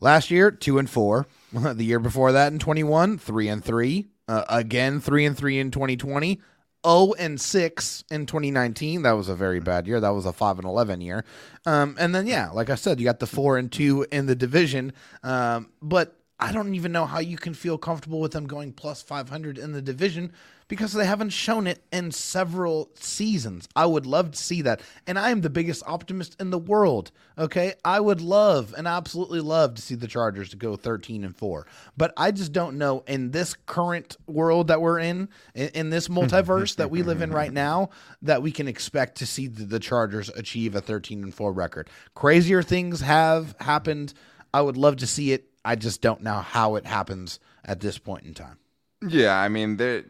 last 0.00 0.30
year 0.30 0.50
two 0.50 0.78
and 0.78 0.88
four. 0.88 1.26
the 1.52 1.84
year 1.84 2.00
before 2.00 2.32
that 2.32 2.52
in 2.52 2.58
21, 2.58 3.18
three 3.18 3.48
and 3.48 3.64
three. 3.64 4.06
Uh, 4.26 4.44
again, 4.48 5.00
three 5.00 5.24
and 5.24 5.36
three 5.36 5.58
in 5.58 5.70
2020. 5.70 6.40
0 6.84 7.14
and 7.18 7.40
6 7.40 8.04
in 8.10 8.26
2019. 8.26 9.02
That 9.02 9.12
was 9.12 9.28
a 9.28 9.34
very 9.34 9.60
bad 9.60 9.86
year. 9.86 10.00
That 10.00 10.10
was 10.10 10.26
a 10.26 10.32
5 10.32 10.58
and 10.58 10.66
11 10.66 11.00
year. 11.00 11.24
Um, 11.66 11.96
and 11.98 12.14
then, 12.14 12.26
yeah, 12.26 12.50
like 12.50 12.70
I 12.70 12.74
said, 12.74 13.00
you 13.00 13.04
got 13.04 13.20
the 13.20 13.26
4 13.26 13.58
and 13.58 13.70
2 13.70 14.06
in 14.12 14.26
the 14.26 14.34
division. 14.34 14.92
Um, 15.22 15.70
but 15.80 16.16
I 16.44 16.52
don't 16.52 16.74
even 16.74 16.92
know 16.92 17.06
how 17.06 17.20
you 17.20 17.38
can 17.38 17.54
feel 17.54 17.78
comfortable 17.78 18.20
with 18.20 18.32
them 18.32 18.46
going 18.46 18.74
plus 18.74 19.00
500 19.00 19.56
in 19.56 19.72
the 19.72 19.80
division 19.80 20.30
because 20.68 20.92
they 20.92 21.06
haven't 21.06 21.30
shown 21.30 21.66
it 21.66 21.82
in 21.90 22.12
several 22.12 22.90
seasons. 22.96 23.66
I 23.74 23.86
would 23.86 24.04
love 24.04 24.32
to 24.32 24.36
see 24.36 24.60
that. 24.60 24.82
And 25.06 25.18
I 25.18 25.30
am 25.30 25.40
the 25.40 25.48
biggest 25.48 25.82
optimist 25.86 26.38
in 26.38 26.50
the 26.50 26.58
world. 26.58 27.12
Okay. 27.38 27.72
I 27.82 27.98
would 27.98 28.20
love 28.20 28.74
and 28.76 28.86
absolutely 28.86 29.40
love 29.40 29.74
to 29.76 29.82
see 29.82 29.94
the 29.94 30.06
Chargers 30.06 30.50
to 30.50 30.56
go 30.56 30.76
13 30.76 31.24
and 31.24 31.34
4. 31.34 31.66
But 31.96 32.12
I 32.18 32.30
just 32.30 32.52
don't 32.52 32.76
know 32.76 33.04
in 33.06 33.30
this 33.30 33.54
current 33.64 34.18
world 34.26 34.68
that 34.68 34.82
we're 34.82 34.98
in, 34.98 35.30
in, 35.54 35.68
in 35.70 35.90
this 35.90 36.08
multiverse 36.08 36.76
that 36.76 36.90
we 36.90 37.02
live 37.02 37.22
in 37.22 37.30
right 37.30 37.52
now, 37.52 37.88
that 38.20 38.42
we 38.42 38.52
can 38.52 38.68
expect 38.68 39.16
to 39.16 39.26
see 39.26 39.46
the, 39.46 39.64
the 39.64 39.80
Chargers 39.80 40.28
achieve 40.28 40.74
a 40.74 40.82
13 40.82 41.22
and 41.22 41.34
4 41.34 41.52
record. 41.52 41.88
Crazier 42.14 42.62
things 42.62 43.00
have 43.00 43.54
happened. 43.60 44.12
I 44.52 44.60
would 44.60 44.76
love 44.76 44.96
to 44.96 45.06
see 45.06 45.32
it. 45.32 45.48
I 45.64 45.76
just 45.76 46.00
don't 46.00 46.22
know 46.22 46.40
how 46.40 46.76
it 46.76 46.86
happens 46.86 47.40
at 47.64 47.80
this 47.80 47.98
point 47.98 48.24
in 48.24 48.34
time. 48.34 48.58
Yeah, 49.06 49.36
I 49.36 49.48
mean, 49.48 49.76
there 49.76 50.04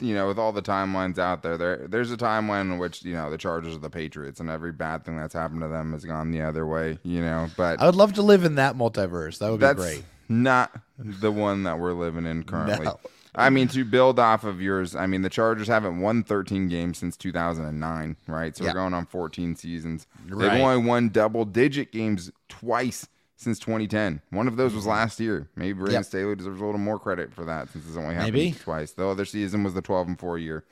you 0.00 0.14
know, 0.14 0.28
with 0.28 0.38
all 0.38 0.52
the 0.52 0.62
timelines 0.62 1.18
out 1.18 1.42
there, 1.42 1.56
there 1.56 1.88
there's 1.88 2.12
a 2.12 2.16
timeline 2.16 2.62
in 2.62 2.78
which 2.78 3.02
you 3.04 3.14
know 3.14 3.30
the 3.30 3.38
Chargers 3.38 3.74
are 3.74 3.80
the 3.80 3.90
Patriots, 3.90 4.40
and 4.40 4.48
every 4.48 4.72
bad 4.72 5.04
thing 5.04 5.16
that's 5.16 5.34
happened 5.34 5.62
to 5.62 5.68
them 5.68 5.92
has 5.92 6.04
gone 6.04 6.30
the 6.30 6.42
other 6.42 6.66
way. 6.66 6.98
You 7.02 7.20
know, 7.20 7.48
but 7.56 7.80
I 7.80 7.86
would 7.86 7.96
love 7.96 8.14
to 8.14 8.22
live 8.22 8.44
in 8.44 8.56
that 8.56 8.76
multiverse. 8.76 9.38
That 9.38 9.50
would 9.50 9.60
be 9.60 9.74
great. 9.74 10.04
Not 10.28 10.72
the 10.98 11.32
one 11.32 11.64
that 11.64 11.78
we're 11.78 11.94
living 11.94 12.26
in 12.26 12.44
currently. 12.44 12.84
No. 12.84 13.00
I 13.34 13.50
mean, 13.50 13.68
to 13.68 13.84
build 13.84 14.18
off 14.18 14.42
of 14.44 14.60
yours, 14.60 14.96
I 14.96 15.06
mean, 15.06 15.22
the 15.22 15.30
Chargers 15.30 15.68
haven't 15.68 16.00
won 16.00 16.24
13 16.24 16.68
games 16.68 16.98
since 16.98 17.16
2009, 17.16 18.16
right? 18.26 18.56
So 18.56 18.64
yeah. 18.64 18.70
we're 18.70 18.74
going 18.74 18.94
on 18.94 19.06
14 19.06 19.54
seasons. 19.54 20.06
Right. 20.28 20.50
They've 20.50 20.60
only 20.60 20.84
won 20.84 21.10
double 21.10 21.44
digit 21.44 21.92
games 21.92 22.32
twice 22.48 23.06
since 23.38 23.58
2010. 23.58 24.20
One 24.30 24.46
of 24.46 24.56
those 24.56 24.74
was 24.74 24.82
mm-hmm. 24.82 24.90
last 24.90 25.18
year. 25.18 25.48
Maybe 25.56 25.72
Brandon 25.72 25.94
yep. 25.94 26.04
Staley 26.04 26.36
deserves 26.36 26.60
a 26.60 26.64
little 26.64 26.78
more 26.78 26.98
credit 26.98 27.32
for 27.32 27.46
that 27.46 27.70
since 27.70 27.86
it's 27.86 27.96
only 27.96 28.14
happened 28.14 28.34
Maybe. 28.34 28.52
twice. 28.52 28.92
The 28.92 29.06
other 29.06 29.24
season 29.24 29.64
was 29.64 29.72
the 29.72 29.80
12 29.80 30.08
and 30.08 30.18
4 30.18 30.36
year. 30.38 30.64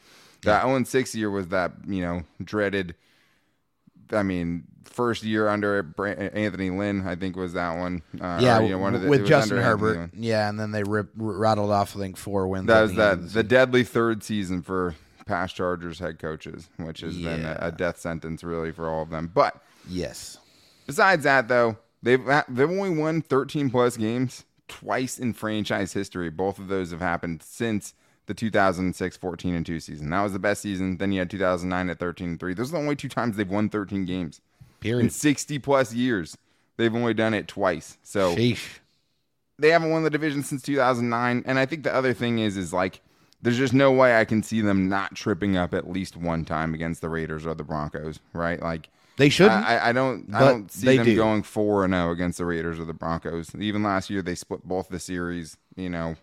That 0.43 0.65
yeah. 0.65 0.73
0 0.73 0.85
6 0.85 1.15
year 1.15 1.31
was 1.31 1.49
that, 1.49 1.73
you 1.87 2.03
know, 2.03 2.25
dreaded 2.45 2.95
I 4.13 4.23
mean, 4.23 4.65
first 4.85 5.23
year 5.23 5.49
under 5.49 5.93
Anthony 5.99 6.71
Lynn, 6.71 7.07
I 7.07 7.17
think 7.17 7.37
was 7.37 7.55
that 7.55 7.77
one. 7.77 8.03
Uh, 8.21 8.39
yeah, 8.41 8.59
or, 8.59 8.63
you 8.63 8.71
know, 8.71 8.79
one 8.79 8.95
of 8.95 9.03
the, 9.03 9.09
with 9.09 9.27
Justin 9.27 9.59
Herbert. 9.59 10.11
Yeah, 10.15 10.49
and 10.49 10.59
then 10.59 10.71
they 10.73 10.83
rip, 10.83 11.11
rattled 11.17 11.71
off 11.71 11.97
I 11.97 12.01
think 12.01 12.17
four 12.17 12.47
wins. 12.47 12.67
That 12.67 12.83
was 12.83 12.95
that 12.95 13.23
the, 13.23 13.27
the, 13.29 13.43
deadly 13.43 13.85
third 13.85 14.23
season 14.23 14.63
for 14.63 14.95
past 15.27 15.57
Chargers 15.57 15.99
head 15.99 16.19
coaches, 16.19 16.69
which 16.77 17.01
has 17.01 17.17
yeah. 17.17 17.37
been 17.37 17.45
a, 17.45 17.59
a 17.63 17.73
death 17.73 17.99
sentence 17.99 18.45
really 18.45 18.73
for 18.73 18.89
all 18.89 19.03
of 19.03 19.11
them. 19.11 19.31
But 19.33 19.61
yes, 19.89 20.39
besides 20.87 21.25
that 21.25 21.49
though, 21.49 21.77
They've 22.07 22.25
they've 22.25 22.71
only 22.71 22.91
won 22.91 23.21
13 23.21 23.69
plus 23.69 23.97
games 23.97 24.45
twice 24.69 25.19
in 25.19 25.33
franchise 25.33 25.93
history. 25.93 26.31
Both 26.31 26.61
of 26.61 26.69
those 26.69 26.93
have 26.93 27.01
happened 27.01 27.43
since 27.43 27.95
the 28.27 28.35
2006 28.35 29.17
14 29.17 29.55
and 29.57 29.67
2 29.67 29.81
season. 29.81 30.11
That 30.11 30.23
was 30.23 30.33
the 30.33 30.39
best 30.39 30.63
season. 30.63 30.99
Then 30.99 31.11
you 31.11 31.19
had 31.19 31.31
2009 31.31 31.91
at 31.91 31.99
13 31.99 32.29
and 32.29 32.41
3. 32.41 32.55
Those 32.55 32.69
are 32.69 32.77
the 32.77 32.79
only 32.79 32.95
two 32.95 33.09
times 33.09 33.37
they've 33.37 33.51
won 33.51 33.69
13 33.69 34.05
games. 34.05 34.41
Period. 34.79 35.03
In 35.03 35.11
60 35.11 35.59
plus 35.59 35.93
years, 35.93 36.39
they've 36.77 36.95
only 36.95 37.13
done 37.13 37.35
it 37.35 37.49
twice. 37.49 37.99
So 38.05 38.37
Sheesh. 38.37 38.79
they 39.59 39.71
haven't 39.71 39.91
won 39.91 40.05
the 40.05 40.11
division 40.11 40.45
since 40.45 40.63
2009. 40.63 41.43
And 41.45 41.59
I 41.59 41.67
think 41.67 41.83
the 41.83 41.93
other 41.93 42.15
thing 42.15 42.39
is, 42.39 42.57
is 42.57 42.73
like, 42.73 43.01
there's 43.43 43.59
just 43.59 43.75
no 43.75 43.91
way 43.91 44.17
I 44.17 44.25
can 44.25 44.45
see 44.45 44.61
them 44.61 44.89
not 44.89 45.17
tripping 45.17 45.57
up 45.57 45.75
at 45.75 45.91
least 45.91 46.17
one 46.17 46.45
time 46.45 46.73
against 46.73 47.01
the 47.01 47.09
Raiders 47.09 47.45
or 47.45 47.55
the 47.55 47.65
Broncos, 47.65 48.21
right? 48.33 48.63
Like, 48.63 48.91
they 49.17 49.29
shouldn't. 49.29 49.65
I, 49.65 49.89
I 49.89 49.93
don't. 49.93 50.33
I 50.35 50.41
don't 50.41 50.71
see 50.71 50.97
them 50.97 51.07
do. 51.07 51.17
going 51.17 51.43
four 51.43 51.85
and 51.85 51.95
zero 51.95 52.09
oh 52.09 52.11
against 52.13 52.39
the 52.39 52.45
Raiders 52.45 52.79
or 52.79 52.85
the 52.85 52.93
Broncos. 52.93 53.55
Even 53.55 53.83
last 53.83 54.11
year, 54.11 54.23
they 54.23 54.35
split 54.35 54.65
both 54.65 54.89
the 54.89 54.99
series. 54.99 55.57
You 55.75 55.89
know, 55.89 56.17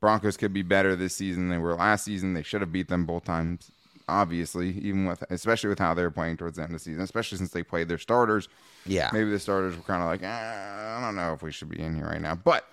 Broncos 0.00 0.36
could 0.36 0.52
be 0.52 0.62
better 0.62 0.96
this 0.96 1.14
season 1.14 1.48
than 1.48 1.58
they 1.58 1.62
were 1.62 1.74
last 1.74 2.04
season. 2.04 2.34
They 2.34 2.42
should 2.42 2.60
have 2.60 2.72
beat 2.72 2.88
them 2.88 3.06
both 3.06 3.24
times. 3.24 3.70
Obviously, 4.08 4.70
even 4.80 5.06
with 5.06 5.22
especially 5.30 5.70
with 5.70 5.78
how 5.78 5.94
they 5.94 6.02
were 6.02 6.10
playing 6.10 6.36
towards 6.36 6.56
the 6.56 6.62
end 6.62 6.72
of 6.72 6.78
the 6.78 6.84
season, 6.84 7.02
especially 7.02 7.38
since 7.38 7.50
they 7.50 7.62
played 7.62 7.88
their 7.88 7.98
starters. 7.98 8.48
Yeah, 8.84 9.10
maybe 9.12 9.30
the 9.30 9.38
starters 9.38 9.76
were 9.76 9.82
kind 9.82 10.02
of 10.02 10.08
like, 10.08 10.22
eh, 10.22 10.26
I 10.28 11.00
don't 11.00 11.16
know 11.16 11.32
if 11.32 11.42
we 11.42 11.52
should 11.52 11.70
be 11.70 11.80
in 11.80 11.94
here 11.94 12.06
right 12.06 12.20
now. 12.20 12.34
But 12.34 12.68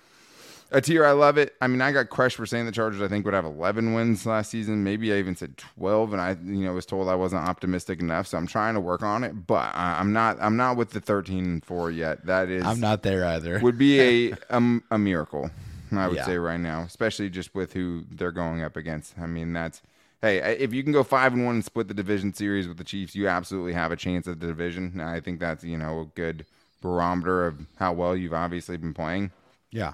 Atir, 0.72 1.06
I 1.06 1.12
love 1.12 1.38
it. 1.38 1.54
I 1.60 1.66
mean, 1.66 1.80
I 1.80 1.92
got 1.92 2.08
crushed 2.08 2.36
for 2.36 2.46
saying 2.46 2.66
the 2.66 2.72
Chargers. 2.72 3.02
I 3.02 3.08
think 3.08 3.24
would 3.24 3.34
have 3.34 3.44
11 3.44 3.92
wins 3.92 4.24
last 4.24 4.50
season. 4.50 4.82
Maybe 4.82 5.12
I 5.12 5.16
even 5.18 5.36
said 5.36 5.56
12, 5.56 6.12
and 6.12 6.22
I, 6.22 6.36
you 6.44 6.64
know, 6.64 6.72
was 6.72 6.86
told 6.86 7.08
I 7.08 7.14
wasn't 7.14 7.42
optimistic 7.46 8.00
enough. 8.00 8.26
So 8.26 8.38
I'm 8.38 8.46
trying 8.46 8.74
to 8.74 8.80
work 8.80 9.02
on 9.02 9.22
it, 9.22 9.46
but 9.46 9.70
I'm 9.74 10.12
not. 10.12 10.38
I'm 10.40 10.56
not 10.56 10.76
with 10.76 10.90
the 10.90 11.00
13 11.00 11.44
and 11.44 11.64
4 11.64 11.90
yet. 11.90 12.24
That 12.26 12.48
is, 12.48 12.64
I'm 12.64 12.80
not 12.80 13.02
there 13.02 13.24
either. 13.24 13.60
would 13.60 13.78
be 13.78 14.00
a 14.00 14.34
um, 14.50 14.82
a 14.90 14.98
miracle. 14.98 15.50
I 15.94 16.08
would 16.08 16.16
yeah. 16.16 16.24
say 16.24 16.38
right 16.38 16.60
now, 16.60 16.82
especially 16.82 17.28
just 17.28 17.54
with 17.54 17.74
who 17.74 18.04
they're 18.10 18.32
going 18.32 18.62
up 18.62 18.76
against. 18.76 19.18
I 19.18 19.26
mean, 19.26 19.52
that's 19.52 19.82
hey, 20.22 20.38
if 20.38 20.72
you 20.72 20.82
can 20.82 20.92
go 20.92 21.02
five 21.02 21.34
and 21.34 21.44
one 21.44 21.56
and 21.56 21.64
split 21.64 21.88
the 21.88 21.94
division 21.94 22.32
series 22.32 22.66
with 22.66 22.78
the 22.78 22.84
Chiefs, 22.84 23.14
you 23.14 23.28
absolutely 23.28 23.74
have 23.74 23.92
a 23.92 23.96
chance 23.96 24.26
at 24.26 24.40
the 24.40 24.46
division. 24.46 25.00
I 25.00 25.20
think 25.20 25.40
that's 25.40 25.64
you 25.64 25.76
know 25.76 26.00
a 26.00 26.04
good 26.14 26.46
barometer 26.80 27.46
of 27.46 27.66
how 27.76 27.92
well 27.92 28.16
you've 28.16 28.32
obviously 28.32 28.76
been 28.76 28.94
playing. 28.94 29.30
Yeah. 29.70 29.92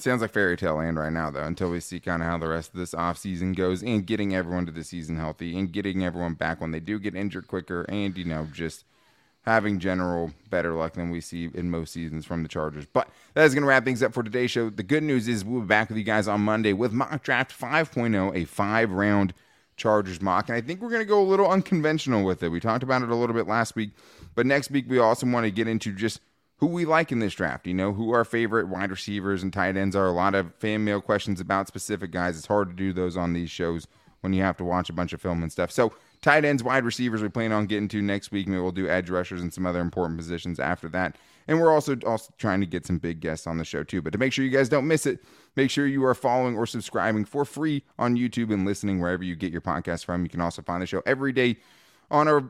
Sounds 0.00 0.22
like 0.22 0.32
fairy 0.32 0.56
tale 0.56 0.76
land 0.76 0.98
right 0.98 1.12
now, 1.12 1.30
though, 1.30 1.42
until 1.42 1.70
we 1.70 1.78
see 1.78 2.00
kind 2.00 2.22
of 2.22 2.28
how 2.28 2.38
the 2.38 2.48
rest 2.48 2.72
of 2.72 2.78
this 2.78 2.94
offseason 2.94 3.54
goes 3.54 3.82
and 3.82 4.06
getting 4.06 4.34
everyone 4.34 4.64
to 4.64 4.72
the 4.72 4.82
season 4.82 5.16
healthy 5.16 5.58
and 5.58 5.70
getting 5.70 6.02
everyone 6.02 6.32
back 6.32 6.58
when 6.58 6.70
they 6.70 6.80
do 6.80 6.98
get 6.98 7.14
injured 7.14 7.46
quicker 7.46 7.82
and, 7.82 8.16
you 8.16 8.24
know, 8.24 8.48
just 8.50 8.86
having 9.42 9.78
general 9.78 10.32
better 10.48 10.72
luck 10.72 10.94
than 10.94 11.10
we 11.10 11.20
see 11.20 11.50
in 11.52 11.70
most 11.70 11.92
seasons 11.92 12.24
from 12.24 12.42
the 12.42 12.48
Chargers. 12.48 12.86
But 12.86 13.10
that 13.34 13.44
is 13.44 13.52
going 13.52 13.60
to 13.60 13.68
wrap 13.68 13.84
things 13.84 14.02
up 14.02 14.14
for 14.14 14.22
today's 14.22 14.50
show. 14.50 14.70
The 14.70 14.82
good 14.82 15.02
news 15.02 15.28
is 15.28 15.44
we'll 15.44 15.60
be 15.60 15.66
back 15.66 15.90
with 15.90 15.98
you 15.98 16.04
guys 16.04 16.28
on 16.28 16.40
Monday 16.40 16.72
with 16.72 16.92
Mock 16.92 17.22
Draft 17.22 17.52
5.0, 17.58 18.34
a 18.34 18.46
five 18.46 18.90
round 18.92 19.34
Chargers 19.76 20.22
mock. 20.22 20.48
And 20.48 20.56
I 20.56 20.62
think 20.62 20.80
we're 20.80 20.90
going 20.90 21.02
to 21.02 21.06
go 21.06 21.20
a 21.20 21.24
little 21.24 21.50
unconventional 21.50 22.24
with 22.24 22.42
it. 22.42 22.48
We 22.48 22.60
talked 22.60 22.82
about 22.82 23.02
it 23.02 23.10
a 23.10 23.14
little 23.14 23.34
bit 23.34 23.46
last 23.46 23.76
week, 23.76 23.90
but 24.34 24.46
next 24.46 24.70
week 24.70 24.86
we 24.88 24.98
also 24.98 25.26
want 25.26 25.44
to 25.44 25.50
get 25.50 25.68
into 25.68 25.92
just 25.92 26.20
who 26.60 26.66
we 26.66 26.84
like 26.84 27.10
in 27.10 27.18
this 27.18 27.34
draft. 27.34 27.66
You 27.66 27.74
know, 27.74 27.92
who 27.92 28.12
our 28.12 28.24
favorite 28.24 28.68
wide 28.68 28.90
receivers 28.90 29.42
and 29.42 29.52
tight 29.52 29.76
ends 29.76 29.96
are. 29.96 30.06
A 30.06 30.12
lot 30.12 30.34
of 30.34 30.54
fan 30.56 30.84
mail 30.84 31.00
questions 31.00 31.40
about 31.40 31.66
specific 31.66 32.10
guys. 32.10 32.36
It's 32.36 32.46
hard 32.46 32.68
to 32.68 32.74
do 32.74 32.92
those 32.92 33.16
on 33.16 33.32
these 33.32 33.50
shows 33.50 33.86
when 34.20 34.34
you 34.34 34.42
have 34.42 34.58
to 34.58 34.64
watch 34.64 34.90
a 34.90 34.92
bunch 34.92 35.14
of 35.14 35.22
film 35.22 35.42
and 35.42 35.50
stuff. 35.50 35.70
So, 35.70 35.94
tight 36.20 36.44
ends, 36.44 36.62
wide 36.62 36.84
receivers, 36.84 37.22
we 37.22 37.30
plan 37.30 37.52
on 37.52 37.64
getting 37.64 37.88
to 37.88 38.02
next 38.02 38.30
week. 38.30 38.46
Maybe 38.46 38.60
we'll 38.60 38.72
do 38.72 38.88
edge 38.88 39.08
rushers 39.08 39.40
and 39.40 39.52
some 39.52 39.64
other 39.64 39.80
important 39.80 40.18
positions 40.18 40.60
after 40.60 40.88
that. 40.90 41.16
And 41.48 41.58
we're 41.58 41.72
also 41.72 41.96
also 42.06 42.32
trying 42.36 42.60
to 42.60 42.66
get 42.66 42.86
some 42.86 42.98
big 42.98 43.20
guests 43.20 43.46
on 43.46 43.56
the 43.56 43.64
show 43.64 43.82
too. 43.82 44.02
But 44.02 44.12
to 44.12 44.18
make 44.18 44.32
sure 44.34 44.44
you 44.44 44.50
guys 44.50 44.68
don't 44.68 44.86
miss 44.86 45.06
it, 45.06 45.20
make 45.56 45.70
sure 45.70 45.86
you 45.86 46.04
are 46.04 46.14
following 46.14 46.56
or 46.56 46.66
subscribing 46.66 47.24
for 47.24 47.46
free 47.46 47.82
on 47.98 48.16
YouTube 48.16 48.52
and 48.52 48.66
listening 48.66 49.00
wherever 49.00 49.24
you 49.24 49.34
get 49.34 49.50
your 49.50 49.62
podcast 49.62 50.04
from. 50.04 50.22
You 50.22 50.28
can 50.28 50.42
also 50.42 50.60
find 50.60 50.82
the 50.82 50.86
show 50.86 51.02
every 51.06 51.32
day 51.32 51.56
on 52.10 52.28
our 52.28 52.44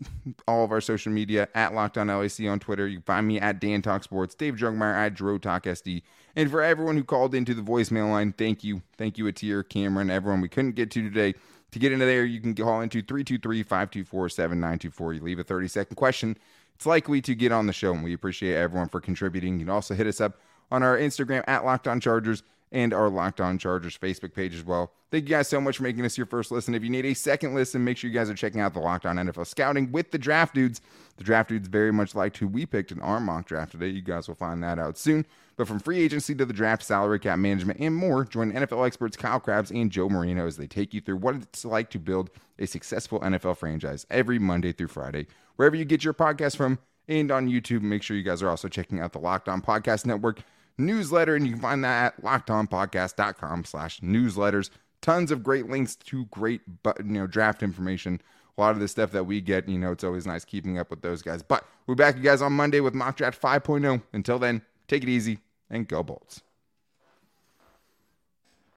all 0.48 0.64
of 0.64 0.72
our 0.72 0.80
social 0.80 1.12
media 1.12 1.48
at 1.54 1.74
Locked 1.74 1.98
On 1.98 2.08
LAC 2.08 2.40
on 2.48 2.58
Twitter. 2.58 2.86
You 2.86 2.98
can 2.98 3.04
find 3.04 3.26
me 3.26 3.40
at 3.40 3.60
Dan 3.60 3.82
Talk 3.82 4.02
Sports, 4.02 4.34
Dave 4.34 4.54
Jungmeyer 4.54 4.94
at 4.94 5.14
Dro 5.14 5.38
Talk 5.38 5.64
SD. 5.64 6.02
And 6.34 6.50
for 6.50 6.62
everyone 6.62 6.96
who 6.96 7.04
called 7.04 7.34
into 7.34 7.54
the 7.54 7.62
voicemail 7.62 8.10
line, 8.10 8.32
thank 8.32 8.62
you. 8.62 8.82
Thank 8.98 9.18
you, 9.18 9.24
Atir, 9.24 9.66
Cameron, 9.68 10.10
everyone 10.10 10.40
we 10.40 10.48
couldn't 10.48 10.72
get 10.72 10.90
to 10.92 11.02
today. 11.02 11.34
To 11.72 11.78
get 11.78 11.92
into 11.92 12.06
there, 12.06 12.24
you 12.24 12.40
can 12.40 12.54
call 12.54 12.80
into 12.80 13.02
323 13.02 13.62
524 13.62 14.28
7924. 14.28 15.12
You 15.14 15.20
leave 15.20 15.38
a 15.38 15.44
30 15.44 15.68
second 15.68 15.96
question. 15.96 16.36
It's 16.74 16.86
likely 16.86 17.20
to 17.22 17.34
get 17.34 17.52
on 17.52 17.66
the 17.66 17.72
show, 17.72 17.92
and 17.92 18.04
we 18.04 18.12
appreciate 18.12 18.54
everyone 18.54 18.88
for 18.88 19.00
contributing. 19.00 19.58
You 19.58 19.66
can 19.66 19.74
also 19.74 19.94
hit 19.94 20.06
us 20.06 20.20
up 20.20 20.38
on 20.70 20.82
our 20.82 20.96
Instagram 20.96 21.42
at 21.46 21.64
Locked 21.64 21.88
On 21.88 22.00
Chargers 22.00 22.42
and 22.76 22.92
our 22.92 23.08
Locked 23.08 23.40
On 23.40 23.56
Chargers 23.56 23.96
Facebook 23.96 24.34
page 24.34 24.54
as 24.54 24.62
well. 24.62 24.92
Thank 25.10 25.24
you 25.24 25.30
guys 25.30 25.48
so 25.48 25.62
much 25.62 25.78
for 25.78 25.82
making 25.82 26.02
this 26.02 26.18
your 26.18 26.26
first 26.26 26.50
listen. 26.50 26.74
If 26.74 26.84
you 26.84 26.90
need 26.90 27.06
a 27.06 27.14
second 27.14 27.54
listen, 27.54 27.82
make 27.82 27.96
sure 27.96 28.10
you 28.10 28.14
guys 28.14 28.28
are 28.28 28.34
checking 28.34 28.60
out 28.60 28.74
the 28.74 28.80
Locked 28.80 29.06
On 29.06 29.16
NFL 29.16 29.46
Scouting 29.46 29.90
with 29.92 30.10
the 30.10 30.18
Draft 30.18 30.54
Dudes. 30.54 30.82
The 31.16 31.24
Draft 31.24 31.48
Dudes 31.48 31.68
very 31.68 31.90
much 31.90 32.14
liked 32.14 32.36
who 32.36 32.46
we 32.46 32.66
picked 32.66 32.92
in 32.92 33.00
our 33.00 33.18
mock 33.18 33.46
draft 33.46 33.72
today. 33.72 33.88
You 33.88 34.02
guys 34.02 34.28
will 34.28 34.34
find 34.34 34.62
that 34.62 34.78
out 34.78 34.98
soon. 34.98 35.24
But 35.56 35.66
from 35.66 35.78
free 35.78 36.00
agency 36.00 36.34
to 36.34 36.44
the 36.44 36.52
draft, 36.52 36.82
salary 36.82 37.18
cap 37.18 37.38
management, 37.38 37.80
and 37.80 37.94
more, 37.94 38.26
join 38.26 38.52
NFL 38.52 38.86
experts 38.86 39.16
Kyle 39.16 39.40
Crabbs 39.40 39.70
and 39.70 39.90
Joe 39.90 40.10
Marino 40.10 40.46
as 40.46 40.58
they 40.58 40.66
take 40.66 40.92
you 40.92 41.00
through 41.00 41.16
what 41.16 41.36
it's 41.36 41.64
like 41.64 41.88
to 41.92 41.98
build 41.98 42.28
a 42.58 42.66
successful 42.66 43.20
NFL 43.20 43.56
franchise 43.56 44.04
every 44.10 44.38
Monday 44.38 44.72
through 44.72 44.88
Friday. 44.88 45.28
Wherever 45.54 45.76
you 45.76 45.86
get 45.86 46.04
your 46.04 46.12
podcast 46.12 46.58
from 46.58 46.78
and 47.08 47.30
on 47.30 47.48
YouTube, 47.48 47.80
make 47.80 48.02
sure 48.02 48.18
you 48.18 48.22
guys 48.22 48.42
are 48.42 48.50
also 48.50 48.68
checking 48.68 49.00
out 49.00 49.14
the 49.14 49.18
Locked 49.18 49.48
On 49.48 49.62
Podcast 49.62 50.04
Network 50.04 50.42
newsletter, 50.78 51.34
and 51.34 51.46
you 51.46 51.52
can 51.52 51.62
find 51.62 51.84
that 51.84 52.14
at 52.14 52.22
lockedonpodcast.com 52.22 53.64
slash 53.64 54.00
newsletters. 54.00 54.70
Tons 55.02 55.30
of 55.30 55.42
great 55.42 55.68
links 55.68 55.94
to 55.96 56.26
great 56.26 56.62
you 56.98 57.04
know 57.04 57.26
draft 57.26 57.62
information. 57.62 58.20
A 58.56 58.60
lot 58.60 58.70
of 58.70 58.80
the 58.80 58.88
stuff 58.88 59.10
that 59.12 59.24
we 59.24 59.42
get, 59.42 59.68
you 59.68 59.78
know, 59.78 59.92
it's 59.92 60.04
always 60.04 60.26
nice 60.26 60.44
keeping 60.44 60.78
up 60.78 60.88
with 60.88 61.02
those 61.02 61.20
guys. 61.20 61.42
But 61.42 61.66
we're 61.86 61.94
back, 61.94 62.16
you 62.16 62.22
guys, 62.22 62.40
on 62.40 62.54
Monday 62.54 62.80
with 62.80 62.94
Mock 62.94 63.16
Draft 63.16 63.40
5.0. 63.40 64.02
Until 64.14 64.38
then, 64.38 64.62
take 64.88 65.02
it 65.02 65.10
easy 65.10 65.40
and 65.68 65.86
go 65.86 66.02
Bolts. 66.02 66.40